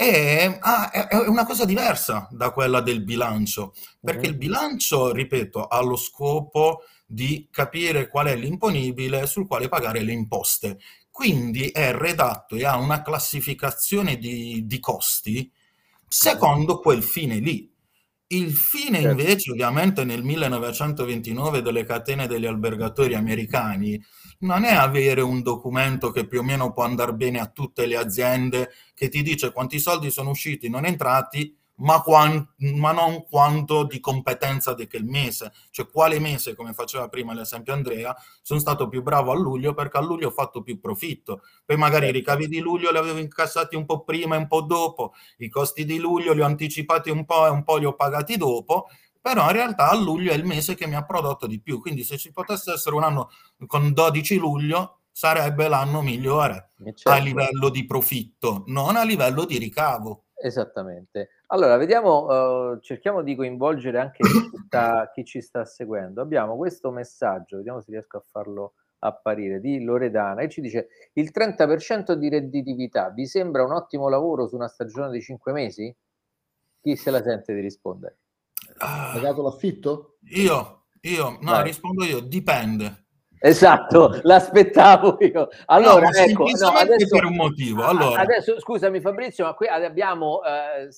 è, 0.00 0.58
ah, 0.62 0.90
è, 0.90 1.14
una 1.28 1.44
cosa 1.44 1.66
diversa 1.66 2.26
da 2.30 2.52
quella 2.52 2.80
del 2.80 3.04
bilancio, 3.04 3.74
perché 4.00 4.22
mm-hmm. 4.22 4.30
il 4.30 4.36
bilancio, 4.38 5.12
ripeto, 5.12 5.66
ha 5.66 5.82
lo 5.82 5.96
scopo 5.96 6.84
di 7.04 7.48
capire 7.50 8.08
qual 8.08 8.28
è 8.28 8.34
l'imponibile 8.34 9.26
sul 9.26 9.46
quale 9.46 9.68
pagare 9.68 10.00
le 10.02 10.12
imposte. 10.12 10.78
Quindi 11.10 11.68
è 11.68 11.92
redatto 11.92 12.56
e 12.56 12.64
ha 12.64 12.78
una 12.78 13.02
classificazione 13.02 14.16
di, 14.16 14.64
di 14.64 14.80
costi 14.80 15.52
secondo 16.08 16.80
quel 16.80 17.02
fine 17.02 17.36
lì. 17.36 17.69
Il 18.32 18.52
fine 18.52 19.00
certo. 19.00 19.20
invece, 19.20 19.50
ovviamente, 19.50 20.04
nel 20.04 20.22
1929 20.22 21.62
delle 21.62 21.84
catene 21.84 22.28
degli 22.28 22.46
albergatori 22.46 23.14
americani 23.14 24.00
non 24.40 24.62
è 24.62 24.72
avere 24.72 25.20
un 25.20 25.42
documento 25.42 26.12
che 26.12 26.26
più 26.28 26.38
o 26.38 26.42
meno 26.44 26.72
può 26.72 26.84
andare 26.84 27.12
bene 27.12 27.40
a 27.40 27.48
tutte 27.48 27.86
le 27.86 27.96
aziende, 27.96 28.70
che 28.94 29.08
ti 29.08 29.22
dice 29.22 29.52
quanti 29.52 29.80
soldi 29.80 30.10
sono 30.10 30.30
usciti, 30.30 30.68
non 30.68 30.86
entrati, 30.86 31.54
ma, 31.80 32.00
quant- 32.02 32.48
ma, 32.58 32.92
non 32.92 33.24
quanto 33.26 33.84
di 33.84 34.00
competenza 34.00 34.74
di 34.74 34.88
quel 34.88 35.04
mese, 35.04 35.52
cioè 35.70 35.88
quale 35.88 36.18
mese, 36.18 36.54
come 36.54 36.72
faceva 36.72 37.08
prima 37.08 37.34
l'esempio 37.34 37.72
Andrea, 37.72 38.14
sono 38.42 38.60
stato 38.60 38.88
più 38.88 39.02
bravo 39.02 39.32
a 39.32 39.34
luglio 39.34 39.74
perché 39.74 39.98
a 39.98 40.00
luglio 40.00 40.28
ho 40.28 40.32
fatto 40.32 40.62
più 40.62 40.80
profitto, 40.80 41.42
poi 41.64 41.76
magari 41.76 42.08
i 42.08 42.12
ricavi 42.12 42.48
di 42.48 42.60
luglio 42.60 42.90
li 42.90 42.98
avevo 42.98 43.18
incassati 43.18 43.76
un 43.76 43.84
po' 43.84 44.04
prima 44.04 44.34
e 44.34 44.38
un 44.38 44.46
po' 44.46 44.62
dopo, 44.62 45.12
i 45.38 45.48
costi 45.48 45.84
di 45.84 45.98
luglio 45.98 46.32
li 46.32 46.40
ho 46.40 46.46
anticipati 46.46 47.10
un 47.10 47.24
po' 47.24 47.46
e 47.46 47.50
un 47.50 47.64
po' 47.64 47.76
li 47.76 47.86
ho 47.86 47.94
pagati 47.94 48.36
dopo, 48.36 48.88
però 49.20 49.46
in 49.46 49.52
realtà 49.52 49.90
a 49.90 49.96
luglio 49.96 50.32
è 50.32 50.34
il 50.34 50.44
mese 50.44 50.74
che 50.74 50.86
mi 50.86 50.94
ha 50.94 51.04
prodotto 51.04 51.46
di 51.46 51.60
più, 51.60 51.80
quindi 51.80 52.04
se 52.04 52.16
ci 52.16 52.32
potesse 52.32 52.72
essere 52.72 52.94
un 52.94 53.04
anno 53.04 53.30
con 53.66 53.92
12 53.92 54.36
luglio 54.36 55.00
sarebbe 55.12 55.68
l'anno 55.68 56.00
migliore 56.00 56.70
certo. 56.84 57.10
a 57.10 57.18
livello 57.18 57.68
di 57.68 57.84
profitto, 57.84 58.64
non 58.66 58.96
a 58.96 59.04
livello 59.04 59.44
di 59.44 59.58
ricavo. 59.58 60.24
Esattamente. 60.34 61.39
Allora, 61.52 61.76
vediamo, 61.76 62.26
uh, 62.26 62.78
cerchiamo 62.78 63.22
di 63.22 63.34
coinvolgere 63.34 63.98
anche 63.98 64.22
chi 64.22 64.28
ci, 64.28 64.62
sta, 64.66 65.10
chi 65.12 65.24
ci, 65.24 65.40
sta, 65.40 65.64
seguendo. 65.64 66.20
Abbiamo 66.20 66.56
questo 66.56 66.92
messaggio, 66.92 67.56
vediamo 67.56 67.80
se 67.80 67.90
riesco 67.90 68.18
a 68.18 68.24
farlo 68.30 68.74
apparire, 69.00 69.60
di 69.60 69.82
Loredana, 69.82 70.42
e 70.42 70.48
ci 70.48 70.60
dice 70.60 70.88
il 71.14 71.32
30% 71.34 72.12
di 72.12 72.28
redditività 72.28 73.08
vi 73.08 73.26
sembra 73.26 73.64
un 73.64 73.72
ottimo 73.72 74.08
lavoro 74.08 74.46
su 74.46 74.54
una 74.54 74.68
stagione 74.68 75.10
di 75.10 75.20
5 75.20 75.52
mesi? 75.52 75.96
Chi 76.80 76.96
se 76.96 77.10
la 77.10 77.22
sente 77.22 77.52
di 77.52 77.60
rispondere? 77.60 78.18
Ah, 78.78 79.10
Pagato 79.14 79.42
l'affitto? 79.42 80.18
Io, 80.34 80.84
io, 81.00 81.38
no, 81.40 81.50
Vai. 81.50 81.64
rispondo 81.64 82.04
io, 82.04 82.20
dipende. 82.20 83.06
Esatto, 83.40 84.20
l'aspettavo 84.22 85.16
io. 85.20 85.48
Allora, 85.66 86.10
no, 86.10 86.16
ecco, 86.16 86.44
no, 86.44 86.68
adesso, 86.68 87.16
per 87.16 87.24
un 87.24 87.34
motivo. 87.34 87.84
Allora. 87.84 88.20
Adesso, 88.20 88.60
scusami 88.60 89.00
Fabrizio, 89.00 89.46
ma 89.46 89.54
qui 89.54 89.66
abbiamo 89.66 90.42
eh, 90.44 90.88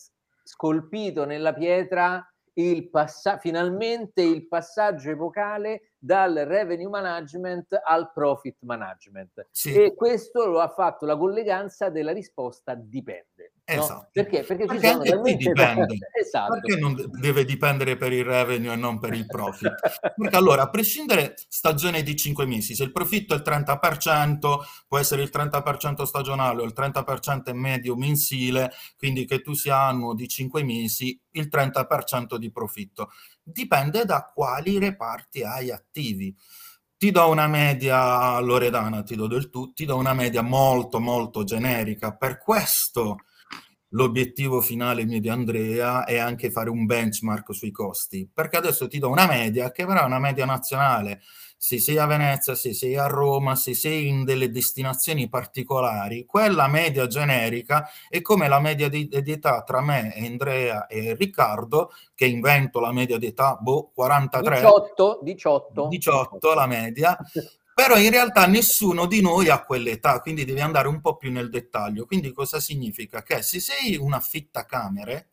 scolpito 0.42 1.24
nella 1.24 1.52
pietra 1.52 2.26
il 2.54 2.90
passa- 2.90 3.38
finalmente 3.38 4.22
il 4.22 4.46
passaggio 4.46 5.10
epocale 5.10 5.92
dal 5.98 6.34
revenue 6.34 6.88
management 6.88 7.80
al 7.82 8.12
profit 8.12 8.56
management. 8.60 9.46
Sì. 9.50 9.72
E 9.74 9.94
questo 9.94 10.46
lo 10.46 10.60
ha 10.60 10.68
fatto 10.68 11.06
la 11.06 11.16
colleganza 11.16 11.88
della 11.88 12.12
risposta 12.12 12.74
dipende. 12.74 13.51
Esatto. 13.64 13.92
No? 13.92 14.08
Perché? 14.10 14.42
Perché, 14.42 14.64
Perché 14.66 14.88
ci 14.88 15.06
sono 15.06 15.20
qui 15.20 15.36
dipende. 15.36 15.96
esatto. 16.20 16.52
Perché 16.52 16.80
non 16.80 16.96
deve 17.20 17.44
dipendere 17.44 17.96
per 17.96 18.12
il 18.12 18.24
revenue 18.24 18.72
e 18.72 18.76
non 18.76 18.98
per 18.98 19.14
il 19.14 19.26
profit? 19.26 19.72
Perché 20.16 20.36
allora, 20.36 20.62
a 20.62 20.70
prescindere 20.70 21.34
stagione 21.48 22.02
di 22.02 22.16
5 22.16 22.44
mesi, 22.44 22.74
se 22.74 22.82
il 22.82 22.90
profitto 22.90 23.34
è 23.34 23.36
il 23.36 23.42
30%, 23.44 24.58
può 24.88 24.98
essere 24.98 25.22
il 25.22 25.30
30% 25.32 26.02
stagionale 26.02 26.62
o 26.62 26.64
il 26.64 26.74
30% 26.76 27.54
medio 27.54 27.94
mensile, 27.94 28.72
quindi 28.98 29.24
che 29.26 29.40
tu 29.40 29.52
sia 29.54 29.78
annuo 29.78 30.14
di 30.14 30.26
5 30.26 30.64
mesi, 30.64 31.18
il 31.32 31.48
30% 31.50 32.36
di 32.36 32.50
profitto. 32.50 33.10
Dipende 33.42 34.04
da 34.04 34.30
quali 34.34 34.78
reparti 34.78 35.42
hai 35.42 35.70
attivi 35.70 36.34
ti 37.02 37.10
do 37.10 37.28
una 37.30 37.48
media 37.48 38.38
loredana, 38.38 39.02
ti 39.02 39.16
do 39.16 39.26
del 39.26 39.50
tu, 39.50 39.72
ti 39.72 39.84
do 39.84 39.96
una 39.96 40.14
media 40.14 40.40
molto 40.40 41.00
molto 41.00 41.42
generica. 41.42 42.14
Per 42.14 42.38
questo 42.38 43.16
l'obiettivo 43.92 44.60
finale 44.60 45.04
mio 45.04 45.20
di 45.20 45.28
Andrea 45.28 46.04
è 46.04 46.18
anche 46.18 46.50
fare 46.50 46.70
un 46.70 46.84
benchmark 46.84 47.54
sui 47.54 47.70
costi, 47.70 48.28
perché 48.32 48.56
adesso 48.56 48.88
ti 48.88 48.98
do 48.98 49.08
una 49.08 49.26
media 49.26 49.70
che 49.70 49.86
però 49.86 50.02
è 50.02 50.04
una 50.04 50.18
media 50.18 50.44
nazionale. 50.44 51.22
se 51.62 51.78
sei 51.78 51.96
a 51.96 52.06
Venezia, 52.06 52.56
se 52.56 52.74
sei 52.74 52.96
a 52.96 53.06
Roma, 53.06 53.54
se 53.54 53.72
sei 53.74 54.08
in 54.08 54.24
delle 54.24 54.50
destinazioni 54.50 55.28
particolari, 55.28 56.26
quella 56.26 56.66
media 56.66 57.06
generica 57.06 57.88
è 58.08 58.20
come 58.20 58.48
la 58.48 58.58
media 58.58 58.88
di, 58.88 59.06
di 59.06 59.30
età 59.30 59.62
tra 59.62 59.80
me, 59.80 60.12
Andrea 60.16 60.86
e 60.88 61.14
Riccardo, 61.14 61.92
che 62.16 62.26
invento 62.26 62.80
la 62.80 62.90
media 62.90 63.16
di 63.16 63.26
età, 63.26 63.56
boh, 63.60 63.92
43. 63.94 64.56
18, 64.56 65.20
18. 65.22 65.86
18 65.88 66.54
la 66.54 66.66
media. 66.66 67.16
Però 67.84 67.98
in 67.98 68.10
realtà 68.10 68.46
nessuno 68.46 69.06
di 69.06 69.20
noi 69.20 69.48
ha 69.48 69.60
quell'età, 69.64 70.20
quindi 70.20 70.44
devi 70.44 70.60
andare 70.60 70.86
un 70.86 71.00
po' 71.00 71.16
più 71.16 71.32
nel 71.32 71.50
dettaglio. 71.50 72.06
Quindi 72.06 72.30
cosa 72.30 72.60
significa? 72.60 73.24
Che 73.24 73.42
se 73.42 73.58
sei 73.58 73.96
un 73.96 74.12
affittacamere, 74.12 75.30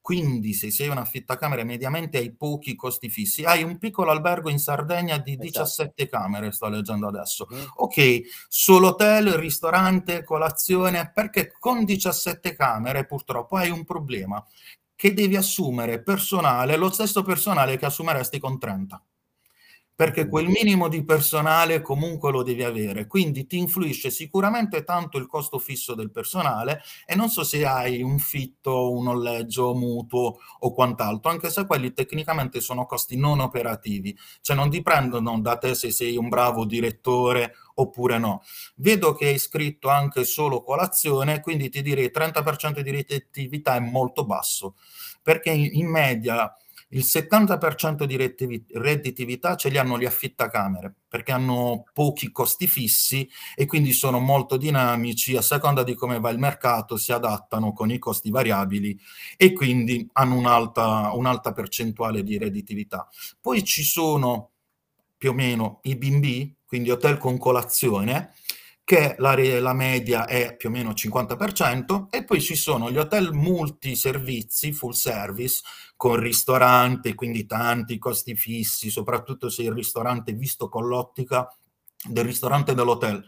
quindi 0.00 0.52
se 0.54 0.70
sei 0.70 0.86
un 0.86 0.98
affittacamere 0.98 1.64
mediamente 1.64 2.18
hai 2.18 2.32
pochi 2.32 2.76
costi 2.76 3.10
fissi, 3.10 3.42
hai 3.42 3.64
un 3.64 3.76
piccolo 3.78 4.12
albergo 4.12 4.50
in 4.50 4.60
Sardegna 4.60 5.18
di 5.18 5.36
17 5.36 6.02
esatto. 6.04 6.16
camere, 6.16 6.52
sto 6.52 6.68
leggendo 6.68 7.08
adesso. 7.08 7.48
Mm. 7.52 7.60
Ok, 7.78 8.20
solo 8.46 8.90
hotel, 8.90 9.32
ristorante, 9.32 10.22
colazione, 10.22 11.10
perché 11.12 11.50
con 11.58 11.84
17 11.84 12.54
camere 12.54 13.04
purtroppo 13.04 13.56
hai 13.56 13.70
un 13.70 13.82
problema, 13.82 14.40
che 14.94 15.12
devi 15.12 15.34
assumere 15.34 16.04
personale, 16.04 16.76
lo 16.76 16.88
stesso 16.92 17.22
personale 17.22 17.76
che 17.76 17.86
assumeresti 17.86 18.38
con 18.38 18.60
30 18.60 19.02
perché 20.00 20.28
quel 20.28 20.46
minimo 20.46 20.88
di 20.88 21.04
personale 21.04 21.82
comunque 21.82 22.32
lo 22.32 22.42
devi 22.42 22.62
avere, 22.62 23.06
quindi 23.06 23.46
ti 23.46 23.58
influisce 23.58 24.08
sicuramente 24.08 24.82
tanto 24.82 25.18
il 25.18 25.26
costo 25.26 25.58
fisso 25.58 25.94
del 25.94 26.10
personale 26.10 26.80
e 27.04 27.14
non 27.14 27.28
so 27.28 27.44
se 27.44 27.66
hai 27.66 28.00
un 28.00 28.18
fitto, 28.18 28.92
un 28.92 29.04
noleggio, 29.04 29.74
mutuo 29.74 30.38
o 30.60 30.72
quant'altro, 30.72 31.30
anche 31.30 31.50
se 31.50 31.66
quelli 31.66 31.92
tecnicamente 31.92 32.62
sono 32.62 32.86
costi 32.86 33.18
non 33.18 33.40
operativi, 33.40 34.16
cioè 34.40 34.56
non 34.56 34.70
dipendono 34.70 35.38
da 35.38 35.58
te 35.58 35.74
se 35.74 35.90
sei 35.90 36.16
un 36.16 36.30
bravo 36.30 36.64
direttore 36.64 37.56
oppure 37.74 38.16
no. 38.16 38.40
Vedo 38.76 39.12
che 39.12 39.26
hai 39.26 39.38
scritto 39.38 39.90
anche 39.90 40.24
solo 40.24 40.62
colazione, 40.62 41.42
quindi 41.42 41.68
ti 41.68 41.82
direi 41.82 42.10
30% 42.10 42.80
di 42.80 42.90
redditività 42.90 43.74
è 43.74 43.80
molto 43.80 44.24
basso, 44.24 44.76
perché 45.22 45.50
in, 45.50 45.68
in 45.72 45.90
media 45.90 46.50
il 46.90 47.04
70% 47.04 48.04
di 48.04 48.16
redditività 48.72 49.56
ce 49.56 49.68
li 49.68 49.78
hanno 49.78 49.98
gli 49.98 50.04
affittacamere 50.04 50.94
perché 51.08 51.32
hanno 51.32 51.84
pochi 51.92 52.30
costi 52.30 52.66
fissi 52.66 53.28
e 53.54 53.66
quindi 53.66 53.92
sono 53.92 54.18
molto 54.18 54.56
dinamici, 54.56 55.36
a 55.36 55.42
seconda 55.42 55.82
di 55.82 55.94
come 55.94 56.20
va 56.20 56.30
il 56.30 56.38
mercato 56.38 56.96
si 56.96 57.12
adattano 57.12 57.72
con 57.72 57.90
i 57.90 57.98
costi 57.98 58.30
variabili 58.30 58.98
e 59.36 59.52
quindi 59.52 60.08
hanno 60.12 60.36
un'alta, 60.36 61.10
un'alta 61.14 61.52
percentuale 61.52 62.22
di 62.22 62.38
redditività. 62.38 63.08
Poi 63.40 63.64
ci 63.64 63.82
sono 63.82 64.50
più 65.16 65.30
o 65.30 65.34
meno 65.34 65.80
i 65.82 65.96
B&B, 65.96 66.54
quindi 66.64 66.90
hotel 66.90 67.18
con 67.18 67.36
colazione, 67.38 68.32
che 68.90 69.14
la, 69.18 69.36
la, 69.60 69.72
media 69.72 70.26
è 70.26 70.56
più 70.56 70.68
o 70.68 70.72
meno 70.72 70.90
50%, 70.90 72.08
e 72.10 72.24
poi 72.24 72.40
ci 72.40 72.56
sono 72.56 72.90
gli 72.90 72.98
hotel 72.98 73.32
multiservizi, 73.32 74.72
full 74.72 74.90
service, 74.90 75.62
con 75.94 76.16
ristorante, 76.16 77.14
quindi 77.14 77.46
tanti 77.46 77.98
costi 77.98 78.34
fissi, 78.34 78.90
soprattutto 78.90 79.48
se 79.48 79.62
il 79.62 79.70
ristorante 79.70 80.32
è 80.32 80.34
visto 80.34 80.68
con 80.68 80.88
l'ottica 80.88 81.48
del 82.04 82.24
ristorante 82.24 82.74
dell'hotel. 82.74 83.24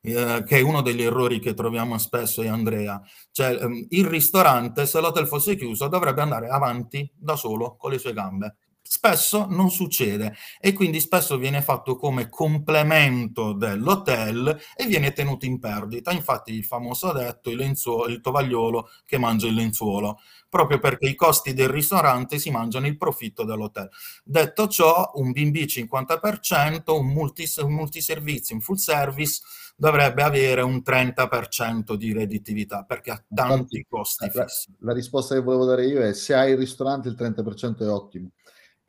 Eh, 0.00 0.42
che 0.46 0.56
è 0.56 0.60
uno 0.62 0.80
degli 0.80 1.02
errori 1.02 1.40
che 1.40 1.52
troviamo 1.52 1.98
spesso 1.98 2.40
e 2.40 2.48
Andrea, 2.48 2.98
cioè 3.32 3.58
ehm, 3.60 3.88
il 3.90 4.06
ristorante 4.06 4.86
se 4.86 5.00
l'hotel 5.00 5.26
fosse 5.26 5.56
chiuso 5.56 5.88
dovrebbe 5.88 6.22
andare 6.22 6.48
avanti 6.48 7.10
da 7.14 7.36
solo 7.36 7.76
con 7.76 7.90
le 7.90 7.98
sue 7.98 8.14
gambe, 8.14 8.56
Spesso 8.88 9.46
non 9.48 9.70
succede 9.70 10.36
e 10.60 10.72
quindi 10.72 11.00
spesso 11.00 11.36
viene 11.36 11.60
fatto 11.60 11.96
come 11.96 12.28
complemento 12.28 13.52
dell'hotel 13.52 14.56
e 14.76 14.86
viene 14.86 15.12
tenuto 15.12 15.44
in 15.44 15.58
perdita. 15.58 16.12
Infatti 16.12 16.52
il 16.52 16.64
famoso 16.64 17.12
detto 17.12 17.50
il, 17.50 17.56
lenzuolo, 17.56 18.06
il 18.06 18.20
tovagliolo 18.20 18.88
che 19.04 19.18
mangia 19.18 19.48
il 19.48 19.54
lenzuolo, 19.54 20.20
proprio 20.48 20.78
perché 20.78 21.06
i 21.08 21.16
costi 21.16 21.52
del 21.52 21.68
ristorante 21.68 22.38
si 22.38 22.50
mangiano 22.50 22.86
il 22.86 22.96
profitto 22.96 23.44
dell'hotel. 23.44 23.90
Detto 24.22 24.68
ciò, 24.68 25.10
un 25.14 25.32
B&B 25.32 25.64
50%, 25.64 26.96
un, 26.96 27.06
multis, 27.06 27.56
un 27.56 27.72
multiservizio, 27.72 28.54
un 28.54 28.60
full 28.60 28.76
service 28.76 29.40
dovrebbe 29.76 30.22
avere 30.22 30.62
un 30.62 30.76
30% 30.84 31.94
di 31.94 32.12
redditività 32.12 32.84
perché 32.84 33.10
ha 33.10 33.22
tanti 33.34 33.84
costi 33.88 34.30
fissi. 34.30 34.74
La, 34.78 34.86
la 34.86 34.92
risposta 34.94 35.34
che 35.34 35.42
volevo 35.42 35.66
dare 35.66 35.86
io 35.86 36.00
è 36.00 36.14
se 36.14 36.34
hai 36.34 36.52
il 36.52 36.56
ristorante 36.56 37.08
il 37.08 37.16
30% 37.18 37.80
è 37.80 37.88
ottimo 37.88 38.30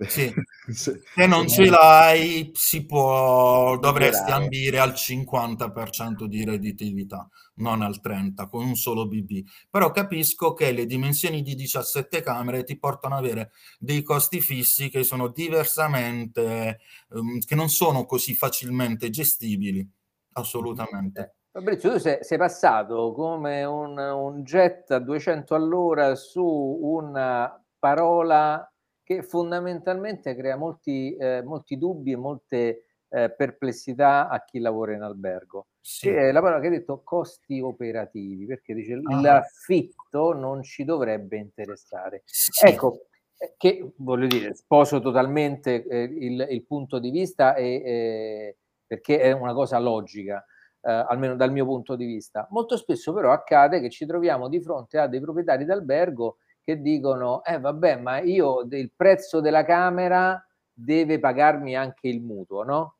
sì. 0.06 0.32
se, 0.72 1.02
se 1.16 1.26
non 1.26 1.48
ce 1.48 1.66
l'hai, 1.66 2.52
si 2.54 2.86
può, 2.86 3.78
dovresti 3.80 4.32
ambire 4.32 4.80
al 4.80 4.92
50% 4.92 6.26
di 6.26 6.46
redditività, 6.46 7.28
non 7.56 7.82
al 7.82 8.00
30% 8.04 8.48
con 8.50 8.66
un 8.66 8.76
solo 8.76 9.08
BB. 9.08 9.48
Però 9.70 9.92
capisco 9.92 10.54
che 10.54 10.72
le 10.72 10.86
dimensioni 10.86 11.42
di 11.42 11.56
17 11.56 12.22
camere 12.22 12.64
ti 12.64 12.78
portano 12.78 13.16
ad 13.16 13.24
avere 13.24 13.52
dei 13.80 14.04
costi 14.04 14.40
fissi 14.40 14.90
che 14.90 15.04
sono 15.04 15.30
diversamente, 15.30 16.80
um, 17.10 17.40
che 17.40 17.56
non 17.56 17.70
sono 17.70 18.06
così 18.06 18.36
facilmente 18.36 19.10
gestibili. 19.10 19.88
Assolutamente. 20.34 21.38
Fabrizio, 21.52 21.94
tu 21.94 21.98
sei, 21.98 22.20
sei 22.22 22.38
passato 22.38 23.14
come 23.14 23.64
un, 23.64 23.98
un 23.98 24.44
jet 24.44 24.92
a 24.92 25.00
200 25.00 25.56
all'ora 25.56 26.14
su 26.14 26.44
una 26.44 27.60
parola 27.80 28.72
che 29.08 29.24
fondamentalmente 29.24 30.36
crea 30.36 30.58
molti, 30.58 31.16
eh, 31.16 31.42
molti 31.42 31.78
dubbi 31.78 32.12
e 32.12 32.18
molte 32.18 32.88
eh, 33.08 33.32
perplessità 33.32 34.28
a 34.28 34.44
chi 34.44 34.60
lavora 34.60 34.96
in 34.96 35.02
albergo. 35.02 35.68
Sì. 35.80 36.10
Che 36.10 36.28
è 36.28 36.32
la 36.34 36.42
parola 36.42 36.60
che 36.60 36.68
hai 36.68 36.74
detto 36.74 37.04
costi 37.06 37.62
operativi, 37.62 38.46
perché 38.46 38.74
dice 38.74 39.00
ah. 39.02 39.22
l'affitto 39.22 40.34
non 40.34 40.62
ci 40.62 40.84
dovrebbe 40.84 41.38
interessare. 41.38 42.24
Sì. 42.26 42.66
Ecco, 42.66 43.06
eh, 43.38 43.54
che 43.56 43.94
voglio 43.96 44.28
dire, 44.28 44.54
sposo 44.56 45.00
totalmente 45.00 45.86
eh, 45.88 46.04
il, 46.04 46.46
il, 46.50 46.66
punto 46.66 47.00
di 47.00 47.10
vista 47.10 47.56
e, 47.56 47.66
eh, 47.66 48.58
perché 48.86 49.22
è 49.22 49.32
una 49.32 49.54
cosa 49.54 49.80
logica. 49.80 50.46
Eh, 50.82 50.92
almeno 50.92 51.38
dal 51.38 51.54
mio 51.54 51.64
punto 51.64 51.96
di 51.96 52.06
vista. 52.06 52.46
Molto 52.50 52.76
spesso 52.76 53.14
però 53.14 53.32
accade 53.32 53.80
che 53.80 53.90
ci 53.90 54.06
troviamo 54.06 54.50
di 54.50 54.62
fronte 54.62 54.98
a 54.98 55.08
dei 55.08 55.22
proprietari 55.22 55.64
d'albergo 55.64 56.40
che 56.68 56.82
dicono, 56.82 57.46
eh 57.46 57.62
vabbè, 57.62 57.96
ma 57.96 58.20
io 58.20 58.68
il 58.70 58.92
prezzo 58.94 59.40
della 59.40 59.64
camera 59.64 60.46
deve 60.74 61.18
pagarmi 61.18 61.78
anche 61.78 62.10
il 62.10 62.22
mutuo, 62.22 62.64
no? 62.64 62.98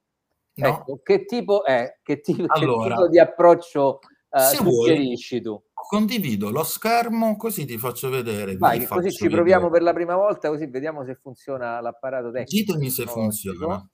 no. 0.54 0.68
Ecco, 0.68 1.02
che 1.04 1.26
tipo 1.26 1.66
è? 1.66 2.00
Che 2.02 2.22
tipo, 2.22 2.46
allora, 2.48 2.84
che 2.84 2.90
tipo 2.92 3.08
di 3.10 3.20
approccio 3.20 4.00
uh, 4.30 4.40
suggerisci 4.40 5.42
tu? 5.42 5.62
Condivido 5.74 6.50
lo 6.50 6.64
schermo 6.64 7.36
così 7.36 7.66
ti 7.66 7.78
faccio 7.78 8.10
vedere. 8.10 8.56
Vai, 8.56 8.86
così 8.86 9.12
ci 9.12 9.24
vedere. 9.24 9.42
proviamo 9.42 9.70
per 9.70 9.82
la 9.82 9.92
prima 9.92 10.16
volta, 10.16 10.48
così 10.48 10.68
vediamo 10.68 11.04
se 11.04 11.16
funziona 11.16 11.82
l'apparato 11.82 12.32
tecnico. 12.32 12.72
Ditemi 12.72 12.90
se 12.90 13.06
funziona. 13.06 13.86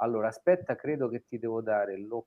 Allora, 0.00 0.28
aspetta, 0.28 0.76
credo 0.76 1.08
che 1.08 1.24
ti 1.26 1.38
devo 1.38 1.62
dare 1.62 1.98
l'ok. 1.98 2.26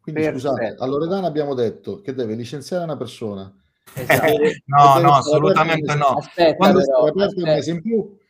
Quindi 0.00 0.22
Perfetto. 0.22 0.38
scusate, 0.38 0.74
a 0.78 0.86
Loredana 0.86 1.26
abbiamo 1.26 1.52
detto 1.52 2.00
che 2.00 2.14
deve 2.14 2.34
licenziare 2.34 2.82
una 2.82 2.96
persona 2.96 3.54
Esatto. 3.92 4.38
no, 4.66 4.98
no, 4.98 5.14
assolutamente 5.14 5.94
no. 5.94 6.06
Aspetta, 6.06 6.72
però, 6.72 6.78
aspetta, 6.78 7.80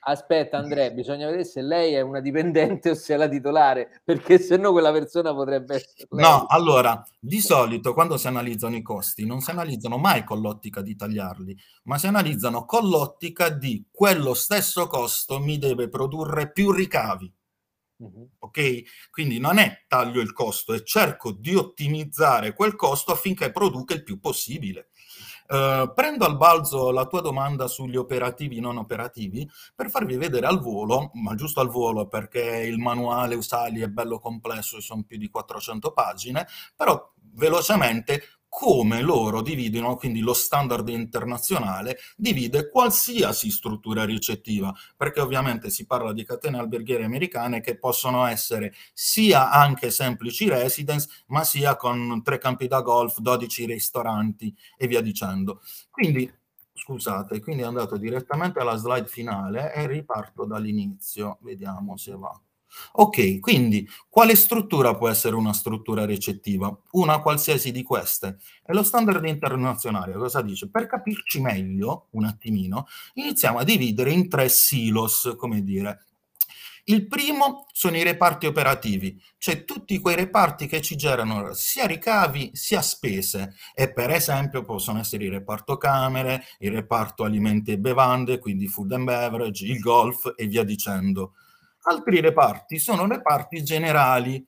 aspetta, 0.01 0.59
Andrea, 0.59 0.91
bisogna 0.91 1.27
vedere 1.27 1.45
se 1.45 1.63
lei 1.63 1.95
è 1.95 2.01
una 2.01 2.21
dipendente 2.21 2.91
o 2.91 2.95
se 2.95 3.15
è 3.15 3.17
la 3.17 3.29
titolare, 3.29 4.01
perché 4.05 4.39
se 4.39 4.57
no 4.57 4.73
quella 4.73 4.93
persona 4.93 5.33
potrebbe 5.33 5.77
essere. 5.77 6.07
Lei. 6.11 6.25
No, 6.25 6.45
allora, 6.47 7.03
di 7.19 7.41
solito 7.41 7.95
quando 7.95 8.17
si 8.17 8.27
analizzano 8.27 8.77
i 8.77 8.83
costi 8.83 9.25
non 9.25 9.41
si 9.41 9.51
analizzano 9.51 9.97
mai 9.97 10.25
con 10.25 10.41
l'ottica 10.41 10.83
di 10.83 10.97
tagliarli, 10.97 11.57
ma 11.85 11.99
si 11.99 12.07
analizzano 12.07 12.65
con 12.65 12.89
l'ottica 12.89 13.49
di 13.49 13.87
quello 13.91 14.35
stesso 14.35 14.87
costo 14.87 15.39
mi 15.39 15.59
deve 15.59 15.89
produrre 15.89 16.51
più 16.53 16.73
ricavi. 16.73 17.33
Uh-huh. 17.97 18.29
Ok? 18.41 18.83
Quindi 19.11 19.39
non 19.39 19.59
è 19.59 19.85
taglio 19.87 20.21
il 20.21 20.33
costo, 20.33 20.75
è 20.75 20.83
cerco 20.83 21.31
di 21.31 21.55
ottimizzare 21.55 22.53
quel 22.53 22.75
costo 22.75 23.13
affinché 23.13 23.51
produca 23.53 23.95
il 23.95 24.03
più 24.03 24.19
possibile. 24.19 24.89
Uh, 25.47 25.93
prendo 25.93 26.25
al 26.25 26.39
balzo 26.39 26.91
la 26.91 27.05
tua 27.05 27.21
domanda 27.21 27.67
sugli 27.67 27.97
operativi 27.97 28.61
non 28.61 28.79
operativi 28.79 29.47
per 29.75 29.91
farvi 29.91 30.17
vedere 30.17 30.47
al 30.47 30.61
volo, 30.61 31.11
ma 31.15 31.35
giusto 31.35 31.61
al 31.61 31.69
volo 31.69 32.07
perché 32.07 32.41
il 32.41 32.79
manuale 32.79 33.35
Usali 33.35 33.83
è 33.83 33.89
bello 33.89 34.19
complesso 34.19 34.79
e 34.79 34.81
sono 34.81 35.03
più 35.03 35.19
di 35.19 35.29
400 35.29 35.93
pagine, 35.93 36.47
però 36.75 37.13
velocemente 37.35 38.23
come 38.57 39.03
loro 39.03 39.43
dividono, 39.43 39.97
quindi 39.97 40.21
lo 40.21 40.33
standard 40.33 40.89
internazionale 40.89 41.99
divide 42.17 42.71
qualsiasi 42.71 43.51
struttura 43.51 44.05
ricettiva, 44.05 44.73
perché 44.97 45.21
ovviamente 45.21 45.71
si 45.71 45.87
parla 45.87 46.13
di 46.13 46.25
catene 46.25 46.59
alberghiere 46.59 47.03
americane 47.03 47.61
che 47.61 47.77
possono 47.77 48.25
essere 48.27 48.73
sia 48.93 49.51
anche 49.51 49.91
semplici 49.91 50.49
residence, 50.49 51.09
ma 51.27 51.43
sia 51.43 51.75
con 51.75 52.23
tre 52.23 52.39
campi 52.39 52.69
da 52.69 52.81
golf, 52.81 53.19
12 53.19 53.67
ristoranti 53.67 54.55
e 54.77 54.87
via 54.87 55.01
dicendo. 55.01 55.61
Quindi 55.91 56.33
scusate, 56.73 57.41
quindi 57.41 57.63
è 57.63 57.67
andato 57.67 57.97
direttamente 57.97 58.61
alla 58.61 58.77
slide 58.77 59.09
finale 59.09 59.75
e 59.75 59.89
riparto 59.89 60.45
dall'inizio, 60.45 61.39
vediamo 61.41 61.97
se 61.97 62.13
va. 62.13 62.41
Ok, 62.93 63.41
quindi 63.41 63.89
quale 64.09 64.37
struttura 64.37 64.95
può 64.97 65.09
essere 65.09 65.35
una 65.35 65.53
struttura 65.53 66.05
recettiva? 66.05 66.77
Una 66.93 67.21
qualsiasi 67.21 67.73
di 67.73 67.83
queste. 67.83 68.39
E 68.65 68.73
lo 68.73 68.83
standard 68.83 69.25
internazionale 69.25 70.13
cosa 70.15 70.43
dice? 70.43 70.69
Per 70.71 70.87
capirci 70.87 71.41
meglio, 71.41 72.07
un 72.11 72.25
attimino, 72.25 72.87
iniziamo 73.15 73.59
a 73.59 73.65
dividere 73.65 74.11
in 74.13 74.29
tre 74.29 74.49
silos, 74.49 75.35
come 75.37 75.63
dire. 75.63 76.05
Il 76.87 77.07
primo 77.07 77.67
sono 77.73 77.97
i 77.97 78.03
reparti 78.03 78.45
operativi, 78.45 79.19
cioè 79.39 79.65
tutti 79.65 79.99
quei 80.01 80.17
reparti 80.17 80.67
che 80.67 80.83
ci 80.83 80.97
generano 80.97 81.55
sia 81.55 81.87
ricavi 81.87 82.51
sia 82.53 82.83
spese 82.83 83.55
e 83.75 83.91
per 83.91 84.11
esempio 84.11 84.65
possono 84.65 84.99
essere 84.99 85.25
il 85.25 85.31
reparto 85.31 85.79
camere, 85.79 86.45
il 86.59 86.73
reparto 86.73 87.25
alimenti 87.25 87.73
e 87.73 87.79
bevande, 87.79 88.39
quindi 88.39 88.69
food 88.69 88.93
and 88.93 89.05
beverage, 89.05 89.65
il 89.65 89.79
golf 89.79 90.35
e 90.37 90.47
via 90.47 90.63
dicendo. 90.63 91.33
Altri 91.87 92.21
reparti 92.21 92.79
sono 92.79 93.07
reparti 93.07 93.63
generali, 93.63 94.47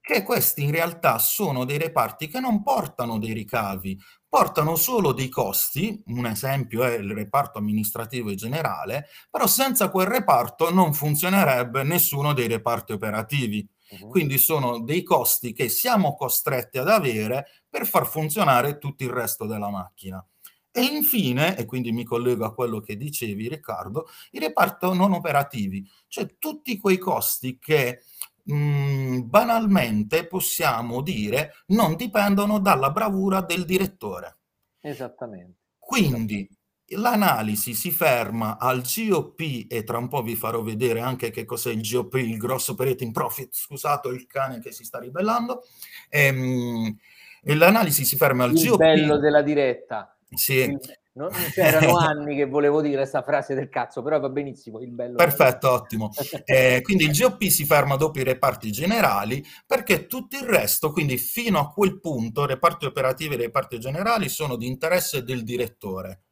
che 0.00 0.22
questi 0.22 0.64
in 0.64 0.70
realtà 0.70 1.18
sono 1.18 1.64
dei 1.64 1.78
reparti 1.78 2.28
che 2.28 2.40
non 2.40 2.62
portano 2.62 3.18
dei 3.18 3.32
ricavi, 3.32 3.98
portano 4.28 4.74
solo 4.76 5.12
dei 5.12 5.28
costi, 5.28 6.02
un 6.06 6.26
esempio 6.26 6.82
è 6.82 6.94
il 6.94 7.12
reparto 7.12 7.58
amministrativo 7.58 8.30
e 8.30 8.34
generale, 8.34 9.06
però 9.30 9.46
senza 9.46 9.90
quel 9.90 10.06
reparto 10.06 10.72
non 10.72 10.94
funzionerebbe 10.94 11.82
nessuno 11.82 12.32
dei 12.32 12.48
reparti 12.48 12.92
operativi. 12.92 13.68
Uh-huh. 13.90 14.08
Quindi 14.08 14.38
sono 14.38 14.80
dei 14.80 15.02
costi 15.02 15.52
che 15.52 15.68
siamo 15.68 16.14
costretti 16.14 16.78
ad 16.78 16.88
avere 16.88 17.64
per 17.68 17.86
far 17.86 18.06
funzionare 18.06 18.78
tutto 18.78 19.04
il 19.04 19.10
resto 19.10 19.46
della 19.46 19.68
macchina. 19.68 20.26
E 20.74 20.82
infine, 20.82 21.56
e 21.58 21.66
quindi 21.66 21.92
mi 21.92 22.02
collego 22.02 22.46
a 22.46 22.54
quello 22.54 22.80
che 22.80 22.96
dicevi 22.96 23.46
Riccardo, 23.46 24.06
i 24.30 24.38
reparti 24.38 24.86
non 24.96 25.12
operativi, 25.12 25.86
cioè 26.08 26.36
tutti 26.38 26.78
quei 26.78 26.96
costi 26.96 27.58
che 27.58 28.04
mh, 28.44 28.54
mm, 28.54 29.28
banalmente 29.28 30.26
possiamo 30.26 31.02
dire 31.02 31.52
non 31.68 31.94
dipendono 31.94 32.58
dalla 32.58 32.90
bravura 32.90 33.42
del 33.42 33.66
direttore. 33.66 34.38
Esattamente. 34.80 35.58
Quindi 35.78 36.48
l'analisi 36.96 37.74
si 37.74 37.90
ferma 37.90 38.58
al 38.58 38.82
GOP 38.82 39.66
e 39.68 39.84
tra 39.84 39.98
un 39.98 40.08
po' 40.08 40.22
vi 40.22 40.36
farò 40.36 40.62
vedere 40.62 41.00
anche 41.00 41.30
che 41.30 41.44
cos'è 41.44 41.70
il 41.70 41.82
GOP, 41.82 42.14
il 42.14 42.36
gross 42.36 42.68
operating 42.68 43.12
profit, 43.12 43.54
scusate 43.54 44.08
il 44.08 44.26
cane 44.26 44.60
che 44.60 44.72
si 44.72 44.84
sta 44.84 44.98
ribellando, 44.98 45.64
ehm, 46.08 46.96
l'analisi 47.42 48.04
si 48.04 48.16
ferma 48.16 48.44
al 48.44 48.52
il 48.52 48.64
GOP. 48.64 48.70
Il 48.72 48.76
bello 48.76 49.18
della 49.18 49.42
diretta. 49.42 50.16
Sì. 50.34 50.76
Non, 51.14 51.28
erano 51.54 51.96
anni 51.98 52.36
che 52.36 52.46
volevo 52.46 52.80
dire 52.80 52.96
questa 52.96 53.22
frase 53.22 53.54
del 53.54 53.68
cazzo, 53.68 54.02
però 54.02 54.18
va 54.18 54.30
benissimo. 54.30 54.80
Il 54.80 54.92
bello 54.92 55.16
Perfetto, 55.16 55.70
ottimo. 55.70 56.10
Eh, 56.44 56.80
quindi 56.82 57.04
il 57.04 57.16
GOP 57.16 57.44
si 57.44 57.64
ferma 57.64 57.96
dopo 57.96 58.18
i 58.18 58.24
reparti 58.24 58.72
generali 58.72 59.44
perché 59.66 60.06
tutto 60.06 60.36
il 60.36 60.42
resto, 60.42 60.90
quindi 60.90 61.18
fino 61.18 61.58
a 61.58 61.70
quel 61.70 62.00
punto, 62.00 62.46
reparti 62.46 62.86
operativi 62.86 63.34
e 63.34 63.38
reparti 63.38 63.78
generali 63.78 64.28
sono 64.28 64.56
di 64.56 64.66
interesse 64.66 65.22
del 65.22 65.44
direttore. 65.44 66.22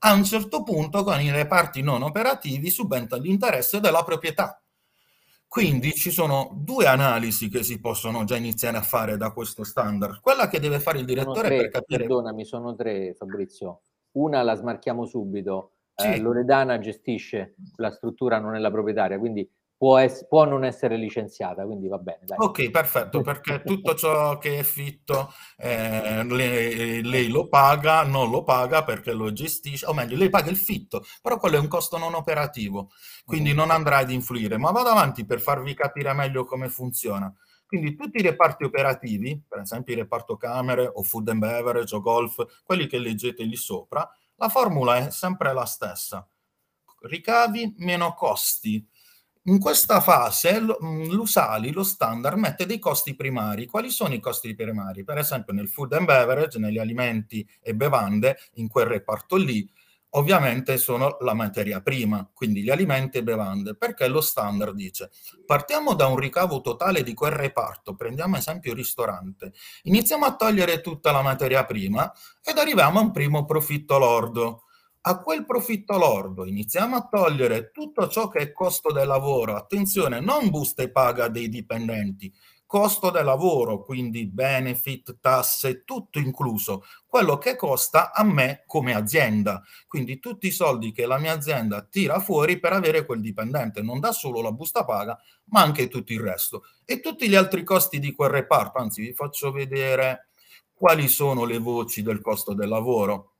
A 0.00 0.12
un 0.12 0.24
certo 0.24 0.62
punto, 0.62 1.02
con 1.02 1.20
i 1.20 1.30
reparti 1.30 1.82
non 1.82 2.02
operativi, 2.02 2.70
subentra 2.70 3.16
l'interesse 3.18 3.80
della 3.80 4.04
proprietà. 4.04 4.62
Quindi 5.48 5.94
ci 5.94 6.10
sono 6.10 6.50
due 6.54 6.84
analisi 6.84 7.48
che 7.48 7.62
si 7.62 7.80
possono 7.80 8.24
già 8.24 8.36
iniziare 8.36 8.76
a 8.76 8.82
fare 8.82 9.16
da 9.16 9.32
questo 9.32 9.64
standard. 9.64 10.20
Quella 10.20 10.46
che 10.46 10.60
deve 10.60 10.78
fare 10.78 10.98
il 10.98 11.06
direttore 11.06 11.48
tre, 11.48 11.56
per 11.56 11.68
capire... 11.70 11.98
Perdonami, 12.00 12.44
sono 12.44 12.74
tre 12.76 13.14
Fabrizio. 13.14 13.80
Una 14.12 14.42
la 14.42 14.54
smarchiamo 14.54 15.06
subito. 15.06 15.72
Eh, 15.94 16.02
sì. 16.02 16.08
Eh, 16.12 16.18
Loredana 16.18 16.78
gestisce 16.78 17.54
la 17.76 17.90
struttura, 17.90 18.38
non 18.38 18.54
è 18.54 18.58
la 18.58 18.70
proprietaria, 18.70 19.18
quindi 19.18 19.50
può, 19.78 19.96
es- 19.96 20.26
può, 20.28 20.44
non 20.44 20.64
essere 20.64 20.96
licenziata, 20.96 21.64
quindi 21.64 21.86
va 21.86 21.98
bene. 21.98 22.18
Dai. 22.24 22.36
Ok, 22.38 22.70
perfetto, 22.70 23.22
perché 23.22 23.62
tutto 23.64 23.94
ciò 23.94 24.36
che 24.36 24.58
è 24.58 24.62
fitto 24.64 25.32
eh, 25.56 26.24
lei, 26.24 27.02
lei, 27.02 27.28
lo 27.28 27.48
paga, 27.48 28.02
non 28.02 28.28
lo 28.28 28.42
paga 28.42 28.82
perché 28.82 29.12
lo 29.12 29.32
gestisce, 29.32 29.86
o 29.86 29.94
meglio, 29.94 30.16
lei 30.16 30.28
paga 30.28 30.50
il 30.50 30.56
fitto, 30.56 31.04
però 31.22 31.38
quello 31.38 31.56
è 31.56 31.60
un 31.60 31.68
costo 31.68 31.96
non 31.96 32.14
operativo, 32.14 32.90
quindi 33.24 33.54
non 33.54 33.70
andrà 33.70 33.98
ad 33.98 34.10
influire. 34.10 34.58
Ma 34.58 34.72
vado 34.72 34.88
avanti 34.88 35.24
per 35.24 35.40
farvi 35.40 35.72
capire 35.74 36.12
meglio 36.12 36.44
come 36.44 36.68
funziona. 36.68 37.32
Quindi 37.64 37.94
tutti 37.94 38.18
i 38.18 38.22
reparti 38.22 38.64
operativi, 38.64 39.40
per 39.46 39.60
esempio 39.60 39.94
il 39.94 40.00
reparto 40.00 40.36
camere 40.36 40.90
o 40.92 41.02
food 41.02 41.28
and 41.28 41.38
beverage 41.38 41.94
o 41.94 42.00
golf, 42.00 42.62
quelli 42.64 42.86
che 42.86 42.98
leggete 42.98 43.44
lì 43.44 43.56
sopra, 43.56 44.10
la 44.36 44.48
formula 44.48 44.96
è 44.96 45.10
sempre 45.10 45.52
la 45.52 45.66
stessa. 45.66 46.26
Ricavi 47.00 47.74
meno 47.78 48.14
costi 48.14 48.84
in 49.48 49.58
questa 49.58 50.00
fase 50.00 50.60
mm, 50.60 51.10
l'Usali, 51.10 51.72
lo 51.72 51.82
standard, 51.82 52.36
mette 52.36 52.66
dei 52.66 52.78
costi 52.78 53.14
primari. 53.14 53.66
Quali 53.66 53.90
sono 53.90 54.14
i 54.14 54.20
costi 54.20 54.54
primari? 54.54 55.04
Per 55.04 55.18
esempio 55.18 55.52
nel 55.52 55.68
food 55.68 55.94
and 55.94 56.06
beverage, 56.06 56.58
negli 56.58 56.78
alimenti 56.78 57.46
e 57.60 57.74
bevande, 57.74 58.38
in 58.54 58.68
quel 58.68 58.86
reparto 58.86 59.36
lì, 59.36 59.68
ovviamente 60.10 60.76
sono 60.76 61.16
la 61.20 61.34
materia 61.34 61.80
prima, 61.80 62.28
quindi 62.32 62.62
gli 62.62 62.70
alimenti 62.70 63.18
e 63.18 63.22
bevande, 63.22 63.74
perché 63.74 64.08
lo 64.08 64.20
standard 64.20 64.74
dice 64.74 65.10
partiamo 65.44 65.94
da 65.94 66.06
un 66.06 66.16
ricavo 66.16 66.60
totale 66.60 67.02
di 67.02 67.12
quel 67.14 67.32
reparto, 67.32 67.94
prendiamo 67.94 68.36
esempio 68.36 68.72
ristorante, 68.72 69.52
iniziamo 69.82 70.24
a 70.24 70.34
togliere 70.34 70.80
tutta 70.80 71.12
la 71.12 71.22
materia 71.22 71.64
prima 71.64 72.10
ed 72.42 72.56
arriviamo 72.56 72.98
a 72.98 73.02
un 73.02 73.10
primo 73.12 73.44
profitto 73.44 73.98
lordo 73.98 74.62
a 75.08 75.20
quel 75.20 75.46
profitto 75.46 75.96
lordo 75.96 76.44
iniziamo 76.44 76.94
a 76.94 77.08
togliere 77.10 77.70
tutto 77.70 78.08
ciò 78.08 78.28
che 78.28 78.40
è 78.40 78.52
costo 78.52 78.92
del 78.92 79.06
lavoro, 79.06 79.56
attenzione, 79.56 80.20
non 80.20 80.50
busta 80.50 80.82
e 80.82 80.90
paga 80.90 81.28
dei 81.28 81.48
dipendenti, 81.48 82.30
costo 82.66 83.08
del 83.08 83.24
lavoro, 83.24 83.82
quindi 83.82 84.26
benefit, 84.26 85.16
tasse, 85.18 85.82
tutto 85.84 86.18
incluso, 86.18 86.84
quello 87.06 87.38
che 87.38 87.56
costa 87.56 88.12
a 88.12 88.22
me 88.22 88.64
come 88.66 88.94
azienda, 88.94 89.62
quindi 89.86 90.18
tutti 90.18 90.48
i 90.48 90.50
soldi 90.50 90.92
che 90.92 91.06
la 91.06 91.16
mia 91.16 91.32
azienda 91.32 91.80
tira 91.80 92.20
fuori 92.20 92.60
per 92.60 92.74
avere 92.74 93.06
quel 93.06 93.22
dipendente, 93.22 93.80
non 93.80 94.00
da 94.00 94.12
solo 94.12 94.42
la 94.42 94.52
busta 94.52 94.84
paga, 94.84 95.18
ma 95.44 95.62
anche 95.62 95.88
tutto 95.88 96.12
il 96.12 96.20
resto. 96.20 96.64
E 96.84 97.00
tutti 97.00 97.30
gli 97.30 97.34
altri 97.34 97.64
costi 97.64 97.98
di 97.98 98.12
quel 98.12 98.28
reparto, 98.28 98.76
anzi 98.76 99.00
vi 99.00 99.14
faccio 99.14 99.52
vedere 99.52 100.28
quali 100.74 101.08
sono 101.08 101.46
le 101.46 101.56
voci 101.56 102.02
del 102.02 102.20
costo 102.20 102.52
del 102.52 102.68
lavoro 102.68 103.36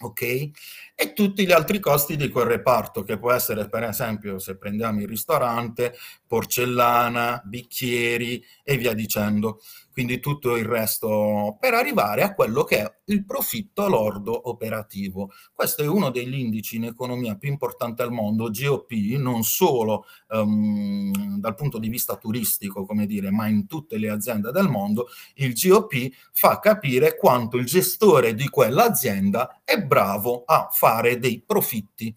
ok? 0.00 0.50
E 0.94 1.12
tutti 1.12 1.44
gli 1.44 1.52
altri 1.52 1.80
costi 1.80 2.16
di 2.16 2.28
quel 2.28 2.46
reparto, 2.46 3.02
che 3.02 3.18
può 3.18 3.32
essere 3.32 3.68
per 3.68 3.84
esempio, 3.84 4.38
se 4.38 4.56
prendiamo 4.56 5.00
il 5.00 5.08
ristorante, 5.08 5.94
porcellana, 6.26 7.42
bicchieri 7.44 8.44
e 8.62 8.76
via 8.76 8.94
dicendo 8.94 9.60
quindi 10.00 10.18
tutto 10.18 10.56
il 10.56 10.64
resto 10.64 11.58
per 11.60 11.74
arrivare 11.74 12.22
a 12.22 12.32
quello 12.32 12.64
che 12.64 12.78
è 12.78 13.00
il 13.10 13.22
profitto 13.26 13.86
lordo 13.86 14.48
operativo. 14.48 15.30
Questo 15.52 15.82
è 15.82 15.86
uno 15.86 16.08
degli 16.08 16.38
indici 16.38 16.76
in 16.76 16.84
economia 16.84 17.36
più 17.36 17.50
importanti 17.50 18.00
al 18.00 18.10
mondo, 18.10 18.48
GOP, 18.50 18.92
non 19.18 19.42
solo 19.42 20.06
um, 20.30 21.38
dal 21.38 21.54
punto 21.54 21.78
di 21.78 21.90
vista 21.90 22.16
turistico, 22.16 22.86
come 22.86 23.04
dire, 23.04 23.30
ma 23.30 23.46
in 23.46 23.66
tutte 23.66 23.98
le 23.98 24.08
aziende 24.08 24.52
del 24.52 24.70
mondo, 24.70 25.08
il 25.34 25.52
GOP 25.52 26.08
fa 26.32 26.58
capire 26.60 27.18
quanto 27.18 27.58
il 27.58 27.66
gestore 27.66 28.34
di 28.34 28.48
quell'azienda 28.48 29.60
è 29.64 29.82
bravo 29.82 30.44
a 30.46 30.70
fare 30.72 31.18
dei 31.18 31.42
profitti 31.46 32.16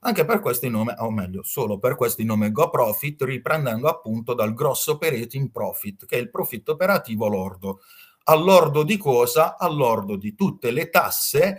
anche 0.00 0.24
per 0.24 0.40
questo 0.40 0.66
il 0.66 0.72
nome, 0.72 0.94
o 0.98 1.10
meglio, 1.10 1.42
solo 1.42 1.78
per 1.78 1.96
questo 1.96 2.20
il 2.20 2.26
nome 2.26 2.52
Go 2.52 2.70
Profit, 2.70 3.22
riprendendo 3.22 3.88
appunto 3.88 4.34
dal 4.34 4.54
gross 4.54 4.86
operating 4.88 5.50
profit, 5.50 6.06
che 6.06 6.16
è 6.16 6.20
il 6.20 6.30
profitto 6.30 6.72
operativo 6.72 7.28
lordo. 7.28 7.80
All'ordo 8.24 8.82
di 8.82 8.96
cosa? 8.96 9.56
All'ordo 9.58 10.16
di 10.16 10.34
tutte 10.34 10.70
le 10.70 10.90
tasse 10.90 11.58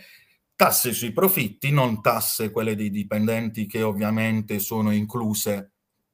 tasse 0.62 0.94
sui 0.94 1.12
profitti, 1.12 1.72
non 1.72 2.02
tasse 2.02 2.52
quelle 2.52 2.76
dei 2.76 2.92
dipendenti 2.92 3.66
che 3.66 3.82
ovviamente 3.82 4.60
sono 4.60 4.92
incluse, 4.92 5.71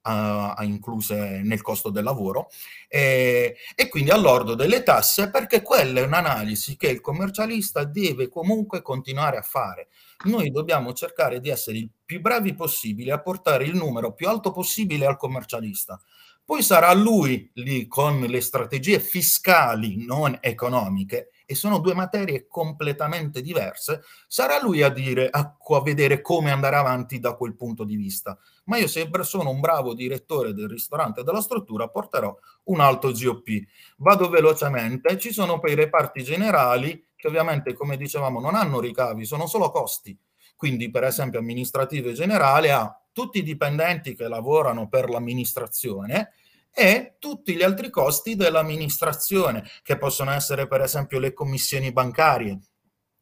uh, 0.07 0.63
incluse 0.63 1.41
nel 1.43 1.61
costo 1.61 1.89
del 1.89 2.03
lavoro, 2.03 2.49
e, 2.87 3.57
e, 3.75 3.89
quindi 3.89 4.11
all'ordo 4.11 4.55
delle 4.55 4.83
tasse 4.83 5.29
perché 5.29 5.61
quella 5.61 5.99
è 5.99 6.03
un'analisi 6.03 6.77
che 6.77 6.87
il 6.87 7.01
commercialista 7.01 7.83
deve 7.83 8.29
comunque 8.29 8.81
continuare 8.81 9.37
a 9.37 9.41
fare 9.41 9.89
noi 10.25 10.49
dobbiamo 10.49 10.93
cercare 10.93 11.39
di 11.39 11.49
essere 11.49 11.77
il 11.77 11.89
più 12.03 12.19
bravi 12.21 12.55
possibile 12.55 13.11
a 13.11 13.21
portare 13.21 13.65
il 13.65 13.75
numero 13.75 14.13
più 14.13 14.27
alto 14.27 14.51
possibile 14.51 15.05
al 15.05 15.17
commercialista. 15.17 15.99
Poi 16.43 16.63
sarà 16.63 16.91
lui 16.93 17.51
lì 17.55 17.87
con 17.87 18.21
le 18.21 18.41
strategie 18.41 18.99
fiscali 18.99 20.05
non 20.05 20.35
economiche, 20.41 21.29
e 21.49 21.55
sono 21.55 21.79
due 21.79 21.93
materie 21.93 22.45
completamente 22.45 23.41
diverse, 23.41 24.01
sarà 24.27 24.61
lui 24.61 24.83
a 24.83 24.89
dire, 24.89 25.29
a, 25.31 25.55
a 25.57 25.81
vedere 25.81 26.19
come 26.19 26.51
andare 26.51 26.75
avanti 26.75 27.19
da 27.19 27.35
quel 27.35 27.55
punto 27.55 27.85
di 27.85 27.95
vista. 27.95 28.37
Ma 28.65 28.77
io 28.77 28.87
se 28.87 29.09
sono 29.21 29.49
un 29.49 29.61
bravo 29.61 29.93
direttore 29.93 30.53
del 30.53 30.67
ristorante 30.67 31.21
e 31.21 31.23
della 31.23 31.39
struttura, 31.39 31.87
porterò 31.87 32.37
un 32.65 32.81
alto 32.81 33.11
GOP. 33.11 33.63
Vado 33.95 34.29
velocemente, 34.29 35.17
ci 35.17 35.31
sono 35.31 35.57
poi 35.57 35.71
i 35.71 35.75
reparti 35.75 36.21
generali 36.21 37.07
che 37.15 37.27
ovviamente, 37.27 37.73
come 37.73 37.95
dicevamo, 37.95 38.41
non 38.41 38.53
hanno 38.53 38.81
ricavi, 38.81 39.25
sono 39.25 39.47
solo 39.47 39.71
costi. 39.71 40.15
quindi 40.57 40.89
per 40.89 41.03
esempio 41.03 41.39
amministrativo 41.39 42.11
generale 42.11 42.71
ha 42.71 42.99
tutti 43.13 43.37
i 43.37 43.43
dipendenti 43.43 44.15
che 44.15 44.27
lavorano 44.27 44.89
per 44.89 45.07
l'amministrazione 45.09 46.31
e 46.73 47.15
tutti 47.19 47.55
gli 47.55 47.63
altri 47.63 47.89
costi 47.89 48.35
dell'amministrazione, 48.35 49.63
che 49.83 49.97
possono 49.97 50.31
essere 50.31 50.67
per 50.67 50.81
esempio 50.81 51.19
le 51.19 51.33
commissioni 51.33 51.91
bancarie, 51.91 52.59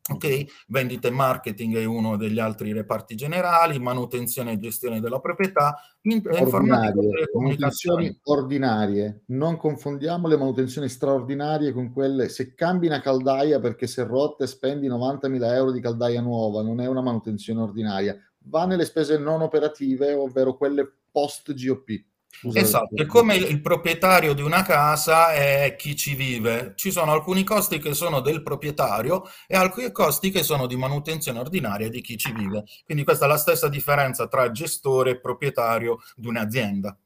Ok, 0.08 0.46
vendita 0.68 1.08
e 1.08 1.12
marketing 1.12 1.78
è 1.78 1.84
uno 1.84 2.16
degli 2.16 2.38
altri 2.38 2.72
reparti 2.72 3.16
generali, 3.16 3.80
manutenzione 3.80 4.52
e 4.52 4.60
gestione 4.60 5.00
della 5.00 5.20
proprietà, 5.20 5.76
ordinarie, 6.30 7.28
manutenzioni 7.34 8.20
ordinarie. 8.26 9.24
Non 9.30 9.58
confondiamo 9.58 10.28
le 10.28 10.38
manutenzioni 10.38 10.90
straordinarie 10.90 11.72
con 11.72 11.92
quelle 11.92 12.30
se 12.30 12.54
cambi 12.54 12.86
una 12.86 13.02
caldaia 13.02 13.60
perché 13.60 13.88
se 13.88 14.04
è 14.04 14.06
rotta 14.06 14.44
e 14.44 14.48
spendi 14.48 14.88
90.000 14.88 15.54
euro 15.56 15.72
di 15.72 15.82
caldaia 15.82 16.22
nuova, 16.22 16.62
non 16.62 16.82
è 16.82 16.86
una 16.86 17.02
manutenzione 17.02 17.62
ordinaria, 17.62 18.16
va 18.44 18.68
nelle 18.68 18.86
spese 18.86 19.18
non 19.18 19.42
operative, 19.42 20.14
ovvero 20.14 20.56
quelle 20.56 20.88
post 21.12 21.52
GOP. 21.56 21.90
Esatto, 22.54 22.96
è 22.96 23.06
come 23.06 23.36
il, 23.36 23.50
il, 23.50 23.62
proprietario 23.62 24.34
di 24.34 24.42
una 24.42 24.62
casa 24.62 25.34
è 25.34 25.76
chi 25.78 25.96
ci 25.96 26.16
vive. 26.16 26.74
Ci 26.76 26.92
sono 26.92 27.12
alcuni 27.12 27.44
costi 27.44 27.80
che 27.80 27.94
sono 27.94 28.20
del 28.20 28.44
proprietario 28.44 29.24
e 29.48 29.56
alcuni 29.56 29.92
costi 29.92 30.30
che 30.30 30.44
sono 30.44 30.68
di 30.68 30.76
manutenzione 30.76 31.40
ordinaria 31.40 31.90
di 31.90 32.02
chi 32.02 32.18
ci 32.18 32.32
vive. 32.32 32.66
Quindi 32.84 33.04
questa 33.04 33.26
è 33.26 33.28
la 33.28 33.38
stessa 33.38 33.68
differenza 33.68 34.28
tra 34.28 34.52
gestore 34.52 35.12
e 35.12 35.20
proprietario 35.20 36.00
di 36.16 36.28
un'azienda. 36.28 36.98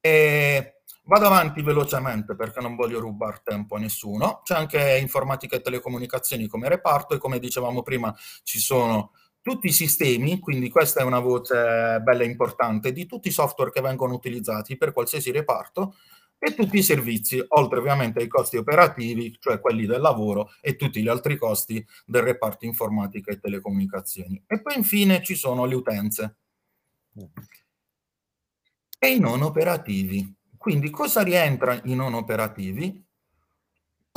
E 0.00 0.80
vado 1.04 1.26
avanti 1.26 1.62
velocemente 1.62 2.34
perché 2.34 2.60
non 2.60 2.76
voglio 2.76 3.00
rubare 3.00 3.40
tempo 3.42 3.76
a 3.76 3.78
nessuno. 3.78 4.40
C'è 4.42 4.54
anche 4.54 4.98
informatica 4.98 5.56
e 5.56 5.60
telecomunicazioni 5.60 6.46
come 6.46 6.68
reparto 6.68 7.14
e 7.14 7.18
come 7.18 7.38
dicevamo 7.38 7.82
prima 7.82 8.14
ci 8.42 8.58
sono 8.58 9.12
tutti 9.44 9.66
i 9.66 9.72
sistemi, 9.72 10.38
quindi 10.38 10.70
questa 10.70 11.00
è 11.00 11.04
una 11.04 11.18
voce 11.18 12.00
bella 12.00 12.24
importante, 12.24 12.92
di 12.92 13.04
tutti 13.04 13.28
i 13.28 13.30
software 13.30 13.70
che 13.70 13.82
vengono 13.82 14.14
utilizzati 14.14 14.78
per 14.78 14.94
qualsiasi 14.94 15.30
reparto 15.30 15.96
e 16.38 16.54
tutti 16.54 16.78
i 16.78 16.82
servizi, 16.82 17.44
oltre 17.48 17.78
ovviamente 17.78 18.20
ai 18.20 18.26
costi 18.26 18.56
operativi, 18.56 19.36
cioè 19.38 19.60
quelli 19.60 19.84
del 19.84 20.00
lavoro 20.00 20.48
e 20.62 20.76
tutti 20.76 21.02
gli 21.02 21.08
altri 21.08 21.36
costi 21.36 21.84
del 22.06 22.22
reparto 22.22 22.64
informatica 22.64 23.32
e 23.32 23.38
telecomunicazioni. 23.38 24.42
E 24.46 24.62
poi 24.62 24.78
infine 24.78 25.22
ci 25.22 25.34
sono 25.34 25.66
le 25.66 25.74
utenze 25.74 26.36
e 28.98 29.08
i 29.08 29.20
non 29.20 29.42
operativi. 29.42 30.34
Quindi 30.56 30.88
cosa 30.88 31.22
rientra 31.22 31.78
i 31.84 31.94
non 31.94 32.14
operativi? 32.14 33.03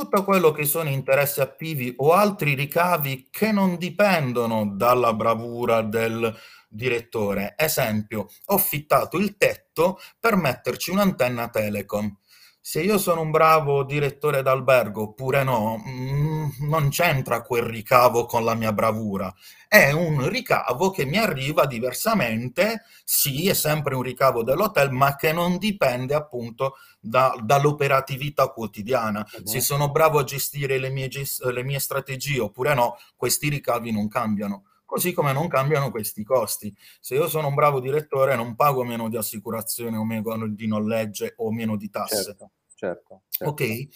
Tutto 0.00 0.22
quello 0.22 0.52
che 0.52 0.64
sono 0.64 0.90
interessi 0.90 1.40
attivi 1.40 1.92
o 1.96 2.12
altri 2.12 2.54
ricavi 2.54 3.26
che 3.32 3.50
non 3.50 3.76
dipendono 3.76 4.64
dalla 4.76 5.12
bravura 5.12 5.82
del 5.82 6.32
direttore. 6.68 7.54
Esempio, 7.56 8.28
ho 8.46 8.58
fittato 8.58 9.18
il 9.18 9.36
tetto 9.36 9.98
per 10.20 10.36
metterci 10.36 10.92
un'antenna 10.92 11.48
telecom 11.48 12.16
se 12.60 12.82
io 12.82 12.98
sono 12.98 13.22
un 13.22 13.30
bravo 13.30 13.82
direttore 13.82 14.42
d'albergo 14.42 15.02
oppure 15.02 15.42
no, 15.42 15.82
mm, 15.86 16.48
non 16.68 16.90
c'entra 16.90 17.42
quel 17.42 17.62
ricavo 17.62 18.26
con 18.26 18.44
la 18.44 18.54
mia 18.54 18.72
bravura. 18.72 19.32
È 19.66 19.90
un 19.90 20.28
ricavo 20.28 20.90
che 20.90 21.04
mi 21.04 21.18
arriva 21.18 21.66
diversamente, 21.66 22.82
sì, 23.04 23.48
è 23.48 23.54
sempre 23.54 23.94
un 23.94 24.02
ricavo 24.02 24.42
dell'hotel, 24.42 24.90
ma 24.90 25.16
che 25.16 25.32
non 25.32 25.58
dipende 25.58 26.14
appunto 26.14 26.76
da, 27.00 27.34
dall'operatività 27.42 28.48
quotidiana. 28.48 29.26
Uh-huh. 29.30 29.46
Se 29.46 29.60
sono 29.60 29.90
bravo 29.90 30.18
a 30.18 30.24
gestire 30.24 30.78
le 30.78 30.90
mie, 30.90 31.08
le 31.52 31.62
mie 31.62 31.78
strategie 31.78 32.40
oppure 32.40 32.74
no, 32.74 32.96
questi 33.16 33.48
ricavi 33.48 33.92
non 33.92 34.08
cambiano 34.08 34.64
così 34.88 35.12
come 35.12 35.34
non 35.34 35.48
cambiano 35.48 35.90
questi 35.90 36.24
costi. 36.24 36.74
Se 36.98 37.14
io 37.14 37.28
sono 37.28 37.48
un 37.48 37.54
bravo 37.54 37.78
direttore 37.78 38.34
non 38.36 38.56
pago 38.56 38.84
meno 38.84 39.10
di 39.10 39.18
assicurazione 39.18 39.98
o 39.98 40.04
meno 40.04 40.48
di 40.48 40.66
nollegge 40.66 41.34
o 41.36 41.52
meno 41.52 41.76
di 41.76 41.90
tasse. 41.90 42.22
Certo 42.22 42.50
certo, 42.78 43.22
certo. 43.28 43.50
Ok? 43.50 43.88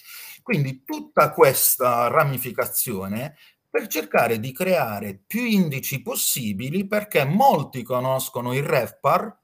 Quindi 0.42 0.82
tutta 0.82 1.30
questa 1.30 2.08
ramificazione 2.08 3.36
per 3.70 3.86
cercare 3.86 4.40
di 4.40 4.52
creare 4.52 5.18
più 5.24 5.44
indici 5.44 6.02
possibili 6.02 6.86
perché 6.86 7.24
molti 7.24 7.84
conoscono 7.84 8.54
il 8.54 8.64
REFPAR, 8.64 9.38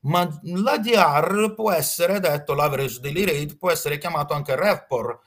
ma 0.00 0.28
l'ADR 0.42 1.54
può 1.54 1.70
essere 1.70 2.18
detto, 2.18 2.54
l'average 2.54 3.00
daily 3.00 3.24
rate 3.24 3.56
può 3.56 3.70
essere 3.70 3.98
chiamato 3.98 4.34
anche 4.34 4.56
REVPOR. 4.56 5.20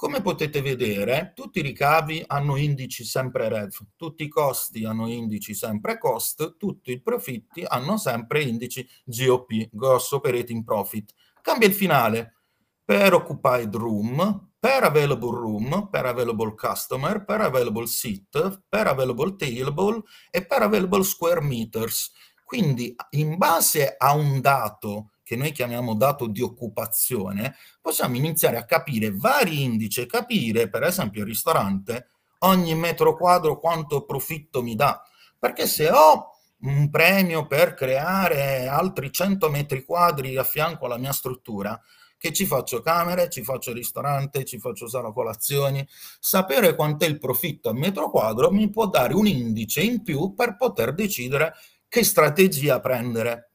Come 0.00 0.22
potete 0.22 0.62
vedere, 0.62 1.32
tutti 1.34 1.58
i 1.58 1.62
ricavi 1.62 2.24
hanno 2.26 2.56
indici 2.56 3.04
sempre 3.04 3.50
REV, 3.50 3.88
tutti 3.96 4.22
i 4.22 4.28
costi 4.28 4.86
hanno 4.86 5.06
indici 5.10 5.52
sempre 5.52 5.98
cost, 5.98 6.56
tutti 6.56 6.90
i 6.90 7.02
profitti 7.02 7.64
hanno 7.68 7.98
sempre 7.98 8.40
indici 8.40 8.88
GOP, 9.04 9.68
Gross 9.70 10.10
Operating 10.12 10.64
Profit. 10.64 11.12
Cambia 11.42 11.68
il 11.68 11.74
finale, 11.74 12.36
per 12.82 13.12
occupied 13.12 13.74
room, 13.74 14.52
per 14.58 14.84
available 14.84 15.36
room, 15.36 15.88
per 15.90 16.06
available 16.06 16.54
customer, 16.54 17.22
per 17.22 17.42
available 17.42 17.86
seat, 17.86 18.62
per 18.70 18.86
available 18.86 19.36
table 19.36 20.00
e 20.30 20.46
per 20.46 20.62
available 20.62 21.04
square 21.04 21.42
meters. 21.42 22.10
Quindi 22.42 22.96
in 23.10 23.36
base 23.36 23.96
a 23.98 24.14
un 24.14 24.40
dato 24.40 25.10
che 25.30 25.36
noi 25.36 25.52
chiamiamo 25.52 25.94
dato 25.94 26.26
di 26.26 26.42
occupazione, 26.42 27.54
possiamo 27.80 28.16
iniziare 28.16 28.56
a 28.56 28.64
capire 28.64 29.12
vari 29.12 29.62
indici, 29.62 30.04
capire 30.04 30.68
per 30.68 30.82
esempio 30.82 31.20
il 31.20 31.28
ristorante 31.28 32.08
ogni 32.38 32.74
metro 32.74 33.16
quadro 33.16 33.60
quanto 33.60 34.04
profitto 34.04 34.60
mi 34.60 34.74
dà. 34.74 35.00
Perché 35.38 35.68
se 35.68 35.88
ho 35.88 36.30
un 36.62 36.90
premio 36.90 37.46
per 37.46 37.74
creare 37.74 38.66
altri 38.66 39.12
100 39.12 39.48
metri 39.50 39.84
quadri 39.84 40.36
a 40.36 40.42
fianco 40.42 40.86
alla 40.86 40.98
mia 40.98 41.12
struttura, 41.12 41.80
che 42.18 42.32
ci 42.32 42.44
faccio 42.44 42.82
camere, 42.82 43.30
ci 43.30 43.44
faccio 43.44 43.72
ristorante, 43.72 44.44
ci 44.44 44.58
faccio 44.58 44.88
sala 44.88 45.12
colazioni. 45.12 45.86
Sapere 46.18 46.74
quant'è 46.74 47.06
il 47.06 47.20
profitto 47.20 47.68
a 47.68 47.72
metro 47.72 48.10
quadro 48.10 48.50
mi 48.50 48.68
può 48.68 48.88
dare 48.88 49.14
un 49.14 49.28
indice 49.28 49.80
in 49.80 50.02
più 50.02 50.34
per 50.34 50.56
poter 50.56 50.92
decidere 50.92 51.54
che 51.86 52.02
strategia 52.02 52.80
prendere. 52.80 53.49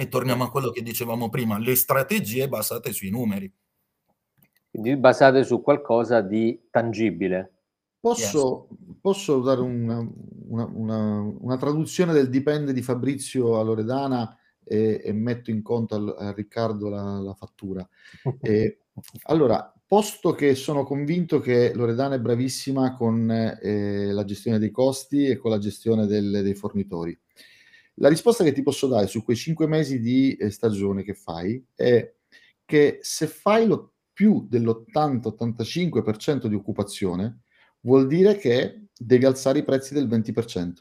E 0.00 0.08
torniamo 0.08 0.44
a 0.44 0.50
quello 0.50 0.70
che 0.70 0.82
dicevamo 0.82 1.28
prima, 1.28 1.58
le 1.58 1.74
strategie 1.74 2.48
basate 2.48 2.90
sui 2.90 3.10
numeri. 3.10 3.52
Quindi 4.70 4.96
basate 4.96 5.44
su 5.44 5.60
qualcosa 5.60 6.22
di 6.22 6.68
tangibile. 6.70 7.52
Posso, 8.00 8.68
yes. 8.70 8.96
posso 8.98 9.40
dare 9.40 9.60
una, 9.60 9.98
una, 10.48 10.64
una, 10.72 11.20
una, 11.20 11.56
traduzione 11.58 12.14
del 12.14 12.30
dipende 12.30 12.72
di 12.72 12.80
Fabrizio 12.80 13.58
a 13.58 13.62
Loredana 13.62 14.34
e, 14.64 15.02
e 15.04 15.12
metto 15.12 15.50
in 15.50 15.60
conto 15.60 15.96
al, 15.96 16.14
a 16.16 16.32
Riccardo 16.32 16.88
la, 16.88 17.18
la 17.20 17.34
fattura. 17.34 17.86
E, 18.40 18.78
allora, 19.24 19.70
posto 19.86 20.32
che 20.32 20.54
sono 20.54 20.84
convinto 20.84 21.40
che 21.40 21.74
Loredana 21.74 22.14
è 22.14 22.20
bravissima 22.20 22.96
con 22.96 23.30
eh, 23.30 24.12
la 24.12 24.24
gestione 24.24 24.58
dei 24.58 24.70
costi 24.70 25.26
e 25.26 25.36
con 25.36 25.50
la 25.50 25.58
gestione 25.58 26.06
del, 26.06 26.40
dei 26.42 26.54
fornitori, 26.54 27.18
la 28.00 28.08
risposta 28.08 28.44
che 28.44 28.52
ti 28.52 28.62
posso 28.62 28.86
dare 28.86 29.06
su 29.06 29.22
quei 29.22 29.36
cinque 29.36 29.66
mesi 29.66 30.00
di 30.00 30.34
eh, 30.34 30.50
stagione 30.50 31.02
che 31.02 31.14
fai 31.14 31.62
è 31.74 32.12
che 32.64 32.98
se 33.02 33.26
fai 33.26 33.66
lo, 33.66 33.92
più 34.12 34.46
dell'80-85% 34.48 36.46
di 36.46 36.54
occupazione, 36.54 37.40
vuol 37.80 38.06
dire 38.06 38.36
che 38.36 38.86
devi 38.96 39.24
alzare 39.24 39.58
i 39.60 39.64
prezzi 39.64 39.94
del 39.94 40.08
20%. 40.08 40.72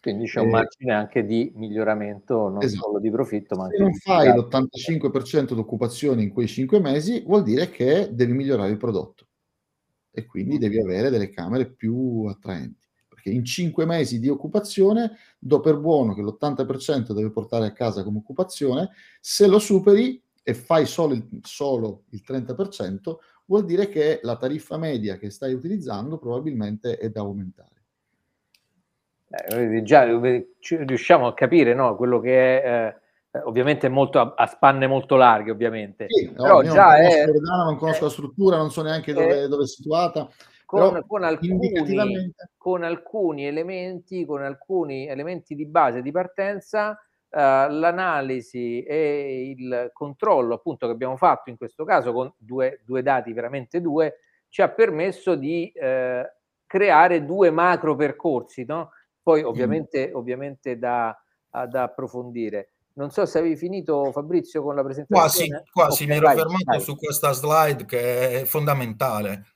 Quindi 0.00 0.26
c'è 0.26 0.40
un 0.40 0.50
margine 0.50 0.92
anche 0.92 1.24
di 1.24 1.50
miglioramento, 1.54 2.48
non 2.48 2.62
esatto. 2.62 2.84
solo 2.84 3.00
di 3.00 3.10
profitto, 3.10 3.56
ma 3.56 3.64
anche 3.64 3.76
Se 3.76 3.82
non 3.82 3.94
fai 3.94 4.28
l'85% 4.28 5.54
di 5.54 5.60
occupazione 5.60 6.22
in 6.22 6.30
quei 6.30 6.46
5 6.46 6.78
mesi, 6.78 7.22
vuol 7.22 7.42
dire 7.42 7.70
che 7.70 8.10
devi 8.12 8.32
migliorare 8.32 8.70
il 8.70 8.76
prodotto 8.76 9.28
e 10.10 10.26
quindi 10.26 10.58
devi 10.58 10.78
avere 10.78 11.08
delle 11.08 11.30
camere 11.30 11.72
più 11.72 12.24
attraenti. 12.28 12.83
Perché 13.24 13.30
in 13.30 13.44
5 13.44 13.86
mesi 13.86 14.20
di 14.20 14.28
occupazione 14.28 15.16
do 15.38 15.60
per 15.60 15.78
buono 15.78 16.14
che 16.14 16.20
l'80% 16.20 17.12
deve 17.12 17.30
portare 17.30 17.66
a 17.66 17.72
casa 17.72 18.04
come 18.04 18.18
occupazione, 18.18 18.90
se 19.20 19.46
lo 19.46 19.58
superi 19.58 20.22
e 20.42 20.52
fai 20.52 20.84
solo 20.84 21.14
il, 21.14 21.26
solo 21.42 22.04
il 22.10 22.22
30%, 22.26 23.16
vuol 23.46 23.64
dire 23.64 23.88
che 23.88 24.20
la 24.22 24.36
tariffa 24.36 24.76
media 24.76 25.16
che 25.16 25.30
stai 25.30 25.54
utilizzando 25.54 26.18
probabilmente 26.18 26.98
è 26.98 27.08
da 27.08 27.20
aumentare. 27.20 27.70
Eh, 29.28 29.82
già 29.82 30.04
riusciamo 30.04 31.26
a 31.26 31.34
capire 31.34 31.74
no? 31.74 31.96
quello 31.96 32.20
che 32.20 32.62
è 32.62 32.94
eh, 33.32 33.40
ovviamente 33.44 33.88
molto 33.88 34.20
a, 34.20 34.34
a, 34.36 34.46
spanne 34.46 34.86
molto 34.86 35.16
larghe 35.16 35.50
ovviamente 35.50 36.06
sì, 36.08 36.30
però 36.30 36.62
no, 36.62 36.72
già 36.72 36.92
non 36.92 37.00
è 37.00 37.24
Verdana, 37.24 37.64
non 37.64 37.76
conosco 37.76 38.02
eh, 38.02 38.04
la 38.04 38.10
struttura 38.10 38.56
non 38.58 38.70
so 38.70 38.82
neanche 38.82 39.12
dove, 39.12 39.42
eh, 39.42 39.48
dove 39.48 39.64
è 39.64 39.66
situata 39.66 40.30
con, 40.74 41.04
con, 41.06 41.22
alcuni, 41.24 41.72
con, 42.56 42.82
alcuni, 42.82 43.46
elementi 43.46 44.24
con 44.24 44.42
alcuni 44.42 45.06
elementi 45.06 45.54
di 45.54 45.66
base 45.66 46.02
di 46.02 46.10
partenza 46.10 46.90
uh, 46.90 47.36
l'analisi 47.36 48.82
e 48.82 49.54
il 49.56 49.90
controllo 49.92 50.54
appunto 50.54 50.86
che 50.86 50.92
abbiamo 50.92 51.16
fatto 51.16 51.50
in 51.50 51.56
questo 51.56 51.84
caso 51.84 52.12
con 52.12 52.32
due, 52.36 52.80
due 52.84 53.02
dati 53.02 53.32
veramente 53.32 53.80
due 53.80 54.18
ci 54.48 54.62
ha 54.62 54.68
permesso 54.68 55.34
di 55.34 55.72
uh, 55.74 56.22
creare 56.64 57.24
due 57.24 57.50
macro 57.50 57.94
percorsi, 57.94 58.64
no? 58.64 58.90
Poi 59.22 59.42
ovviamente, 59.42 60.10
mm. 60.10 60.16
ovviamente 60.16 60.78
da, 60.78 61.16
da 61.48 61.84
approfondire. 61.84 62.70
Non 62.94 63.10
so 63.10 63.26
se 63.26 63.38
avevi 63.38 63.56
finito 63.56 64.12
Fabrizio 64.12 64.62
con 64.62 64.74
la 64.74 64.84
presentazione. 64.84 65.58
Quasi, 65.58 65.70
quasi 65.72 66.02
okay, 66.04 66.06
mi 66.06 66.20
ero 66.20 66.26
vai, 66.26 66.36
fermato 66.36 66.64
vai. 66.64 66.80
su 66.80 66.96
questa 66.96 67.32
slide 67.32 67.84
che 67.84 68.42
è 68.42 68.44
fondamentale 68.44 69.53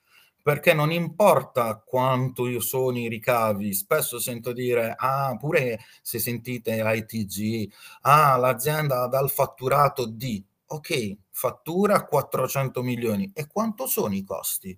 perché 0.48 0.72
non 0.72 0.90
importa 0.92 1.76
quanto 1.84 2.58
sono 2.60 2.96
i 2.96 3.06
ricavi, 3.06 3.74
spesso 3.74 4.18
sento 4.18 4.54
dire, 4.54 4.94
ah, 4.96 5.36
pure 5.38 5.78
se 6.00 6.18
sentite 6.18 6.82
ITG, 6.82 7.70
ah, 8.00 8.34
l'azienda 8.38 9.06
dal 9.08 9.28
fatturato 9.28 10.06
di, 10.06 10.42
ok, 10.68 11.16
fattura 11.30 12.02
400 12.06 12.82
milioni, 12.82 13.30
e 13.34 13.46
quanto 13.46 13.86
sono 13.86 14.14
i 14.14 14.24
costi? 14.24 14.74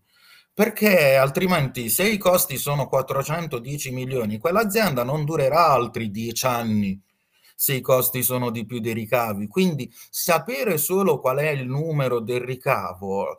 Perché 0.53 1.15
altrimenti 1.15 1.89
se 1.89 2.03
i 2.09 2.19
costi 2.19 2.57
sono 2.57 2.89
410 2.89 3.93
milioni, 3.93 4.39
quell'azienda 4.39 5.05
non 5.05 5.25
durerà 5.25 5.69
altri 5.69 6.11
10 6.11 6.47
anni 6.47 7.01
se 7.61 7.75
i 7.75 7.83
costi 7.83 8.23
sono 8.23 8.49
di 8.49 8.65
più 8.65 8.81
dei 8.81 8.95
ricavi. 8.95 9.47
Quindi 9.47 9.93
sapere 10.09 10.79
solo 10.79 11.21
qual 11.21 11.37
è 11.37 11.51
il 11.51 11.67
numero 11.67 12.19
del 12.21 12.41
ricavo 12.41 13.37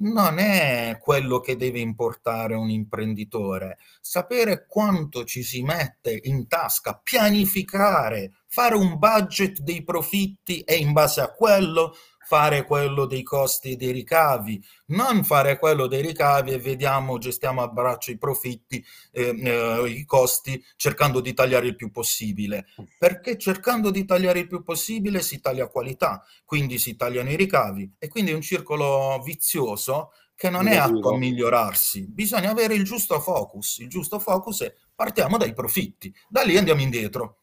non 0.00 0.38
è 0.38 0.98
quello 1.00 1.40
che 1.40 1.56
deve 1.56 1.78
importare 1.78 2.54
un 2.54 2.68
imprenditore. 2.68 3.78
Sapere 4.02 4.66
quanto 4.68 5.24
ci 5.24 5.42
si 5.42 5.62
mette 5.62 6.20
in 6.24 6.48
tasca, 6.48 7.00
pianificare, 7.02 8.32
fare 8.46 8.74
un 8.74 8.98
budget 8.98 9.60
dei 9.60 9.82
profitti 9.82 10.60
e 10.60 10.76
in 10.76 10.92
base 10.92 11.22
a 11.22 11.32
quello 11.32 11.94
fare 12.24 12.64
quello 12.64 13.06
dei 13.06 13.22
costi 13.22 13.72
e 13.72 13.76
dei 13.76 13.92
ricavi, 13.92 14.62
non 14.86 15.24
fare 15.24 15.58
quello 15.58 15.86
dei 15.86 16.02
ricavi 16.02 16.52
e 16.52 16.58
vediamo, 16.58 17.18
gestiamo 17.18 17.62
a 17.62 17.68
braccio 17.68 18.10
i 18.10 18.18
profitti, 18.18 18.84
eh, 19.10 19.34
eh, 19.36 19.88
i 19.88 20.04
costi, 20.04 20.62
cercando 20.76 21.20
di 21.20 21.34
tagliare 21.34 21.66
il 21.66 21.76
più 21.76 21.90
possibile. 21.90 22.66
Perché 22.98 23.36
cercando 23.36 23.90
di 23.90 24.04
tagliare 24.04 24.40
il 24.40 24.46
più 24.46 24.62
possibile 24.62 25.20
si 25.20 25.40
taglia 25.40 25.68
qualità, 25.68 26.24
quindi 26.44 26.78
si 26.78 26.96
tagliano 26.96 27.30
i 27.30 27.36
ricavi 27.36 27.94
e 27.98 28.08
quindi 28.08 28.30
è 28.30 28.34
un 28.34 28.40
circolo 28.40 29.20
vizioso 29.24 30.12
che 30.34 30.50
non 30.50 30.66
è 30.66 30.76
atto 30.76 31.10
a 31.10 31.16
migliorarsi, 31.16 32.08
bisogna 32.08 32.50
avere 32.50 32.74
il 32.74 32.84
giusto 32.84 33.20
focus. 33.20 33.78
Il 33.78 33.88
giusto 33.88 34.18
focus 34.18 34.62
è 34.62 34.74
partiamo 34.94 35.36
dai 35.36 35.52
profitti, 35.52 36.12
da 36.28 36.42
lì 36.42 36.56
andiamo 36.56 36.80
indietro. 36.80 37.42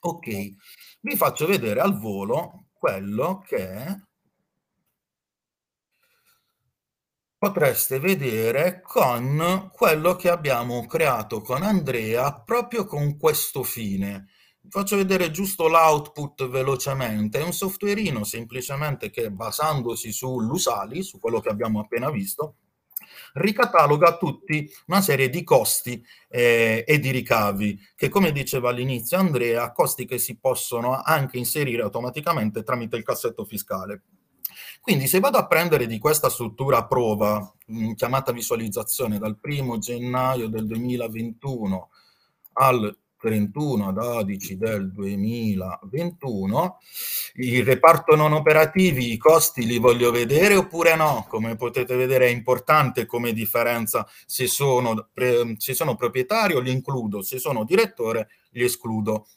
Ok, 0.00 0.54
vi 1.00 1.16
faccio 1.16 1.46
vedere 1.46 1.80
al 1.80 1.98
volo 1.98 2.63
quello 2.84 3.42
che 3.46 3.98
potreste 7.38 7.98
vedere 7.98 8.82
con 8.82 9.70
quello 9.72 10.16
che 10.16 10.28
abbiamo 10.28 10.84
creato 10.84 11.40
con 11.40 11.62
Andrea 11.62 12.42
proprio 12.42 12.84
con 12.84 13.16
questo 13.16 13.62
fine. 13.62 14.26
Faccio 14.68 14.96
vedere 14.96 15.30
giusto 15.30 15.66
l'output 15.66 16.46
velocemente, 16.46 17.38
è 17.38 17.42
un 17.42 17.54
softwareino 17.54 18.22
semplicemente 18.22 19.08
che 19.08 19.30
basandosi 19.30 20.12
sull'Usali, 20.12 21.02
su 21.02 21.18
quello 21.18 21.40
che 21.40 21.48
abbiamo 21.48 21.80
appena 21.80 22.10
visto, 22.10 22.56
ricataloga 23.34 24.16
tutti 24.16 24.70
una 24.86 25.00
serie 25.00 25.28
di 25.28 25.42
costi 25.42 26.04
eh, 26.28 26.84
e 26.86 26.98
di 26.98 27.10
ricavi, 27.10 27.78
che 27.94 28.08
come 28.08 28.32
diceva 28.32 28.70
all'inizio 28.70 29.18
Andrea, 29.18 29.72
costi 29.72 30.04
che 30.04 30.18
si 30.18 30.38
possono 30.38 31.00
anche 31.02 31.38
inserire 31.38 31.82
automaticamente 31.82 32.62
tramite 32.62 32.96
il 32.96 33.02
cassetto 33.02 33.44
fiscale. 33.44 34.02
Quindi 34.80 35.06
se 35.06 35.18
vado 35.18 35.38
a 35.38 35.46
prendere 35.46 35.86
di 35.86 35.98
questa 35.98 36.28
struttura 36.28 36.78
a 36.78 36.86
prova, 36.86 37.54
mh, 37.66 37.92
chiamata 37.92 38.32
visualizzazione, 38.32 39.18
dal 39.18 39.38
primo 39.38 39.78
gennaio 39.78 40.48
del 40.48 40.66
2021 40.66 41.88
al 42.56 42.96
31 43.24 43.92
12 43.92 44.58
del 44.58 44.92
2021. 44.92 46.78
Il 47.36 47.64
reparto 47.64 48.14
non 48.16 48.34
operativi, 48.34 49.12
i 49.12 49.16
costi 49.16 49.64
li 49.64 49.78
voglio 49.78 50.10
vedere 50.10 50.56
oppure 50.56 50.94
no? 50.94 51.24
Come 51.26 51.56
potete 51.56 51.96
vedere 51.96 52.26
è 52.26 52.30
importante 52.30 53.06
come 53.06 53.32
differenza 53.32 54.06
se 54.26 54.46
sono, 54.46 55.08
se 55.56 55.72
sono 55.72 55.96
proprietario 55.96 56.60
li 56.60 56.70
includo, 56.70 57.22
se 57.22 57.38
sono 57.38 57.64
direttore 57.64 58.28
li 58.50 58.62
escludo. 58.62 59.28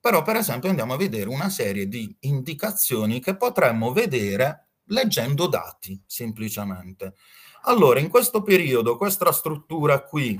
Però 0.00 0.22
per 0.22 0.36
esempio 0.36 0.68
andiamo 0.68 0.94
a 0.94 0.98
vedere 0.98 1.28
una 1.28 1.48
serie 1.48 1.86
di 1.86 2.12
indicazioni 2.20 3.20
che 3.20 3.36
potremmo 3.36 3.92
vedere 3.92 4.70
leggendo 4.86 5.46
dati 5.46 6.00
semplicemente. 6.06 7.14
Allora, 7.68 7.98
in 7.98 8.08
questo 8.08 8.42
periodo, 8.42 8.96
questa 8.96 9.32
struttura 9.32 10.02
qui 10.02 10.38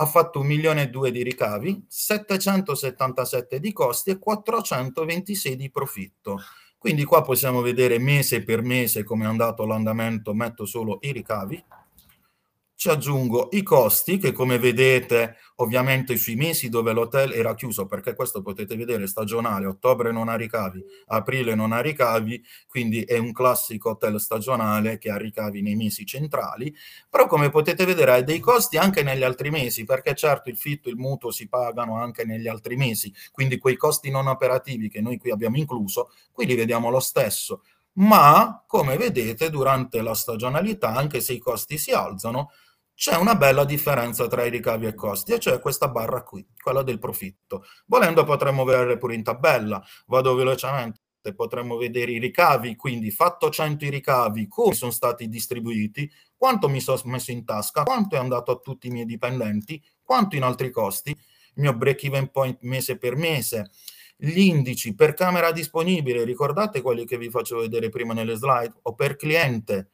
ha 0.00 0.06
fatto 0.06 0.40
un 0.40 0.46
milione 0.46 0.82
e 0.82 0.90
due 0.90 1.10
di 1.10 1.24
ricavi, 1.24 1.84
777 1.88 3.58
di 3.58 3.72
costi 3.72 4.10
e 4.10 4.18
426 4.18 5.56
di 5.56 5.70
profitto. 5.70 6.40
Quindi 6.78 7.02
qua 7.02 7.22
possiamo 7.22 7.60
vedere 7.60 7.98
mese 7.98 8.44
per 8.44 8.62
mese 8.62 9.02
come 9.02 9.24
è 9.24 9.28
andato 9.28 9.66
l'andamento, 9.66 10.34
metto 10.34 10.66
solo 10.66 10.98
i 11.00 11.10
ricavi, 11.10 11.62
ci 12.78 12.90
aggiungo 12.90 13.48
i 13.50 13.64
costi 13.64 14.18
che 14.18 14.30
come 14.30 14.56
vedete 14.56 15.38
ovviamente 15.56 16.16
sui 16.16 16.36
mesi 16.36 16.68
dove 16.68 16.92
l'hotel 16.92 17.32
era 17.32 17.56
chiuso 17.56 17.86
perché 17.86 18.14
questo 18.14 18.40
potete 18.40 18.76
vedere 18.76 19.08
stagionale 19.08 19.66
ottobre 19.66 20.12
non 20.12 20.28
ha 20.28 20.36
ricavi 20.36 20.84
aprile 21.06 21.56
non 21.56 21.72
ha 21.72 21.80
ricavi 21.80 22.40
quindi 22.68 23.02
è 23.02 23.18
un 23.18 23.32
classico 23.32 23.90
hotel 23.90 24.20
stagionale 24.20 24.98
che 24.98 25.10
ha 25.10 25.16
ricavi 25.16 25.60
nei 25.60 25.74
mesi 25.74 26.06
centrali 26.06 26.72
però 27.10 27.26
come 27.26 27.50
potete 27.50 27.84
vedere 27.84 28.12
ha 28.12 28.22
dei 28.22 28.38
costi 28.38 28.76
anche 28.76 29.02
negli 29.02 29.24
altri 29.24 29.50
mesi 29.50 29.82
perché 29.82 30.14
certo 30.14 30.48
il 30.48 30.56
fitto 30.56 30.88
il 30.88 30.96
mutuo 30.96 31.32
si 31.32 31.48
pagano 31.48 32.00
anche 32.00 32.24
negli 32.24 32.46
altri 32.46 32.76
mesi 32.76 33.12
quindi 33.32 33.58
quei 33.58 33.74
costi 33.74 34.08
non 34.08 34.28
operativi 34.28 34.88
che 34.88 35.00
noi 35.00 35.18
qui 35.18 35.32
abbiamo 35.32 35.56
incluso 35.56 36.12
qui 36.30 36.46
li 36.46 36.54
vediamo 36.54 36.88
lo 36.88 37.00
stesso. 37.00 37.64
Ma 37.94 38.62
come 38.64 38.96
vedete 38.96 39.50
durante 39.50 40.02
la 40.02 40.14
stagionalità 40.14 40.94
anche 40.94 41.20
se 41.20 41.32
i 41.32 41.38
costi 41.38 41.78
si 41.78 41.90
alzano 41.90 42.50
c'è 42.98 43.14
una 43.14 43.36
bella 43.36 43.64
differenza 43.64 44.26
tra 44.26 44.44
i 44.44 44.50
ricavi 44.50 44.86
e 44.86 44.88
i 44.88 44.94
costi, 44.96 45.32
e 45.32 45.38
cioè 45.38 45.60
questa 45.60 45.86
barra 45.86 46.24
qui, 46.24 46.44
quella 46.60 46.82
del 46.82 46.98
profitto. 46.98 47.64
Volendo 47.86 48.24
potremmo 48.24 48.64
vedere 48.64 48.98
pure 48.98 49.14
in 49.14 49.22
tabella, 49.22 49.80
vado 50.08 50.34
velocemente, 50.34 50.98
potremmo 51.36 51.76
vedere 51.76 52.10
i 52.10 52.18
ricavi, 52.18 52.74
quindi 52.74 53.12
fatto 53.12 53.50
100 53.50 53.84
i 53.84 53.90
ricavi, 53.90 54.48
come 54.48 54.74
sono 54.74 54.90
stati 54.90 55.28
distribuiti, 55.28 56.10
quanto 56.36 56.68
mi 56.68 56.80
sono 56.80 57.00
messo 57.04 57.30
in 57.30 57.44
tasca, 57.44 57.84
quanto 57.84 58.16
è 58.16 58.18
andato 58.18 58.50
a 58.50 58.56
tutti 58.56 58.88
i 58.88 58.90
miei 58.90 59.06
dipendenti, 59.06 59.80
quanto 60.02 60.34
in 60.34 60.42
altri 60.42 60.72
costi, 60.72 61.10
il 61.10 61.62
mio 61.62 61.76
break 61.76 62.02
even 62.02 62.32
point 62.32 62.58
mese 62.62 62.98
per 62.98 63.14
mese, 63.14 63.70
gli 64.16 64.40
indici 64.40 64.96
per 64.96 65.14
camera 65.14 65.52
disponibile, 65.52 66.24
ricordate 66.24 66.82
quelli 66.82 67.06
che 67.06 67.16
vi 67.16 67.30
faccio 67.30 67.58
vedere 67.58 67.90
prima 67.90 68.12
nelle 68.12 68.34
slide, 68.34 68.74
o 68.82 68.94
per 68.94 69.14
cliente, 69.14 69.90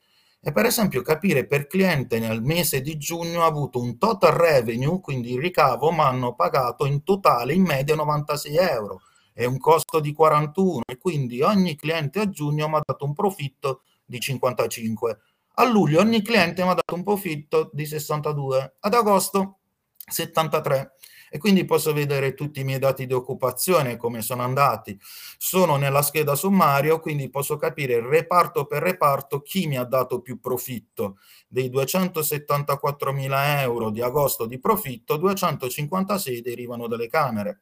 e 0.46 0.52
per 0.52 0.66
esempio 0.66 1.00
capire 1.00 1.46
per 1.46 1.66
cliente 1.66 2.18
nel 2.18 2.42
mese 2.42 2.82
di 2.82 2.98
giugno 2.98 3.42
ha 3.42 3.46
avuto 3.46 3.80
un 3.80 3.96
total 3.96 4.32
revenue, 4.32 5.00
quindi 5.00 5.32
il 5.32 5.40
ricavo, 5.40 5.90
ma 5.90 6.06
hanno 6.06 6.34
pagato 6.34 6.84
in 6.84 7.02
totale 7.02 7.54
in 7.54 7.62
media 7.62 7.94
96 7.94 8.56
euro. 8.56 9.00
E 9.32 9.46
un 9.46 9.56
costo 9.56 10.00
di 10.00 10.12
41 10.12 10.82
e 10.86 10.98
quindi 10.98 11.40
ogni 11.40 11.76
cliente 11.76 12.20
a 12.20 12.28
giugno 12.28 12.68
mi 12.68 12.76
ha 12.76 12.82
dato 12.84 13.06
un 13.06 13.14
profitto 13.14 13.84
di 14.04 14.20
55. 14.20 15.18
A 15.54 15.64
luglio 15.64 16.00
ogni 16.00 16.20
cliente 16.20 16.62
mi 16.62 16.68
ha 16.68 16.74
dato 16.74 16.94
un 16.94 17.02
profitto 17.02 17.70
di 17.72 17.86
62, 17.86 18.74
ad 18.80 18.92
agosto 18.92 19.60
73 19.96 20.92
e 21.30 21.38
quindi 21.38 21.64
posso 21.64 21.92
vedere 21.92 22.34
tutti 22.34 22.60
i 22.60 22.64
miei 22.64 22.78
dati 22.78 23.06
di 23.06 23.12
occupazione, 23.12 23.96
come 23.96 24.22
sono 24.22 24.42
andati. 24.42 24.98
Sono 25.36 25.76
nella 25.76 26.02
scheda 26.02 26.34
sommario, 26.34 27.00
quindi 27.00 27.30
posso 27.30 27.56
capire 27.56 28.00
reparto 28.00 28.66
per 28.66 28.82
reparto 28.82 29.42
chi 29.42 29.66
mi 29.66 29.76
ha 29.76 29.84
dato 29.84 30.20
più 30.20 30.38
profitto. 30.40 31.18
Dei 31.48 31.70
274 31.70 33.12
mila 33.12 33.60
euro 33.62 33.90
di 33.90 34.00
agosto 34.00 34.46
di 34.46 34.58
profitto, 34.58 35.16
256 35.16 36.40
derivano 36.40 36.86
dalle 36.86 37.08
camere. 37.08 37.60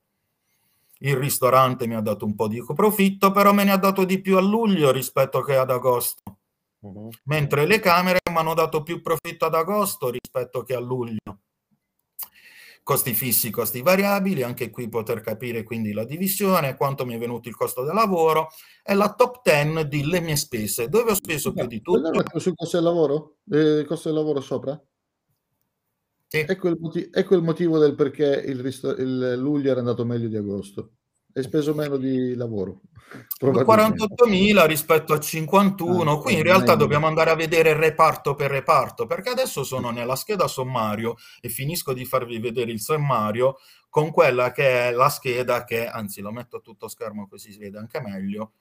Il 0.98 1.16
ristorante 1.16 1.86
mi 1.86 1.94
ha 1.94 2.00
dato 2.00 2.24
un 2.24 2.34
po' 2.34 2.46
di 2.46 2.62
profitto, 2.74 3.32
però 3.32 3.52
me 3.52 3.64
ne 3.64 3.72
ha 3.72 3.76
dato 3.76 4.04
di 4.04 4.20
più 4.20 4.36
a 4.36 4.40
luglio 4.40 4.92
rispetto 4.92 5.40
che 5.42 5.56
ad 5.56 5.70
agosto. 5.70 6.22
Uh-huh. 6.80 7.10
Mentre 7.24 7.66
le 7.66 7.80
camere 7.80 8.20
mi 8.30 8.36
hanno 8.36 8.54
dato 8.54 8.82
più 8.82 9.00
profitto 9.00 9.46
ad 9.46 9.54
agosto 9.54 10.10
rispetto 10.10 10.62
che 10.62 10.74
a 10.74 10.80
luglio 10.80 11.40
costi 12.82 13.14
fissi, 13.14 13.50
costi 13.50 13.80
variabili, 13.80 14.42
anche 14.42 14.70
qui 14.70 14.88
poter 14.88 15.20
capire 15.20 15.62
quindi 15.62 15.92
la 15.92 16.04
divisione, 16.04 16.76
quanto 16.76 17.06
mi 17.06 17.14
è 17.14 17.18
venuto 17.18 17.48
il 17.48 17.56
costo 17.56 17.84
del 17.84 17.94
lavoro 17.94 18.48
e 18.82 18.94
la 18.94 19.14
top 19.14 19.40
10 19.42 19.88
delle 19.88 20.20
mie 20.20 20.36
spese, 20.36 20.88
dove 20.88 21.12
ho 21.12 21.14
speso 21.14 21.52
più 21.52 21.66
di 21.66 21.80
tutto. 21.80 22.38
sul 22.38 22.54
costo 22.54 22.76
del 22.76 22.86
lavoro? 22.86 23.36
Il 23.44 23.84
costo 23.86 24.08
del 24.08 24.18
lavoro 24.18 24.40
sopra? 24.40 24.80
Sì. 26.26 26.44
Ecco, 26.48 26.68
il 26.68 26.78
motivo, 26.80 27.08
ecco 27.12 27.34
il 27.34 27.42
motivo 27.42 27.78
del 27.78 27.94
perché 27.94 28.42
il, 28.46 28.64
il 28.98 29.34
luglio 29.38 29.70
era 29.70 29.80
andato 29.80 30.04
meglio 30.04 30.28
di 30.28 30.36
agosto. 30.36 30.92
Hai 31.34 31.42
speso 31.42 31.74
meno 31.74 31.96
di 31.96 32.34
lavoro. 32.34 32.80
48.000 33.40 34.66
rispetto 34.66 35.12
a 35.12 35.20
51, 35.20 36.10
ah, 36.10 36.20
qui 36.20 36.34
in 36.34 36.42
realtà 36.42 36.74
dobbiamo 36.74 37.06
andare 37.06 37.30
a 37.30 37.34
vedere 37.34 37.74
reparto 37.74 38.34
per 38.34 38.50
reparto, 38.50 39.06
perché 39.06 39.30
adesso 39.30 39.64
sono 39.64 39.90
nella 39.90 40.16
scheda 40.16 40.46
sommario 40.46 41.16
e 41.40 41.48
finisco 41.48 41.92
di 41.92 42.06
farvi 42.06 42.38
vedere 42.38 42.70
il 42.70 42.80
sommario 42.80 43.58
con 43.90 44.10
quella 44.10 44.52
che 44.52 44.88
è 44.88 44.92
la 44.92 45.10
scheda 45.10 45.64
che, 45.64 45.86
anzi 45.86 46.22
lo 46.22 46.32
metto 46.32 46.56
a 46.56 46.60
tutto 46.60 46.88
schermo 46.88 47.28
così 47.28 47.52
si 47.52 47.58
vede 47.58 47.78
anche 47.78 48.00
meglio, 48.00 48.52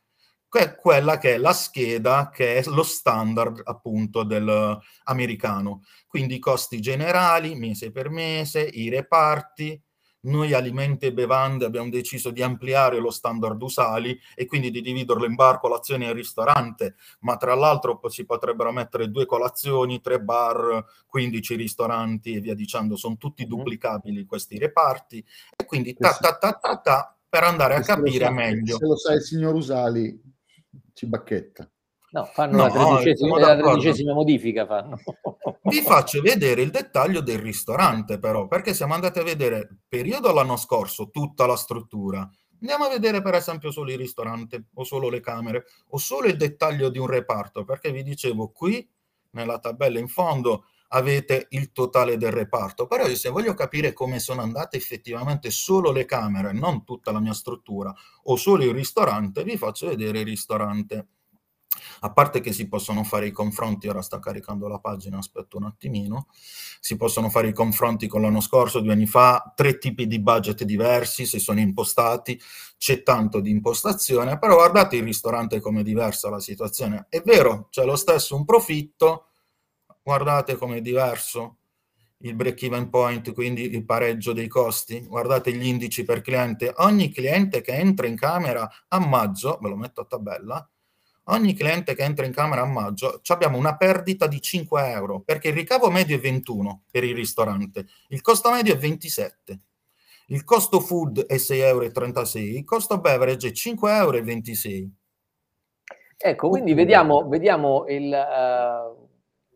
che 0.50 0.60
è 0.60 0.76
quella 0.76 1.18
che 1.18 1.36
è 1.36 1.38
la 1.38 1.54
scheda 1.54 2.30
che 2.30 2.58
è 2.58 2.64
lo 2.66 2.84
standard 2.84 3.62
appunto 3.64 4.24
dell'americano. 4.24 5.84
Quindi 6.06 6.36
i 6.36 6.40
costi 6.40 6.82
generali, 6.82 7.56
mese 7.56 7.92
per 7.92 8.10
mese, 8.10 8.60
i 8.62 8.90
reparti, 8.90 9.82
noi 10.22 10.54
alimenti 10.54 11.08
e 11.08 11.14
bevande 11.14 11.66
abbiamo 11.66 11.90
deciso 11.90 12.30
di 12.30 12.42
ampliare 12.42 13.00
lo 13.00 13.10
standard 13.10 13.62
usali 13.62 14.20
e 14.36 14.46
quindi 14.46 14.70
di 14.70 14.82
dividerlo 14.82 15.26
in 15.26 15.36
bar, 15.36 15.60
colazione 15.60 16.08
e 16.08 16.14
ristorante, 16.14 16.96
ma 17.22 17.38
tra 17.38 17.56
l'altro 17.56 18.00
si 18.10 18.26
potrebbero 18.26 18.72
mettere 18.72 19.10
due 19.10 19.26
colazioni, 19.26 20.02
tre 20.02 20.22
bar, 20.22 20.86
15 21.08 21.56
ristoranti 21.56 22.34
e 22.34 22.40
via 22.42 22.54
dicendo, 22.54 22.96
sono 22.96 23.18
tutti 23.18 23.48
duplicabili 23.48 24.26
questi 24.26 24.58
reparti. 24.58 25.26
E 25.56 25.66
quindi 25.66 25.96
ta 25.96 26.12
ta 26.20 26.36
ta 26.38 26.54
ta, 26.54 26.78
ta 26.78 27.16
per 27.28 27.44
andare 27.44 27.76
a 27.76 27.82
capire 27.82 28.26
sa, 28.26 28.32
meglio. 28.32 28.78
Se 28.78 28.86
lo 28.86 28.98
sa 28.98 29.14
il 29.14 29.22
signor 29.22 29.56
Usali, 29.56 30.22
ci 30.94 31.06
bacchetta. 31.06 31.71
No, 32.12 32.26
fanno 32.26 32.58
no, 32.58 32.64
la 32.68 32.72
tredicesima, 32.72 33.40
la 33.40 33.58
tredicesima 33.58 34.14
modifica. 34.14 34.66
Fanno. 34.66 34.98
Vi 35.64 35.82
faccio 35.82 36.22
vedere 36.22 36.62
il 36.62 36.70
dettaglio 36.70 37.22
del 37.22 37.40
ristorante, 37.40 38.20
però, 38.20 38.48
perché 38.48 38.74
siamo 38.74 38.94
andati 38.94 39.20
a 39.20 39.24
vedere 39.24 39.70
periodo 39.88 40.34
l'anno 40.34 40.58
scorso, 40.58 41.10
tutta 41.10 41.46
la 41.46 41.56
struttura. 41.56 42.30
Andiamo 42.60 42.86
a 42.86 42.90
vedere, 42.90 43.22
per 43.22 43.36
esempio, 43.36 43.72
solo 43.72 43.92
il 43.92 43.98
ristorante, 43.98 44.66
o 44.74 44.84
solo 44.84 45.10
le 45.10 45.22
camere, 45.22 45.66
o 45.90 45.98
solo 45.98 46.28
il 46.28 46.36
dettaglio 46.36 46.90
di 46.90 47.00
un 47.00 47.08
reparto, 47.08 47.64
perché 47.64 47.92
vi 47.92 48.04
dicevo 48.04 48.50
qui, 48.50 48.88
nella 49.32 49.60
tabella 49.60 49.98
in 49.98 50.10
fondo, 50.10 50.66
avete 50.90 51.48
il 51.52 51.72
totale 51.72 52.18
del 52.18 52.32
reparto. 52.32 52.88
Però 52.88 53.08
io 53.08 53.16
se 53.16 53.30
voglio 53.30 53.54
capire 53.54 53.94
come 53.94 54.20
sono 54.20 54.42
andate 54.42 54.76
effettivamente 54.76 55.50
solo 55.50 55.92
le 55.92 56.04
camere, 56.04 56.52
non 56.52 56.84
tutta 56.84 57.14
la 57.14 57.22
mia 57.22 57.34
struttura, 57.34 57.94
o 58.24 58.36
solo 58.36 58.66
il 58.66 58.74
ristorante, 58.74 59.44
vi 59.44 59.56
faccio 59.56 59.88
vedere 59.88 60.20
il 60.20 60.26
ristorante. 60.26 61.08
A 62.02 62.12
parte 62.12 62.40
che 62.42 62.52
si 62.52 62.68
possono 62.68 63.04
fare 63.04 63.28
i 63.28 63.32
confronti, 63.32 63.88
ora 63.88 64.02
sta 64.02 64.20
caricando 64.20 64.68
la 64.68 64.80
pagina, 64.80 65.18
aspetto 65.18 65.58
un 65.58 65.66
attimino, 65.66 66.28
si 66.80 66.96
possono 66.98 67.30
fare 67.30 67.50
i 67.50 67.54
confronti 67.54 68.08
con 68.08 68.22
l'anno 68.22 68.42
scorso, 68.42 68.80
due 68.80 68.94
anni 68.94 69.06
fa, 69.06 69.54
tre 69.56 69.78
tipi 69.78 70.08
di 70.08 70.20
budget 70.20 70.64
diversi, 70.64 71.26
se 71.26 71.40
sono 71.40 71.60
impostati, 71.60 72.40
c'è 72.78 73.04
tanto 73.04 73.40
di 73.40 73.52
impostazione, 73.52 74.40
però 74.40 74.56
guardate 74.56 74.96
il 74.96 75.04
ristorante 75.04 75.60
come 75.60 75.82
è 75.82 75.84
diversa 75.84 76.30
la 76.30 76.40
situazione. 76.40 77.06
È 77.08 77.22
vero, 77.24 77.68
c'è 77.70 77.86
lo 77.86 77.96
stesso 77.96 78.36
un 78.36 78.46
profitto, 78.46 79.28
guardate 80.02 80.56
come 80.56 80.78
è 80.78 80.82
diverso 80.82 81.58
il 82.24 82.36
break 82.36 82.64
even 82.64 82.90
point, 82.90 83.34
quindi 83.34 83.74
il 83.74 83.86
pareggio 83.86 84.34
dei 84.34 84.48
costi, 84.48 85.02
guardate 85.02 85.54
gli 85.54 85.66
indici 85.66 86.04
per 86.04 86.22
cliente, 86.22 86.74
ogni 86.78 87.12
cliente 87.12 87.62
che 87.62 87.74
entra 87.74 88.08
in 88.08 88.16
camera 88.16 88.70
a 88.88 89.00
maggio, 89.00 89.58
ve 89.62 89.70
lo 89.70 89.76
metto 89.76 90.02
a 90.02 90.06
tabella, 90.06 90.70
ogni 91.26 91.54
cliente 91.54 91.94
che 91.94 92.04
entra 92.04 92.26
in 92.26 92.34
camera 92.34 92.62
a 92.62 92.66
maggio 92.66 93.22
abbiamo 93.28 93.58
una 93.58 93.78
perdita 93.78 94.28
di 94.28 94.42
5 94.42 94.90
euro 94.90 95.22
perché 95.22 95.50
il 95.50 95.54
ricavo 95.54 95.90
medio 95.90 96.18
è 96.18 96.20
21 96.20 96.84
per 96.92 97.04
il 97.04 97.16
ristorante, 97.16 97.86
il 98.10 98.22
costo 98.22 98.52
medio 98.52 98.74
è 98.74 98.78
27, 98.78 99.60
il 100.28 100.44
costo 100.44 100.80
food 100.80 101.26
è 101.26 101.36
6,36 101.36 101.62
euro, 101.62 101.84
il 101.84 102.64
costo 102.64 103.00
beverage 103.00 103.50
è 103.50 103.52
5,26 103.52 104.72
euro. 104.72 104.90
Ecco, 106.24 106.50
quindi 106.50 106.74
vediamo, 106.74 107.28
vediamo 107.28 107.86
il... 107.88 108.14
Uh, 108.14 109.08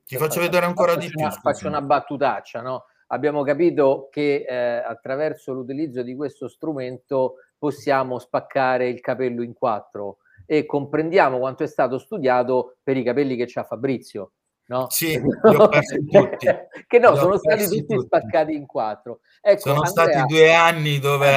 Ti 0.03 0.17
faccio 0.17 0.39
vedere 0.39 0.65
ancora 0.65 0.95
di 0.95 1.07
più. 1.07 1.19
Una, 1.19 1.29
faccio 1.29 1.67
una 1.67 1.81
battutaccia, 1.81 2.61
no? 2.61 2.85
Abbiamo 3.07 3.43
capito 3.43 4.09
che 4.11 4.45
eh, 4.47 4.55
attraverso 4.55 5.53
l'utilizzo 5.53 6.01
di 6.01 6.15
questo 6.15 6.47
strumento 6.47 7.35
possiamo 7.55 8.17
spaccare 8.17 8.89
il 8.89 8.99
capello 8.99 9.43
in 9.43 9.53
quattro 9.53 10.17
e 10.45 10.65
comprendiamo 10.65 11.39
quanto 11.39 11.63
è 11.63 11.67
stato 11.67 11.97
studiato 11.97 12.77
per 12.83 12.97
i 12.97 13.03
capelli 13.03 13.35
che 13.35 13.45
c'ha 13.47 13.63
Fabrizio. 13.63 14.31
No? 14.67 14.87
Sì, 14.89 15.11
li 15.11 15.55
ho 15.55 15.67
persi 15.69 16.03
tutti. 16.05 16.47
che 16.87 16.97
no, 16.97 17.11
li 17.11 17.17
sono 17.17 17.37
stati 17.37 17.65
tutti, 17.65 17.85
tutti, 17.85 18.05
spaccati 18.05 18.55
in 18.55 18.65
quattro. 18.65 19.19
Ecco, 19.39 19.59
sono 19.59 19.81
Andrea... 19.81 20.07
stati 20.07 20.33
due 20.33 20.53
anni 20.53 20.97
dove 20.97 21.27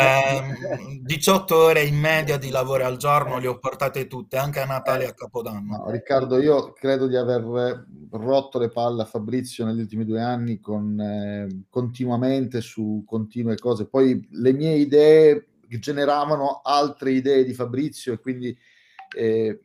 18 1.05 1.55
ore 1.55 1.83
in 1.83 1.99
media 1.99 2.39
di 2.39 2.49
lavoro 2.49 2.87
al 2.87 2.97
giorno 2.97 3.39
li 3.39 3.47
ho 3.47 3.59
portate 3.59 4.07
tutte, 4.07 4.39
anche 4.39 4.61
a 4.61 4.65
Natale 4.65 5.05
e 5.05 5.09
a 5.09 5.13
Capodanno. 5.13 5.77
No, 5.77 5.91
Riccardo, 5.91 6.41
io 6.41 6.73
credo 6.73 7.07
di 7.07 7.17
aver 7.17 7.87
rotto 8.13 8.59
le 8.59 8.71
palle 8.71 9.03
a 9.03 9.07
Fabrizio 9.07 9.67
negli 9.67 9.81
ultimi 9.81 10.07
due 10.07 10.23
anni 10.23 10.59
con, 10.59 10.99
eh, 10.99 11.65
continuamente 11.69 12.63
su 12.63 13.05
continue 13.07 13.59
cose. 13.59 13.89
Poi 13.89 14.27
le 14.31 14.53
mie 14.55 14.75
idee 14.77 15.49
generavano 15.69 16.63
altre 16.63 17.11
idee 17.11 17.45
di 17.45 17.53
Fabrizio 17.53 18.15
e 18.15 18.21
quindi 18.21 18.57
eh, 19.17 19.61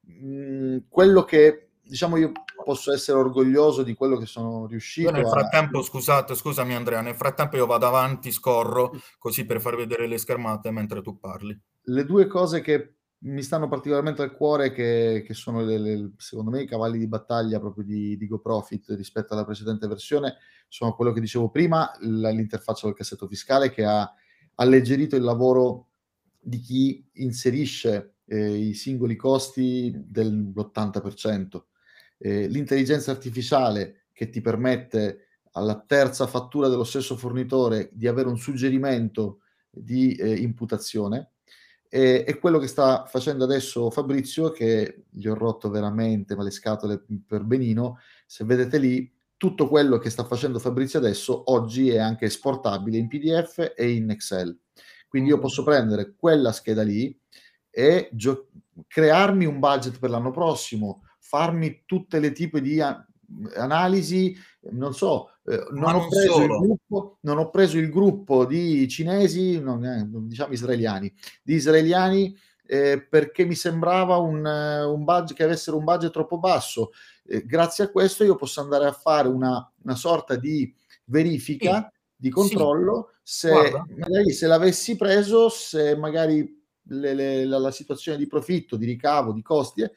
mh, 0.00 0.78
quello 0.88 1.24
che 1.24 1.70
diciamo 1.88 2.16
io 2.16 2.32
posso 2.64 2.92
essere 2.92 3.18
orgoglioso 3.18 3.82
di 3.82 3.94
quello 3.94 4.16
che 4.16 4.26
sono 4.26 4.66
riuscito. 4.66 5.08
Io 5.08 5.14
nel 5.14 5.26
frattempo, 5.26 5.78
a... 5.78 5.82
scusate, 5.82 6.34
scusami 6.34 6.74
Andrea, 6.74 7.00
nel 7.00 7.14
frattempo 7.14 7.56
io 7.56 7.66
vado 7.66 7.86
avanti, 7.86 8.30
scorro 8.30 8.92
così 9.18 9.46
per 9.46 9.60
far 9.60 9.76
vedere 9.76 10.06
le 10.06 10.18
schermate 10.18 10.70
mentre 10.70 11.00
tu 11.00 11.18
parli. 11.18 11.58
Le 11.82 12.04
due 12.04 12.26
cose 12.26 12.60
che 12.60 12.94
mi 13.20 13.42
stanno 13.42 13.68
particolarmente 13.68 14.22
al 14.22 14.32
cuore, 14.32 14.70
che, 14.70 15.24
che 15.26 15.34
sono 15.34 15.64
le, 15.64 15.78
le, 15.78 16.12
secondo 16.18 16.50
me 16.50 16.62
i 16.62 16.68
cavalli 16.68 16.98
di 16.98 17.08
battaglia 17.08 17.58
proprio 17.58 17.84
di, 17.84 18.16
di 18.16 18.26
GoProfit 18.28 18.90
rispetto 18.90 19.32
alla 19.32 19.44
precedente 19.44 19.88
versione, 19.88 20.36
sono 20.68 20.94
quello 20.94 21.12
che 21.12 21.20
dicevo 21.20 21.50
prima, 21.50 21.90
l'interfaccia 22.00 22.86
del 22.86 22.94
cassetto 22.94 23.26
fiscale 23.26 23.70
che 23.70 23.84
ha 23.84 24.12
alleggerito 24.56 25.16
il 25.16 25.22
lavoro 25.22 25.88
di 26.38 26.58
chi 26.60 27.08
inserisce 27.14 28.17
eh, 28.28 28.54
i 28.54 28.74
singoli 28.74 29.16
costi 29.16 29.92
dell'80%. 29.94 31.62
Eh, 32.18 32.46
l'intelligenza 32.48 33.10
artificiale 33.10 34.06
che 34.12 34.28
ti 34.28 34.40
permette 34.40 35.26
alla 35.52 35.82
terza 35.84 36.26
fattura 36.26 36.68
dello 36.68 36.84
stesso 36.84 37.16
fornitore 37.16 37.90
di 37.92 38.06
avere 38.06 38.28
un 38.28 38.38
suggerimento 38.38 39.40
di 39.70 40.14
eh, 40.14 40.34
imputazione 40.34 41.32
e, 41.88 42.24
e, 42.26 42.38
quello 42.38 42.58
che 42.58 42.66
sta 42.66 43.06
facendo 43.06 43.44
adesso 43.44 43.90
Fabrizio 43.90 44.50
che 44.50 45.04
gli 45.08 45.26
ho 45.26 45.34
rotto 45.34 45.70
veramente 45.70 46.36
ma 46.36 46.42
le 46.42 46.50
scatole 46.50 47.02
per 47.26 47.44
benino. 47.44 47.98
Se 48.26 48.44
vedete 48.44 48.78
lì 48.78 49.10
tutto 49.36 49.68
quello 49.68 49.98
che 49.98 50.10
sta 50.10 50.24
facendo 50.24 50.58
Fabrizio 50.58 50.98
adesso 50.98 51.50
oggi 51.52 51.90
è 51.90 51.98
anche 51.98 52.26
esportabile 52.26 52.98
in 52.98 53.08
PDF 53.08 53.72
e 53.74 53.92
in 53.92 54.10
Excel. 54.10 54.58
Quindi 55.08 55.30
io 55.30 55.38
posso 55.38 55.62
prendere 55.62 56.14
quella 56.14 56.52
scheda 56.52 56.82
lì 56.82 57.18
e 57.78 58.08
gio- 58.10 58.48
crearmi 58.88 59.44
un 59.44 59.60
budget 59.60 60.00
per 60.00 60.10
l'anno 60.10 60.32
prossimo, 60.32 61.04
farmi 61.20 61.84
tutte 61.86 62.18
le 62.18 62.32
tipi 62.32 62.60
di 62.60 62.80
a- 62.80 63.06
analisi, 63.54 64.36
non 64.72 64.94
so, 64.94 65.30
eh, 65.44 65.64
non, 65.70 65.94
ho 65.94 66.08
non, 66.10 66.60
gruppo, 66.60 67.18
non, 67.20 67.38
ho 67.38 67.50
preso 67.50 67.78
il 67.78 67.88
gruppo, 67.88 68.44
di 68.46 68.88
cinesi, 68.88 69.60
non, 69.60 69.84
eh, 69.84 70.04
diciamo 70.08 70.54
israeliani, 70.54 71.14
di 71.40 71.54
israeliani 71.54 72.36
eh, 72.66 73.00
perché 73.08 73.44
mi 73.44 73.54
sembrava 73.54 74.16
un, 74.16 74.44
un, 74.44 75.04
budget 75.04 75.36
che 75.36 75.44
avessero 75.44 75.76
un 75.76 75.84
budget 75.84 76.10
troppo 76.10 76.38
basso. 76.38 76.90
Eh, 77.26 77.46
grazie 77.46 77.84
a 77.84 77.90
questo 77.90 78.24
io 78.24 78.34
posso 78.34 78.60
andare 78.60 78.86
a 78.86 78.92
fare 78.92 79.28
una, 79.28 79.72
una 79.84 79.94
sorta 79.94 80.34
di 80.34 80.74
verifica, 81.04 81.88
sì. 81.92 82.00
di 82.16 82.30
controllo, 82.30 83.12
sì. 83.22 83.46
se 83.46 83.52
magari 83.96 84.32
se 84.32 84.48
l'avessi 84.48 84.96
preso, 84.96 85.48
se 85.48 85.94
magari 85.94 86.57
le, 86.88 87.14
le, 87.14 87.44
la, 87.44 87.58
la, 87.58 87.70
situazione 87.70 88.18
di 88.18 88.26
profitto, 88.26 88.76
di 88.76 88.86
ricavo, 88.86 89.32
di 89.32 89.42
costi 89.42 89.82
eh, 89.82 89.92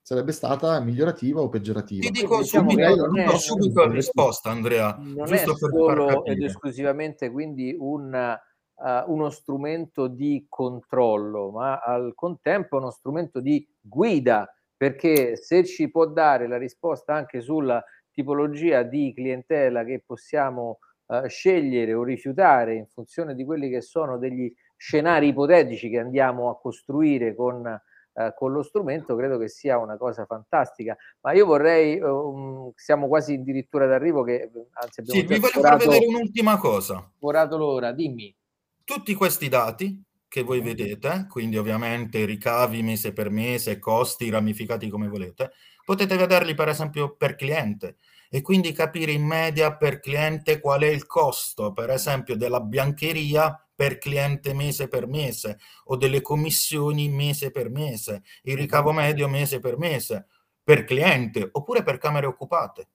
sarebbe 0.00 0.32
stata 0.32 0.80
migliorativa 0.80 1.40
o 1.40 1.48
peggiorativa. 1.48 2.06
Ti 2.06 2.10
dico 2.10 2.38
diciamo 2.38 2.70
subito, 2.70 3.06
non 3.06 3.38
subito 3.38 3.84
la 3.84 3.92
risposta, 3.92 4.50
Andrea. 4.50 4.96
Non 4.98 5.24
giusto 5.26 5.52
è 5.52 5.56
solo 5.56 6.24
ed 6.24 6.42
esclusivamente 6.42 7.30
quindi 7.30 7.74
un, 7.78 8.38
uh, 8.74 9.12
uno 9.12 9.30
strumento 9.30 10.08
di 10.08 10.46
controllo, 10.48 11.50
ma 11.50 11.78
al 11.78 12.12
contempo 12.14 12.76
uno 12.76 12.90
strumento 12.90 13.40
di 13.40 13.66
guida, 13.80 14.52
perché 14.76 15.36
se 15.36 15.64
ci 15.64 15.90
può 15.90 16.06
dare 16.06 16.48
la 16.48 16.58
risposta 16.58 17.14
anche 17.14 17.40
sulla 17.40 17.82
tipologia 18.10 18.82
di 18.82 19.12
clientela 19.14 19.84
che 19.84 20.02
possiamo 20.04 20.80
uh, 21.06 21.26
scegliere 21.28 21.94
o 21.94 22.02
rifiutare 22.02 22.74
in 22.74 22.86
funzione 22.86 23.34
di 23.34 23.44
quelli 23.44 23.70
che 23.70 23.80
sono 23.80 24.18
degli 24.18 24.52
scenari 24.82 25.28
ipotetici 25.28 25.88
che 25.88 26.00
andiamo 26.00 26.50
a 26.50 26.58
costruire 26.58 27.36
con, 27.36 27.64
eh, 27.64 28.34
con 28.36 28.50
lo 28.50 28.64
strumento, 28.64 29.14
credo 29.14 29.38
che 29.38 29.48
sia 29.48 29.78
una 29.78 29.96
cosa 29.96 30.26
fantastica. 30.26 30.96
Ma 31.20 31.32
io 31.32 31.46
vorrei, 31.46 32.00
um, 32.00 32.72
siamo 32.74 33.06
quasi 33.06 33.34
addirittura 33.34 33.86
d'arrivo, 33.86 34.24
che 34.24 34.50
anzi 34.72 35.00
abbiamo 35.00 35.20
sì, 35.20 35.26
vi 35.26 35.38
voglio 35.38 35.60
far 35.60 35.76
vedere 35.76 36.06
un'ultima 36.06 36.58
cosa. 36.58 37.08
Forato 37.16 37.56
l'ora, 37.56 37.92
dimmi. 37.92 38.34
Tutti 38.82 39.14
questi 39.14 39.48
dati 39.48 40.02
che 40.26 40.42
voi 40.42 40.60
vedete, 40.60 41.26
quindi 41.28 41.58
ovviamente 41.58 42.24
ricavi 42.24 42.82
mese 42.82 43.12
per 43.12 43.30
mese, 43.30 43.78
costi 43.78 44.30
ramificati 44.30 44.88
come 44.88 45.06
volete, 45.06 45.52
potete 45.84 46.16
vederli 46.16 46.54
per 46.54 46.68
esempio 46.68 47.14
per 47.14 47.36
cliente 47.36 47.98
e 48.28 48.40
quindi 48.40 48.72
capire 48.72 49.12
in 49.12 49.24
media 49.24 49.76
per 49.76 50.00
cliente 50.00 50.58
qual 50.58 50.80
è 50.80 50.88
il 50.88 51.06
costo, 51.06 51.72
per 51.72 51.90
esempio 51.90 52.34
della 52.34 52.60
biancheria 52.60 53.62
per 53.82 53.98
cliente 53.98 54.54
mese 54.54 54.86
per 54.86 55.08
mese 55.08 55.58
o 55.86 55.96
delle 55.96 56.20
commissioni 56.20 57.08
mese 57.08 57.50
per 57.50 57.68
mese, 57.68 58.22
il 58.42 58.56
ricavo 58.56 58.92
medio 58.92 59.26
mese 59.26 59.58
per 59.58 59.76
mese 59.76 60.28
per 60.62 60.84
cliente 60.84 61.48
oppure 61.50 61.82
per 61.82 61.98
camere 61.98 62.26
occupate. 62.26 62.86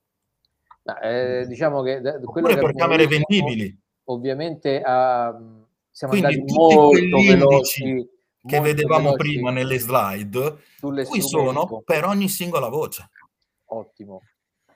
Eh, 1.04 1.46
diciamo 1.46 1.82
che 1.82 1.98
oppure 2.24 2.54
che 2.54 2.62
per 2.62 2.74
camere 2.74 3.06
vendibili. 3.06 3.78
Ovviamente 4.06 4.78
uh, 4.78 5.66
siamo 5.92 6.14
Quindi 6.14 6.36
andati 6.36 6.54
molto 6.54 7.18
veloci 7.18 8.10
che 8.42 8.62
vedevamo 8.62 9.12
prima 9.16 9.52
nelle 9.52 9.80
slide, 9.80 10.58
qui 10.80 11.22
sono 11.22 11.82
per 11.84 12.06
ogni 12.06 12.30
singola 12.30 12.70
voce. 12.70 13.10
Ottimo. 13.66 14.22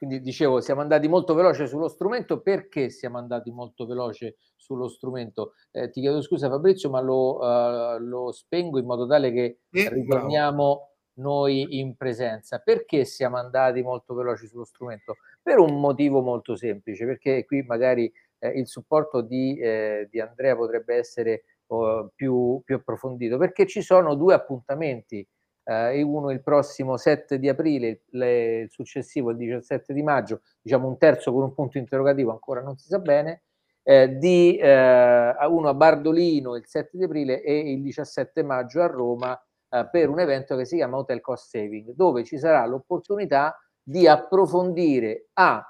Quindi 0.02 0.20
dicevo, 0.22 0.62
siamo 0.62 0.82
andati 0.82 1.08
molto 1.08 1.36
veloce 1.36 1.68
sullo 1.68 1.88
strumento. 1.88 2.42
Perché 2.42 2.90
siamo 2.90 3.20
andati 3.20 3.52
molto 3.52 3.86
veloce 3.86 4.38
sullo 4.56 4.88
strumento? 4.88 5.54
Eh, 5.70 5.92
ti 5.92 6.02
chiedo 6.02 6.24
scusa 6.24 6.50
Fabrizio, 6.50 6.90
ma 6.90 7.02
lo, 7.02 7.38
uh, 7.38 8.00
lo 8.00 8.32
spengo 8.32 8.80
in 8.80 8.88
modo 8.88 9.06
tale 9.06 9.32
che 9.32 9.60
eh, 9.70 9.90
ritorniamo 9.90 10.90
noi 11.20 11.78
in 11.78 11.96
presenza. 11.96 12.58
Perché 12.58 13.06
siamo 13.06 13.38
andati 13.38 13.84
molto 13.84 14.16
veloci 14.16 14.48
sullo 14.48 14.66
strumento? 14.66 15.18
Per 15.40 15.60
un 15.60 15.80
motivo 15.80 16.22
molto 16.22 16.56
semplice, 16.56 17.06
perché 17.06 17.46
qui 17.46 17.62
magari 17.62 18.12
eh, 18.40 18.50
il 18.58 18.68
supporto 18.68 19.22
di, 19.22 19.56
eh, 19.60 20.08
di, 20.10 20.20
Andrea 20.20 20.56
potrebbe 20.56 20.96
essere 20.96 21.44
oh, 21.68 22.12
più, 22.16 22.60
più, 22.66 22.78
approfondito, 22.78 23.38
perché 23.38 23.68
ci 23.68 23.84
sono 23.84 24.16
due 24.16 24.34
appuntamenti, 24.34 25.24
eh, 25.72 26.02
uno 26.02 26.32
il 26.32 26.42
prossimo 26.42 26.98
7 26.98 27.40
di 27.40 27.50
aprile, 27.50 28.02
le, 28.12 28.60
il 28.62 28.70
successivo 28.70 29.32
il 29.32 29.38
17 29.38 29.94
di 29.94 30.04
maggio, 30.04 30.42
diciamo 30.62 30.88
un 30.88 30.98
terzo 30.98 31.32
con 31.32 31.44
un 31.44 31.54
punto 31.54 31.78
interrogativo, 31.78 32.32
ancora 32.32 32.62
non 32.62 32.78
si 32.78 32.88
sa 32.88 33.00
bene, 33.00 33.44
eh, 33.84 34.18
di 34.18 34.58
eh, 34.58 35.36
uno 35.48 35.70
a 35.70 35.74
Bardolino 35.74 36.56
il 36.56 36.68
7 36.68 36.98
di 36.98 37.04
aprile 37.04 37.42
e 37.42 37.72
il 37.72 37.82
17 37.82 38.44
maggio 38.44 38.82
a 38.82 38.88
Roma 38.88 39.40
eh, 39.70 39.88
per 39.92 40.10
un 40.10 40.20
evento 40.20 40.56
che 40.56 40.66
si 40.66 40.76
chiama 40.76 40.98
Hotel 40.98 41.22
Cost 41.22 41.50
Saving, 41.50 41.94
dove 41.96 42.24
ci 42.24 42.38
sarà 42.38 42.66
l'opportunità 42.66 43.58
di 43.82 44.08
approfondire 44.08 45.30
A 45.34 45.66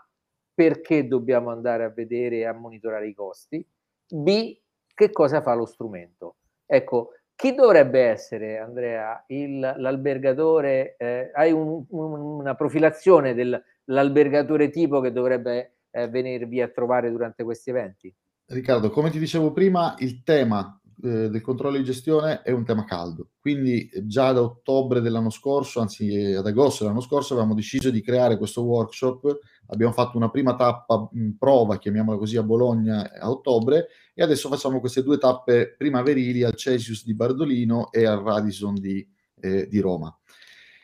perché 0.54 1.08
dobbiamo 1.08 1.50
andare 1.50 1.86
a 1.86 1.90
vedere 1.90 2.38
e 2.38 2.46
a 2.46 2.54
monitorare 2.54 3.08
i 3.08 3.14
costi, 3.14 3.66
B, 4.08 4.60
che 4.94 5.12
cosa 5.12 5.42
fa 5.42 5.54
lo 5.54 5.66
strumento. 5.66 6.36
Ecco, 6.66 7.12
chi 7.36 7.56
dovrebbe 7.56 8.02
essere, 8.02 8.60
Andrea, 8.60 9.24
il, 9.28 9.60
l'albergatore? 9.60 10.96
Eh, 10.98 11.32
hai 11.34 11.52
un, 11.52 11.84
un, 11.90 12.20
una 12.20 12.56
profilazione 12.56 13.34
dell'albergatore 13.34 14.70
tipo 14.70 15.00
che 15.00 15.12
dovrebbe 15.12 15.78
eh, 15.92 16.08
venirvi 16.08 16.62
a 16.62 16.68
trovare 16.68 17.10
durante 17.12 17.44
questi 17.44 17.70
eventi? 17.70 18.14
Riccardo, 18.46 18.90
come 18.90 19.10
ti 19.10 19.20
dicevo 19.20 19.52
prima, 19.54 19.96
il 20.00 20.24
tema 20.24 20.81
eh, 21.04 21.30
del 21.30 21.42
controllo 21.42 21.78
di 21.78 21.84
gestione 21.84 22.42
è 22.42 22.52
un 22.52 22.64
tema 22.64 22.86
caldo. 22.86 23.30
Quindi 23.40 23.90
già 24.04 24.32
da 24.32 24.42
ottobre 24.42 25.02
dell'anno 25.02 25.30
scorso, 25.30 25.80
anzi 25.80 26.34
ad 26.38 26.46
agosto 26.46 26.84
dell'anno 26.84 27.02
scorso, 27.02 27.34
avevamo 27.34 27.56
deciso 27.56 27.90
di 27.90 28.02
creare 28.02 28.38
questo 28.38 28.64
workshop. 28.64 29.40
Abbiamo 29.68 29.94
fatto 29.94 30.18
una 30.18 30.30
prima 30.30 30.56
tappa 30.56 31.10
in 31.14 31.38
prova, 31.38 31.78
chiamiamola 31.78 32.18
così, 32.18 32.38
a 32.38 32.44
Bologna 32.44 33.12
a 33.14 33.30
ottobre 33.30 33.88
e 34.14 34.22
adesso 34.22 34.50
facciamo 34.50 34.80
queste 34.80 35.02
due 35.02 35.18
tappe 35.18 35.76
primaverili 35.78 36.44
al 36.44 36.56
Cesius 36.56 37.04
di 37.06 37.16
Bardolino 37.16 37.92
e 37.92 38.06
al 38.06 38.20
Radisson 38.20 38.76
di, 38.76 39.08
eh, 39.40 39.68
di 39.68 39.80
Roma. 39.80 40.16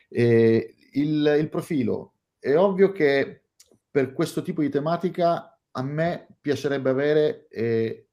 E 0.08 0.74
il, 0.92 1.36
il 1.38 1.48
profilo 1.48 2.14
è 2.38 2.56
ovvio 2.56 2.92
che 2.92 3.42
per 3.90 4.12
questo 4.12 4.42
tipo 4.42 4.62
di 4.62 4.68
tematica 4.68 5.58
a 5.70 5.82
me 5.82 6.26
piacerebbe 6.40 6.90
avere 6.90 7.46
eh, 7.48 8.07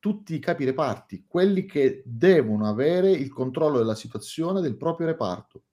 tutti 0.00 0.34
i 0.34 0.40
capi 0.40 0.64
reparti, 0.64 1.26
quelli 1.28 1.66
che 1.66 2.02
devono 2.04 2.68
avere 2.68 3.10
il 3.10 3.30
controllo 3.30 3.78
della 3.78 3.94
situazione 3.94 4.60
del 4.60 4.76
proprio 4.76 5.06
reparto. 5.06 5.64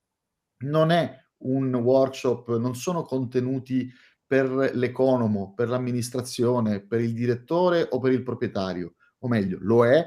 Non 0.59 0.91
è 0.91 1.17
un 1.37 1.73
workshop, 1.73 2.57
non 2.57 2.75
sono 2.75 3.03
contenuti 3.03 3.91
per 4.25 4.49
l'economo, 4.75 5.53
per 5.55 5.69
l'amministrazione, 5.69 6.85
per 6.85 6.99
il 6.99 7.13
direttore 7.13 7.87
o 7.89 7.99
per 7.99 8.11
il 8.11 8.23
proprietario, 8.23 8.95
o 9.19 9.27
meglio, 9.27 9.57
lo 9.61 9.85
è, 9.85 10.05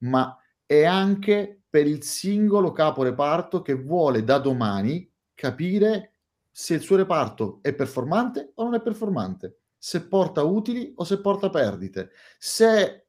ma 0.00 0.36
è 0.66 0.84
anche 0.84 1.62
per 1.68 1.86
il 1.86 2.02
singolo 2.02 2.72
capo 2.72 3.02
reparto 3.02 3.62
che 3.62 3.74
vuole 3.74 4.24
da 4.24 4.38
domani 4.38 5.10
capire 5.32 6.16
se 6.50 6.74
il 6.74 6.82
suo 6.82 6.96
reparto 6.96 7.60
è 7.62 7.72
performante 7.72 8.52
o 8.56 8.64
non 8.64 8.74
è 8.74 8.82
performante, 8.82 9.60
se 9.78 10.06
porta 10.06 10.42
utili 10.42 10.92
o 10.96 11.04
se 11.04 11.20
porta 11.20 11.48
perdite, 11.48 12.10
se 12.38 13.01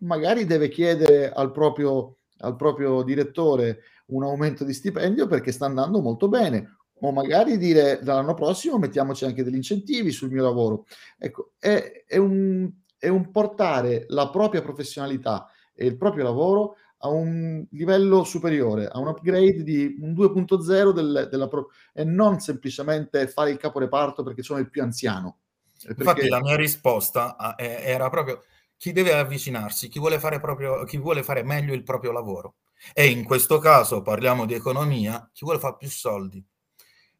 magari 0.00 0.44
deve 0.44 0.68
chiedere 0.68 1.30
al 1.30 1.50
proprio, 1.50 2.18
al 2.38 2.56
proprio 2.56 3.02
direttore 3.02 3.80
un 4.06 4.24
aumento 4.24 4.64
di 4.64 4.72
stipendio 4.72 5.26
perché 5.26 5.52
sta 5.52 5.66
andando 5.66 6.00
molto 6.00 6.28
bene, 6.28 6.76
o 7.00 7.12
magari 7.12 7.56
dire 7.56 8.00
dall'anno 8.02 8.34
prossimo 8.34 8.78
mettiamoci 8.78 9.24
anche 9.24 9.42
degli 9.42 9.54
incentivi 9.54 10.10
sul 10.10 10.30
mio 10.30 10.42
lavoro. 10.42 10.86
Ecco, 11.18 11.52
è, 11.58 12.04
è, 12.06 12.16
un, 12.16 12.70
è 12.98 13.08
un 13.08 13.30
portare 13.30 14.04
la 14.08 14.28
propria 14.30 14.62
professionalità 14.62 15.46
e 15.74 15.86
il 15.86 15.96
proprio 15.96 16.24
lavoro 16.24 16.76
a 17.02 17.08
un 17.08 17.64
livello 17.70 18.24
superiore, 18.24 18.86
a 18.86 18.98
un 18.98 19.06
upgrade 19.06 19.62
di 19.62 19.96
un 20.00 20.12
2.0 20.12 20.92
del, 20.92 21.28
della 21.30 21.48
pro- 21.48 21.70
e 21.94 22.04
non 22.04 22.40
semplicemente 22.40 23.26
fare 23.26 23.50
il 23.50 23.56
caporeparto 23.56 24.22
perché 24.22 24.42
sono 24.42 24.58
il 24.58 24.68
più 24.68 24.82
anziano. 24.82 25.38
Perché... 25.82 26.02
Infatti 26.02 26.28
la 26.28 26.42
mia 26.42 26.56
risposta 26.56 27.56
era 27.56 28.10
proprio 28.10 28.42
chi 28.80 28.92
deve 28.92 29.12
avvicinarsi, 29.12 29.88
chi 29.88 29.98
vuole 29.98 30.18
fare, 30.18 30.40
proprio, 30.40 30.84
chi 30.84 30.96
vuole 30.96 31.22
fare 31.22 31.42
meglio 31.42 31.74
il 31.74 31.82
proprio 31.82 32.12
lavoro. 32.12 32.54
E 32.94 33.08
in 33.08 33.24
questo 33.24 33.58
caso 33.58 34.00
parliamo 34.00 34.46
di 34.46 34.54
economia, 34.54 35.28
chi 35.34 35.44
vuole 35.44 35.58
fare 35.58 35.76
più 35.76 35.90
soldi. 35.90 36.42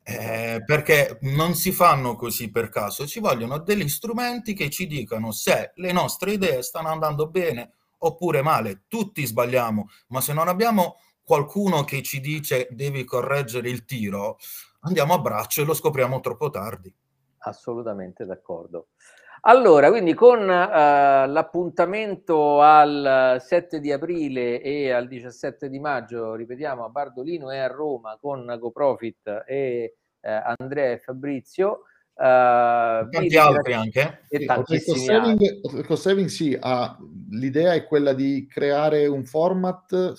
Eh, 0.03 0.63
perché 0.65 1.19
non 1.21 1.55
si 1.55 1.71
fanno 1.71 2.17
così 2.17 2.51
per 2.51 2.71
caso, 2.71 3.07
ci 3.07 3.21
vogliono 3.21 3.59
degli 3.59 3.91
strumenti 3.91 4.55
che 4.55 4.71
ci 4.71 4.87
dicano 4.87 5.33
se 5.33 5.73
le 5.75 5.93
nostre 5.93 6.33
idee 6.33 6.63
stanno 6.63 6.89
andando 6.89 7.29
bene 7.29 7.75
oppure 7.99 8.41
male. 8.41 8.85
Tutti 8.89 9.23
sbagliamo, 9.27 9.91
ma 10.07 10.23
se 10.23 10.33
non 10.33 10.49
abbiamo 10.49 10.97
qualcuno 11.23 11.85
che 11.85 12.01
ci 12.01 12.21
dice 12.21 12.69
devi 12.71 13.05
correggere 13.05 13.69
il 13.69 13.85
tiro, 13.85 14.39
andiamo 14.81 15.13
a 15.13 15.19
braccio 15.19 15.61
e 15.61 15.67
lo 15.67 15.75
scopriamo 15.75 16.21
troppo 16.21 16.49
tardi. 16.49 16.91
Assolutamente 17.41 18.25
d'accordo. 18.25 18.89
Allora, 19.43 19.89
quindi 19.89 20.13
con 20.13 20.41
uh, 20.41 20.47
l'appuntamento 20.47 22.61
al 22.61 23.39
7 23.41 23.81
di 23.81 23.91
aprile 23.91 24.61
e 24.61 24.91
al 24.91 25.09
17 25.09 25.71
di 25.71 25.79
maggio, 25.79 26.35
ripetiamo, 26.35 26.85
a 26.85 26.91
Bardolino 26.91 27.51
e 27.51 27.59
a 27.59 27.67
Roma 27.67 28.19
con 28.21 28.55
GoProfit 28.59 29.45
e 29.47 29.95
uh, 30.21 30.29
Andrea 30.59 30.93
e 30.93 30.99
Fabrizio. 30.99 31.85
Uh, 32.13 33.09
tanti 33.09 33.39
altri 33.39 33.73
anche. 33.73 34.25
E 34.29 34.45
tantissimi 34.45 34.99
saving, 34.99 35.87
cost 35.87 36.03
saving 36.03 36.29
sì, 36.29 36.55
ha, 36.61 36.99
l'idea 37.31 37.73
è 37.73 37.87
quella 37.87 38.13
di 38.13 38.47
creare 38.47 39.07
un 39.07 39.25
format, 39.25 40.13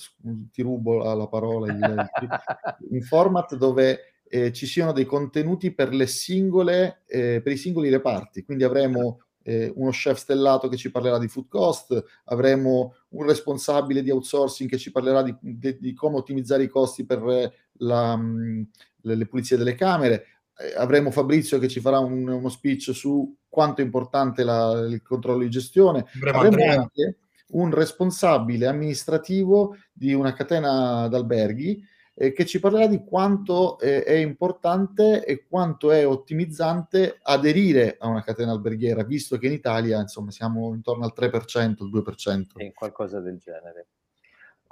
ti 0.50 0.62
rubo 0.62 0.98
la, 0.98 1.14
la 1.14 1.28
parola, 1.28 1.72
un 2.90 3.00
format 3.02 3.54
dove 3.54 4.11
eh, 4.34 4.50
ci 4.50 4.64
siano 4.64 4.92
dei 4.92 5.04
contenuti 5.04 5.74
per 5.74 5.92
le 5.92 6.06
singole, 6.06 7.02
eh, 7.06 7.42
per 7.42 7.52
i 7.52 7.58
singoli 7.58 7.90
reparti. 7.90 8.44
Quindi 8.44 8.64
avremo 8.64 9.24
eh, 9.42 9.70
uno 9.76 9.90
chef 9.90 10.16
stellato 10.16 10.68
che 10.68 10.78
ci 10.78 10.90
parlerà 10.90 11.18
di 11.18 11.28
food 11.28 11.48
cost, 11.48 12.02
avremo 12.24 12.94
un 13.10 13.26
responsabile 13.26 14.02
di 14.02 14.10
outsourcing 14.10 14.70
che 14.70 14.78
ci 14.78 14.90
parlerà 14.90 15.20
di, 15.22 15.36
di, 15.38 15.76
di 15.78 15.92
come 15.92 16.16
ottimizzare 16.16 16.62
i 16.62 16.68
costi 16.68 17.04
per 17.04 17.52
la, 17.72 18.16
mh, 18.16 18.22
mm, 18.22 18.62
le, 19.02 19.14
le, 19.16 19.26
pulizie 19.26 19.58
delle 19.58 19.74
camere. 19.74 20.24
Eh, 20.56 20.72
avremo 20.78 21.10
Fabrizio 21.10 21.58
che 21.58 21.68
ci 21.68 21.80
farà 21.80 21.98
un, 21.98 22.26
uno 22.26 22.48
speech 22.48 22.94
su 22.94 23.36
quanto 23.50 23.82
è 23.82 23.84
importante 23.84 24.44
la, 24.44 24.86
il 24.88 25.02
controllo 25.02 25.42
di 25.42 25.50
gestione. 25.50 26.06
Avremo, 26.14 26.38
avremo 26.38 26.80
anche 26.80 27.18
un 27.48 27.70
responsabile 27.70 28.66
amministrativo 28.66 29.76
di 29.92 30.14
una 30.14 30.32
catena 30.32 31.06
d'alberghi 31.08 31.90
eh, 32.14 32.32
che 32.32 32.44
ci 32.44 32.60
parlerà 32.60 32.86
di 32.86 33.04
quanto 33.04 33.78
eh, 33.78 34.02
è 34.04 34.14
importante 34.14 35.24
e 35.24 35.46
quanto 35.48 35.90
è 35.90 36.06
ottimizzante 36.06 37.18
aderire 37.22 37.96
a 37.98 38.08
una 38.08 38.22
catena 38.22 38.52
alberghiera, 38.52 39.02
visto 39.02 39.38
che 39.38 39.46
in 39.46 39.52
Italia 39.52 40.00
insomma 40.00 40.30
siamo 40.30 40.74
intorno 40.74 41.04
al 41.04 41.12
3%, 41.16 41.84
il 41.84 41.90
2%. 41.90 42.42
Sì, 42.56 42.72
qualcosa 42.74 43.20
del 43.20 43.38
genere. 43.38 43.86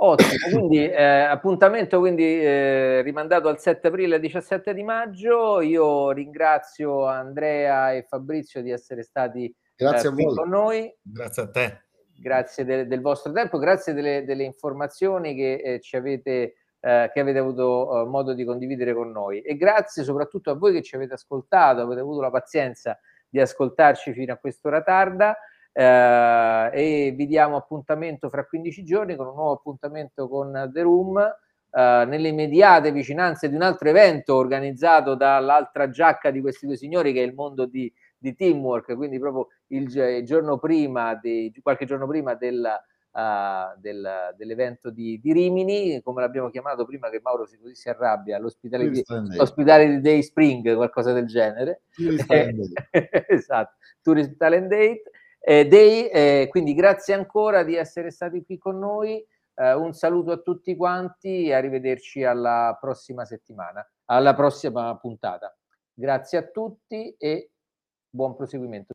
Ottimo, 0.03 0.31
quindi 0.53 0.85
eh, 0.85 1.03
appuntamento 1.03 1.99
quindi 1.99 2.25
eh, 2.25 3.03
rimandato 3.03 3.49
al 3.49 3.59
7 3.59 3.89
aprile 3.89 4.17
e 4.17 4.21
17 4.21 4.75
di 4.75 4.83
maggio. 4.83 5.61
Io 5.61 6.11
ringrazio 6.11 7.07
Andrea 7.07 7.93
e 7.93 8.05
Fabrizio 8.09 8.63
di 8.63 8.71
essere 8.71 9.03
stati 9.03 9.55
Grazie 9.75 10.11
eh, 10.11 10.35
con 10.35 10.49
noi. 10.49 10.95
Grazie 11.03 11.43
a 11.43 11.51
te 11.51 11.85
grazie 12.21 12.65
de, 12.65 12.87
del 12.87 13.01
vostro 13.01 13.33
tempo, 13.33 13.59
grazie 13.59 13.95
delle, 13.95 14.25
delle 14.25 14.45
informazioni 14.45 15.35
che 15.35 15.55
eh, 15.55 15.81
ci 15.81 15.97
avete, 15.97 16.60
eh, 16.81 17.11
che 17.13 17.21
avete 17.21 17.39
avuto 17.39 18.03
eh, 18.03 18.07
modo 18.07 18.33
di 18.33 18.45
condividere 18.45 18.95
con 18.95 19.11
noi. 19.11 19.41
E 19.41 19.57
grazie 19.57 20.03
soprattutto 20.03 20.51
a 20.51 20.55
voi 20.55 20.73
che 20.73 20.83
ci 20.83 20.97
avete 20.97 21.15
ascoltato, 21.15 21.83
avete 21.83 22.01
avuto 22.01 22.21
la 22.21 22.31
pazienza 22.31 22.99
di 23.29 23.41
ascoltarci 23.41 24.13
fino 24.13 24.33
a 24.33 24.37
quest'ora 24.37 24.83
tarda 24.83 25.37
eh, 25.73 26.71
e 26.73 27.15
vi 27.17 27.27
diamo 27.27 27.57
appuntamento 27.57 28.29
fra 28.29 28.45
15 28.45 28.83
giorni 28.85 29.15
con 29.15 29.29
un 29.29 29.35
nuovo 29.35 29.53
appuntamento 29.53 30.29
con 30.29 30.71
The 30.73 30.83
Room 30.83 31.19
eh, 31.19 32.05
nelle 32.07 32.29
immediate 32.29 32.91
vicinanze 32.91 33.49
di 33.49 33.55
un 33.55 33.63
altro 33.63 33.89
evento 33.89 34.35
organizzato 34.35 35.15
dall'altra 35.15 35.89
giacca 35.89 36.31
di 36.31 36.41
questi 36.41 36.67
due 36.67 36.77
signori 36.77 37.13
che 37.13 37.23
è 37.23 37.27
il 37.27 37.35
mondo 37.35 37.67
di, 37.67 37.93
di 38.19 38.35
teamwork, 38.35 38.97
quindi 38.97 39.21
proprio 39.21 39.49
il, 39.69 39.95
il 39.95 40.25
giorno 40.25 40.59
prima, 40.59 41.15
di, 41.15 41.53
qualche 41.63 41.87
giorno 41.87 42.09
prima 42.09 42.35
del, 42.35 42.69
uh, 43.13 43.79
del, 43.79 44.35
dell'evento 44.37 44.91
di, 44.91 45.19
di, 45.21 45.33
Rimini, 45.33 46.01
come 46.03 46.21
l'abbiamo 46.21 46.51
chiamato 46.51 46.85
prima 46.85 47.11
che 47.11 47.21
Mauro 47.23 47.47
si, 47.47 47.59
così 47.59 47.75
si 47.75 47.89
arrabbia, 47.89 48.39
l'ospitale 48.39 50.01
Day 50.01 50.23
Spring, 50.23 50.75
qualcosa 50.75 51.13
del 51.13 51.27
genere. 51.27 51.83
esatto, 53.29 53.75
Tourism 54.03 54.37
Talent 54.37 54.69
Date 54.69 55.03
eh, 55.41 55.67
Day. 55.67 56.07
Eh, 56.07 56.49
quindi 56.51 56.75
grazie 56.75 57.15
ancora 57.15 57.63
di 57.63 57.75
essere 57.75 58.11
stati 58.11 58.45
qui 58.45 58.59
con 58.59 58.79
noi. 58.79 59.25
Eh, 59.55 59.75
un 59.75 59.93
saluto 59.93 60.33
a 60.33 60.39
tutti 60.39 60.77
quanti 60.77 61.47
e 61.47 61.53
arrivederci 61.53 62.25
alla 62.25 62.77
prossima 62.81 63.25
settimana, 63.25 63.87
alla 64.07 64.35
prossima 64.35 64.97
puntata. 64.97 65.55
Grazie 65.93 66.39
a 66.39 66.43
tutti 66.43 67.15
e 67.19 67.51
buon 68.09 68.37
proseguimento. 68.37 68.93